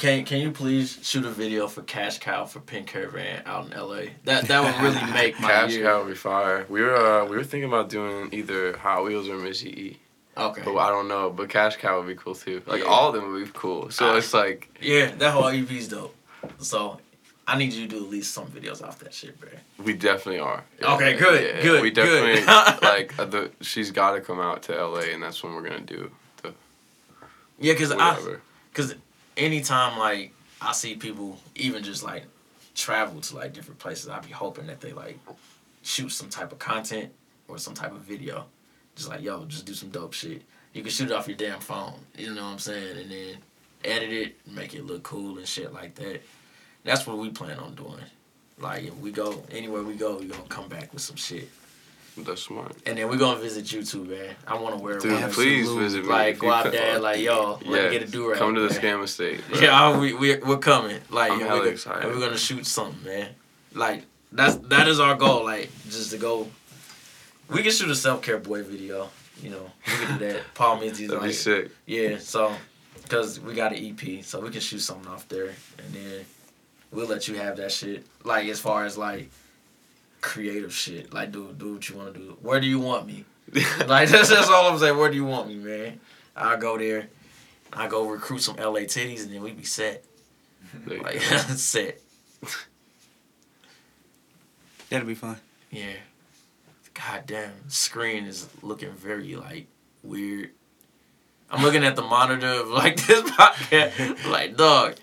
[0.00, 3.72] Can Can you please shoot a video for Cash Cow for Pink Caravan out in
[3.72, 4.14] L.A.
[4.24, 5.84] That that would really make my Cash year.
[5.84, 6.66] Cow would be fire.
[6.68, 9.98] We were uh, we were thinking about doing either Hot Wheels or Missy E.
[10.38, 10.62] Okay.
[10.64, 11.30] But I don't know.
[11.30, 12.62] But Cash Cow would be cool too.
[12.66, 12.88] Like Yeah.
[12.88, 13.90] all of them would be cool.
[13.90, 16.14] So I- it's like Yeah, that whole EP's dope.
[16.58, 17.00] So
[17.46, 19.48] I need you to do at least some videos off that shit, bro.
[19.82, 20.62] We definitely are.
[20.82, 22.44] Okay, good, good, We good.
[22.82, 23.50] like uh, the.
[23.62, 26.10] She's got to come out to LA, and that's when we're gonna do
[26.42, 26.52] the
[27.58, 28.18] Yeah, cause I,
[28.74, 28.94] cause
[29.36, 32.24] anytime like I see people even just like
[32.74, 35.18] travel to like different places, I'd be hoping that they like
[35.82, 37.12] shoot some type of content
[37.48, 38.44] or some type of video.
[38.98, 40.42] Just like yo, just do some dope shit.
[40.72, 41.94] You can shoot it off your damn phone.
[42.16, 42.98] You know what I'm saying?
[42.98, 43.36] And then
[43.84, 46.20] edit it, make it look cool and shit like that.
[46.82, 48.02] That's what we plan on doing.
[48.58, 51.48] Like if we go anywhere we go, we gonna come back with some shit.
[52.16, 52.74] that's smart.
[52.86, 54.34] And then we're gonna visit you too, man.
[54.48, 55.30] I want to wear Dude, one.
[55.30, 56.10] please visit me.
[56.10, 58.38] Like if you go out there, like yo, let me get a do rag.
[58.40, 58.80] Come to the man.
[58.80, 59.40] scam estate.
[59.48, 59.60] bro.
[59.62, 60.98] Yeah, we we we're coming.
[61.08, 62.02] Like I'm we're, excited.
[62.02, 63.28] and we're gonna shoot something, man.
[63.74, 65.44] Like that's that is our goal.
[65.44, 66.48] Like just to go.
[67.48, 69.08] We can shoot a self care boy video.
[69.42, 70.42] You know, we can do that.
[70.54, 71.70] Paul Mitzi's That'd be like, sick.
[71.86, 72.18] yeah.
[72.18, 72.52] So,
[73.08, 75.46] cause we got an EP, so we can shoot something off there,
[75.78, 76.24] and then
[76.90, 78.04] we'll let you have that shit.
[78.24, 79.30] Like as far as like
[80.20, 82.36] creative shit, like do do what you want to do.
[82.42, 83.24] Where do you want me?
[83.86, 84.98] Like that's that's all I'm saying.
[84.98, 86.00] Where do you want me, man?
[86.36, 87.08] I'll go there.
[87.72, 90.04] I go recruit some LA titties, and then we be set.
[90.86, 91.20] Like go.
[91.20, 92.00] set.
[94.90, 95.36] That'll be fun.
[95.70, 95.92] Yeah.
[97.06, 99.66] God damn, screen is looking very like
[100.02, 100.50] weird.
[101.50, 104.30] I'm looking at the monitor of like this podcast.
[104.30, 104.96] like, dog,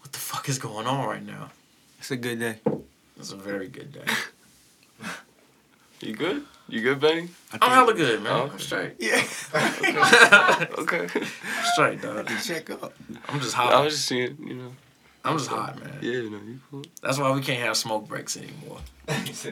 [0.00, 1.50] what the fuck is going on right now?
[1.98, 2.56] It's a good day.
[3.18, 4.04] It's a very good day.
[6.00, 6.42] You good?
[6.68, 7.28] You good, Benny?
[7.52, 8.32] I I'm hella good, man.
[8.32, 8.94] Oh, I'm straight.
[8.98, 9.22] Yeah.
[10.78, 11.06] Okay.
[11.74, 12.28] straight, dog.
[12.42, 12.92] Check up.
[13.28, 13.84] I'm just I hot.
[13.84, 14.72] was just seeing, you know.
[15.24, 15.98] I'm just hot, man.
[16.00, 16.82] Yeah, no, you cool.
[17.02, 18.78] That's why we can't have smoke breaks anymore.
[19.08, 19.24] Oh,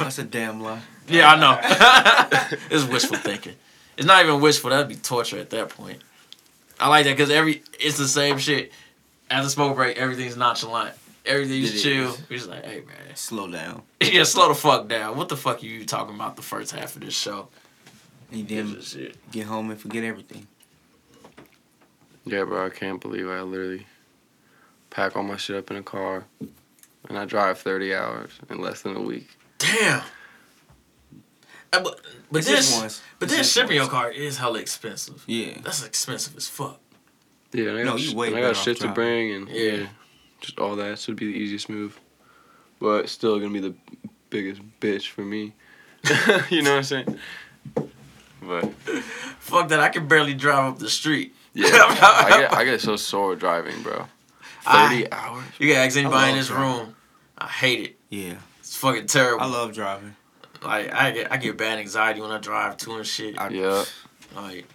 [0.00, 0.80] that's a damn lie.
[1.08, 2.58] Yeah, I know.
[2.70, 3.54] it's wishful thinking.
[3.96, 4.70] It's not even wishful.
[4.70, 6.00] That'd be torture at that point.
[6.80, 8.72] I like that because every it's the same shit.
[9.30, 10.94] At the smoke break, everything's nonchalant.
[11.24, 12.10] Everything's It chill.
[12.10, 12.22] is.
[12.28, 13.82] We're just like, hey man, Slow down.
[14.00, 15.16] yeah, slow the fuck down.
[15.16, 17.48] What the fuck are you talking about the first half of this show?
[18.32, 19.16] And then shit.
[19.30, 20.46] get home and forget everything.
[22.26, 23.86] Yeah, bro, I can't believe I literally
[24.94, 26.24] pack all my shit up in a car
[27.08, 29.28] and I drive 30 hours in less than a week.
[29.58, 30.00] Damn.
[31.72, 33.02] Uh, but but It's this, once.
[33.18, 35.22] but It's then just shipping your car is hella expensive.
[35.26, 35.58] Yeah.
[35.62, 36.80] That's expensive as fuck.
[37.52, 39.72] Yeah, and I No, got, you sh- and I got shit to bring and Yeah.
[39.72, 39.86] yeah.
[40.40, 40.98] just all that.
[40.98, 42.00] So it'd be the easiest move.
[42.80, 43.74] But it's still gonna be the
[44.30, 45.52] biggest bitch for me.
[46.50, 47.18] you know what I'm saying?
[48.42, 48.72] But
[49.40, 49.80] Fuck that.
[49.80, 51.34] I can barely drive up the street.
[51.54, 54.06] yeah, I get I get so sore driving, bro.
[54.66, 55.44] I- 30 hours.
[55.58, 56.78] You can ask anybody in this driving.
[56.86, 56.96] room.
[57.38, 57.96] I hate it.
[58.10, 58.34] Yeah.
[58.60, 59.42] It's fucking terrible.
[59.42, 60.16] I love driving.
[60.62, 63.38] Like I get I get bad anxiety when I drive too and shit.
[63.38, 63.84] I, Yeah,
[64.34, 64.66] Like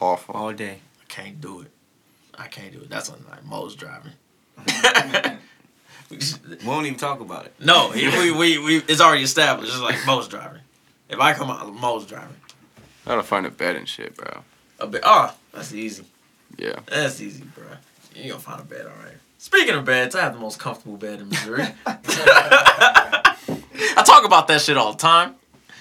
[0.00, 0.34] awful.
[0.34, 0.80] All day.
[1.00, 1.70] I can't do it.
[2.36, 2.90] I can't do it.
[2.90, 4.12] That's on like Mo's driving.
[6.10, 6.18] We
[6.66, 7.54] won't even talk about it.
[7.60, 9.70] no, he- we, we we it's already established.
[9.72, 10.60] It's like Mo's driving.
[11.08, 12.34] If I come out, Mo's driving.
[13.06, 14.42] I gotta find a bed and shit, bro.
[14.80, 15.02] A bit.
[15.04, 16.04] Oh, ah, that's easy.
[16.58, 16.80] Yeah.
[16.86, 17.64] That's easy, bro.
[18.14, 19.14] You gonna find a bed, all right.
[19.38, 21.66] Speaking of beds, I have the most comfortable bed in Missouri.
[21.86, 23.36] I
[24.04, 25.36] talk about that shit all the time.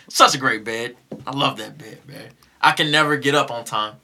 [0.07, 0.95] Such a great bed.
[1.27, 2.29] I love that bed, man.
[2.61, 3.95] I can never get up on time.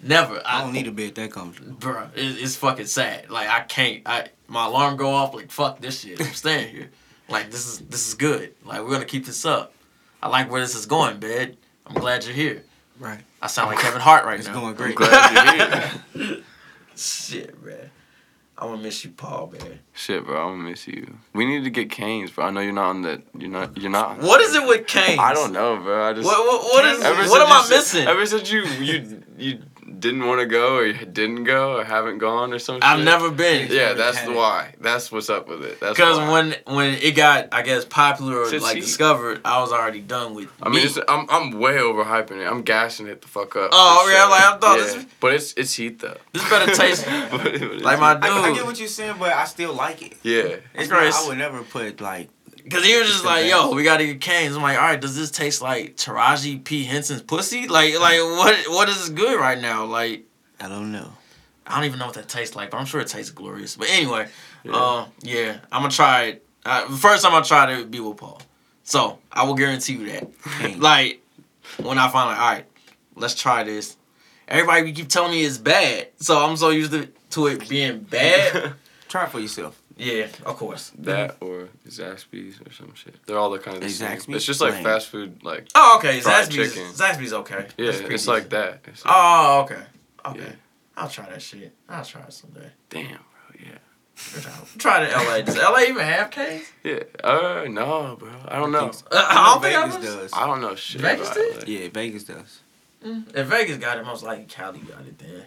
[0.00, 0.40] Never.
[0.44, 1.72] I don't need a bed that comfortable.
[1.72, 3.30] Bro, it, it's fucking sad.
[3.30, 4.02] Like I can't.
[4.06, 5.34] I my alarm go off.
[5.34, 6.20] Like fuck this shit.
[6.20, 6.90] I'm staying here.
[7.28, 8.54] Like this is this is good.
[8.64, 9.72] Like we're gonna keep this up.
[10.22, 11.56] I like where this is going, bed.
[11.86, 12.62] I'm glad you're here.
[12.98, 13.20] Right.
[13.42, 14.54] I sound like Kevin Hart right It's now.
[14.54, 14.96] going I'm great.
[16.96, 17.52] glad you're here.
[17.54, 17.90] Shit, man.
[18.58, 19.80] I'm gonna miss you, Paul, man.
[19.92, 21.18] Shit, bro, I'm gonna miss you.
[21.34, 22.46] We need to get canes, bro.
[22.46, 23.22] I know you're not on that.
[23.36, 23.76] You're not.
[23.76, 24.18] You're not.
[24.20, 25.18] What is it with Kane?
[25.18, 26.08] I don't know, bro.
[26.08, 26.24] I just.
[26.24, 28.06] What what, what is what am I said- missing?
[28.08, 29.62] Ever since you you you
[29.98, 32.82] didn't want to go or you didn't go or haven't gone or something.
[32.82, 33.70] I've never been.
[33.70, 34.74] Yeah, that's the why.
[34.80, 35.78] That's what's up with it.
[35.80, 39.60] That's Because when when it got, I guess, popular or Since like he- discovered, I
[39.60, 40.48] was already done with.
[40.62, 40.96] I mean, meat.
[40.96, 42.46] it's, I'm I'm way overhyping it.
[42.46, 43.70] I'm gassing it the fuck up.
[43.72, 44.30] Oh, for yeah, sure.
[44.30, 44.84] like, I thought yeah.
[45.02, 46.16] this- But it's it's heat though.
[46.32, 48.24] This better taste But- but like my heat.
[48.24, 50.14] I, I get what you're saying, but I still like it.
[50.22, 50.56] Yeah.
[50.74, 51.14] It's Chris.
[51.14, 52.28] not, I would never put like
[52.66, 53.46] Because he was just like.
[53.46, 56.82] "Yo, we gotta get Canes." I'm like, "All right, does this taste like Taraji P
[56.84, 57.68] Henson's pussy?
[57.68, 58.56] Like, like what?
[58.68, 59.84] What is good right now?
[59.84, 60.24] Like,
[60.60, 61.12] I don't know.
[61.66, 63.76] I don't even know what that tastes like, but I'm sure it tastes glorious.
[63.76, 64.28] But anyway,
[64.64, 64.72] Yeah.
[64.74, 66.46] uh, yeah, I'm gonna try it.
[66.64, 68.40] Uh, first time I tried it would be with Paul,
[68.82, 70.76] so I will guarantee you that.
[70.78, 71.22] Like
[71.78, 72.64] when I find like, all right,
[73.14, 73.96] let's try this.
[74.48, 78.74] Everybody keep telling me it's bad, so I'm so used to, to it being bad.
[79.08, 79.80] try it for yourself.
[79.96, 80.92] Yeah, of course.
[80.98, 83.14] that or Zaxby's or some shit.
[83.26, 84.18] They're all the kind of the Hey, same.
[84.18, 84.84] Zaxby's It's just like plain.
[84.84, 85.42] fast food.
[85.42, 86.20] Like Oh, okay.
[86.20, 86.92] Fried Zaxby's, chicken.
[86.92, 87.66] Zaxby's okay.
[87.78, 88.80] yeah, That's pretty it's like that.
[88.86, 89.82] It's like, Oh, okay.
[90.26, 90.38] Okay.
[90.40, 90.52] Yeah.
[90.96, 91.74] I'll try that shit.
[91.88, 92.70] I'll try it someday.
[92.90, 93.60] damn, bro.
[93.64, 93.78] Yeah.
[94.78, 95.40] Try it in LA.
[95.42, 96.64] Does LA even have Canes?
[96.82, 97.00] Yeah.
[97.22, 98.30] Uh, no, bro.
[98.48, 98.90] I don't know.
[99.10, 100.32] Uh, I don't think Vegas I does.
[100.32, 101.00] I don't know shit.
[101.02, 101.64] Vegas does.
[101.66, 102.60] Yeah, Vegas does,
[103.02, 105.42] If Vegas got it, most likely Cali got it then.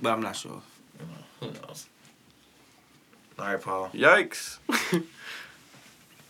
[0.00, 0.62] but I'm not sure.
[1.40, 1.86] Who knows?
[3.42, 3.90] All right, Paul.
[3.92, 4.58] Yikes.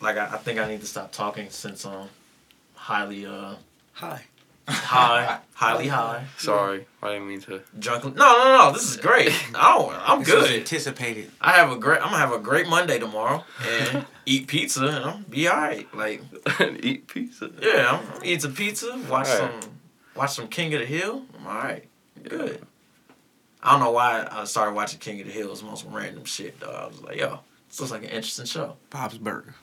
[0.01, 2.09] Like I, I think I need to stop talking since um
[2.75, 3.55] highly uh
[3.93, 4.23] high.
[4.67, 7.61] high, highly high, Sorry, I didn't mean to.
[7.79, 8.05] drunk.
[8.07, 8.73] No, no, no.
[8.73, 9.31] This is great.
[9.55, 9.95] I don't.
[9.95, 10.59] I'm This was good.
[10.59, 11.31] anticipated.
[11.41, 11.99] I have a great.
[12.03, 15.87] I'm gonna have a great Monday tomorrow and eat pizza and I'm be alright.
[15.95, 16.23] Like
[16.83, 17.51] Eat pizza.
[17.61, 18.89] yeah, I'm gonna eat some pizza.
[19.09, 19.63] Watch Alright.
[19.63, 19.71] some.
[20.17, 21.23] Watch some King of the Hill.
[21.39, 21.85] I'm alright.
[22.25, 22.61] Good.
[23.63, 25.53] I don't know why I started watching King of the Hill.
[25.53, 26.71] It's most random shit though.
[26.71, 28.77] I was like, yo, this looks like an interesting show.
[28.91, 29.55] Bob's Burger.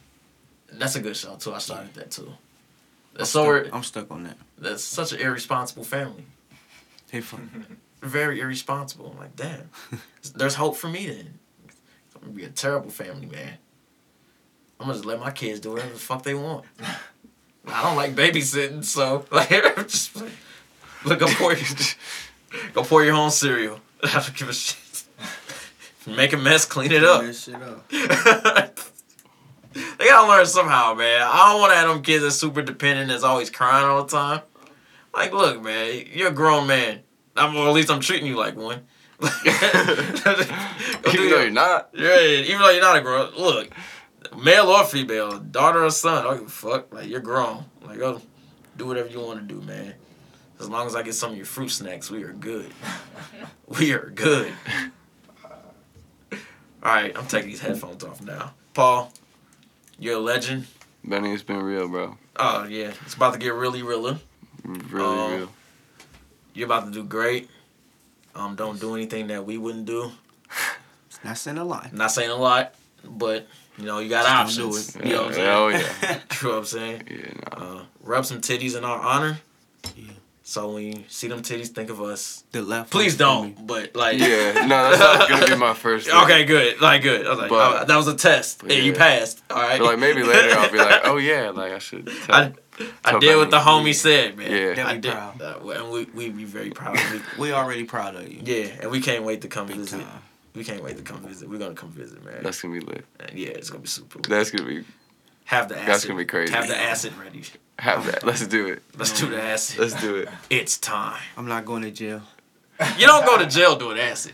[0.72, 1.54] That's a good show too.
[1.54, 2.28] I started that too.
[2.28, 4.38] I'm That's so stuck, I'm stuck on that.
[4.58, 6.24] that's such an irresponsible family.
[7.22, 7.66] Fun.
[8.02, 9.12] Very irresponsible.
[9.12, 9.70] I'm like, damn.
[10.36, 11.40] There's hope for me then.
[12.16, 13.58] I'm gonna be a terrible family man.
[14.80, 16.66] I'm gonna just let my kids do whatever the fuck they want.
[17.68, 20.32] I don't like babysitting, so like I'm just like,
[21.04, 21.68] look, go pour your,
[22.74, 23.80] go pour your own cereal.
[24.04, 25.04] I don't give a shit.
[26.08, 27.22] Make a mess, clean it up.
[27.22, 27.90] That shit up.
[29.74, 31.22] they gotta learn somehow, man.
[31.22, 34.10] I don't want to have them kids that's super dependent, that's always crying all the
[34.10, 34.42] time.
[35.14, 37.02] Like, look, man, you're a grown man.
[37.36, 38.82] I'm, or at least I'm treating you like one.
[39.22, 39.30] Even
[41.30, 41.90] though you're not.
[41.94, 43.70] yeah, even though you're not a grown, look,
[44.42, 46.94] male or female, daughter or son, I don't give a fuck.
[46.94, 47.66] Like you're grown.
[47.86, 48.22] Like go
[48.78, 49.96] do whatever you want to do, man.
[50.60, 52.72] As long as I get some of your fruit snacks, we are good.
[53.80, 54.52] we are good.
[56.32, 56.40] All
[56.84, 58.54] right, I'm taking these headphones off now.
[58.74, 59.12] Paul,
[59.98, 60.68] you're a legend.
[61.04, 62.18] Benny, it's been real, bro.
[62.38, 64.18] Oh yeah, it's about to get really realer.
[64.64, 65.50] Really Um, real.
[66.54, 67.50] You're about to do great.
[68.36, 70.12] Um, don't do anything that we wouldn't do.
[71.24, 71.92] Not saying a lot.
[71.94, 74.96] Not saying a lot, but you know you got Just don't do options.
[74.96, 75.06] it.
[75.06, 75.50] You know what I'm saying?
[75.50, 76.20] Oh, yeah.
[76.42, 77.04] You know what I'm saying?
[77.10, 77.66] Yeah, nah.
[77.80, 79.40] Uh, rub some titties in our honor.
[79.98, 80.12] Yeah.
[80.50, 82.44] So when you see them titties, think of us.
[82.54, 82.90] The left.
[82.90, 83.54] Please one for me.
[83.54, 83.68] don't.
[83.68, 86.08] But like, Yeah, no, that's not gonna be my first.
[86.08, 86.16] thing.
[86.24, 86.82] okay, good.
[86.82, 87.28] Like, good.
[87.28, 89.44] I was like, But- oh, that was a test, and you passed.
[89.52, 89.78] All right.
[89.78, 92.08] But like maybe later I'll be like, oh yeah, like I should.
[92.08, 92.36] Tell.
[92.36, 92.54] I,
[93.06, 93.92] I did what the Benny.
[93.92, 94.52] homie said, man.
[94.52, 94.74] Yeah.
[94.74, 95.12] They'll I did.
[95.12, 95.40] proud.
[95.40, 96.98] Uh, and we we be very proud.
[96.98, 97.22] of you.
[97.38, 98.42] We already proud of you.
[98.44, 100.00] yeah, and we can't wait to come Big visit.
[100.02, 100.22] time.
[100.56, 101.48] We can't wait to come visit.
[101.48, 102.42] We're gonna come visit, man.
[102.42, 103.06] That's gonna be lit.
[103.20, 104.18] And yeah, it's gonna be super.
[104.18, 104.30] lit.
[104.30, 104.84] That's gonna be
[105.50, 105.88] Have the acid.
[105.88, 106.54] that's gonna be crazy.
[106.54, 107.44] Have the acid ready.
[107.80, 108.24] have that.
[108.24, 108.84] Let's do it.
[108.98, 109.80] Let's do the acid.
[109.80, 110.30] Let's do it.
[110.52, 111.20] It's time.
[111.38, 112.22] I'm not going to jail.
[113.00, 114.34] You don't go to jail doing acid.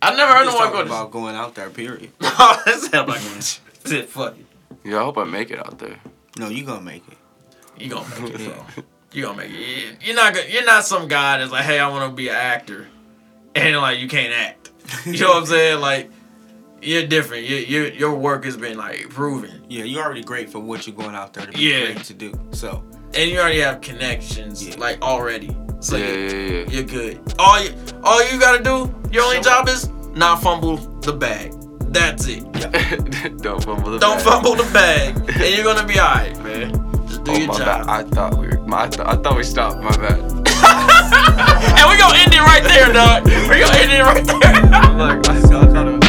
[0.00, 1.70] I've never heard no one go to about going out there.
[1.70, 2.12] Period.
[2.20, 3.20] That's how I'm like,
[3.86, 4.46] shit, fuck it.
[4.84, 5.96] Yeah, I hope I make it out there.
[6.38, 7.18] No, you gonna make it.
[7.82, 8.44] You gonna make it,
[8.74, 8.84] bro.
[9.12, 9.54] You gonna make it.
[9.58, 12.28] You- You're not gonna, You're not some guy that's like, hey, I want to be
[12.28, 12.86] an actor,
[13.56, 14.70] and like you can't act.
[15.06, 15.80] You know what I'm saying?
[15.80, 16.10] Like,
[16.84, 17.44] you're different.
[17.44, 19.64] Your your your work has been like proven.
[19.68, 21.92] Yeah, you're already great for what you're going out there to be yeah.
[21.92, 22.32] great to do.
[22.52, 22.84] So
[23.14, 24.76] and you already have connections yeah.
[24.76, 25.56] like already.
[25.80, 26.70] So yeah, you're, yeah, yeah.
[26.70, 27.34] you're good.
[27.38, 31.52] All you all you gotta do, your only job is not fumble the bag.
[31.92, 32.42] That's it.
[33.42, 34.24] Don't fumble the Don't bag.
[34.24, 36.72] fumble the bag, and you're gonna be alright, man.
[37.06, 37.86] Just do oh, your my job.
[37.86, 37.88] Bad.
[37.88, 39.80] I thought we were, my, I, th- I thought we stopped.
[39.80, 40.18] My bad.
[40.20, 43.24] and we're gonna end it right there, dog.
[43.26, 44.40] We're gonna end it right there.
[44.42, 46.03] I thought it was.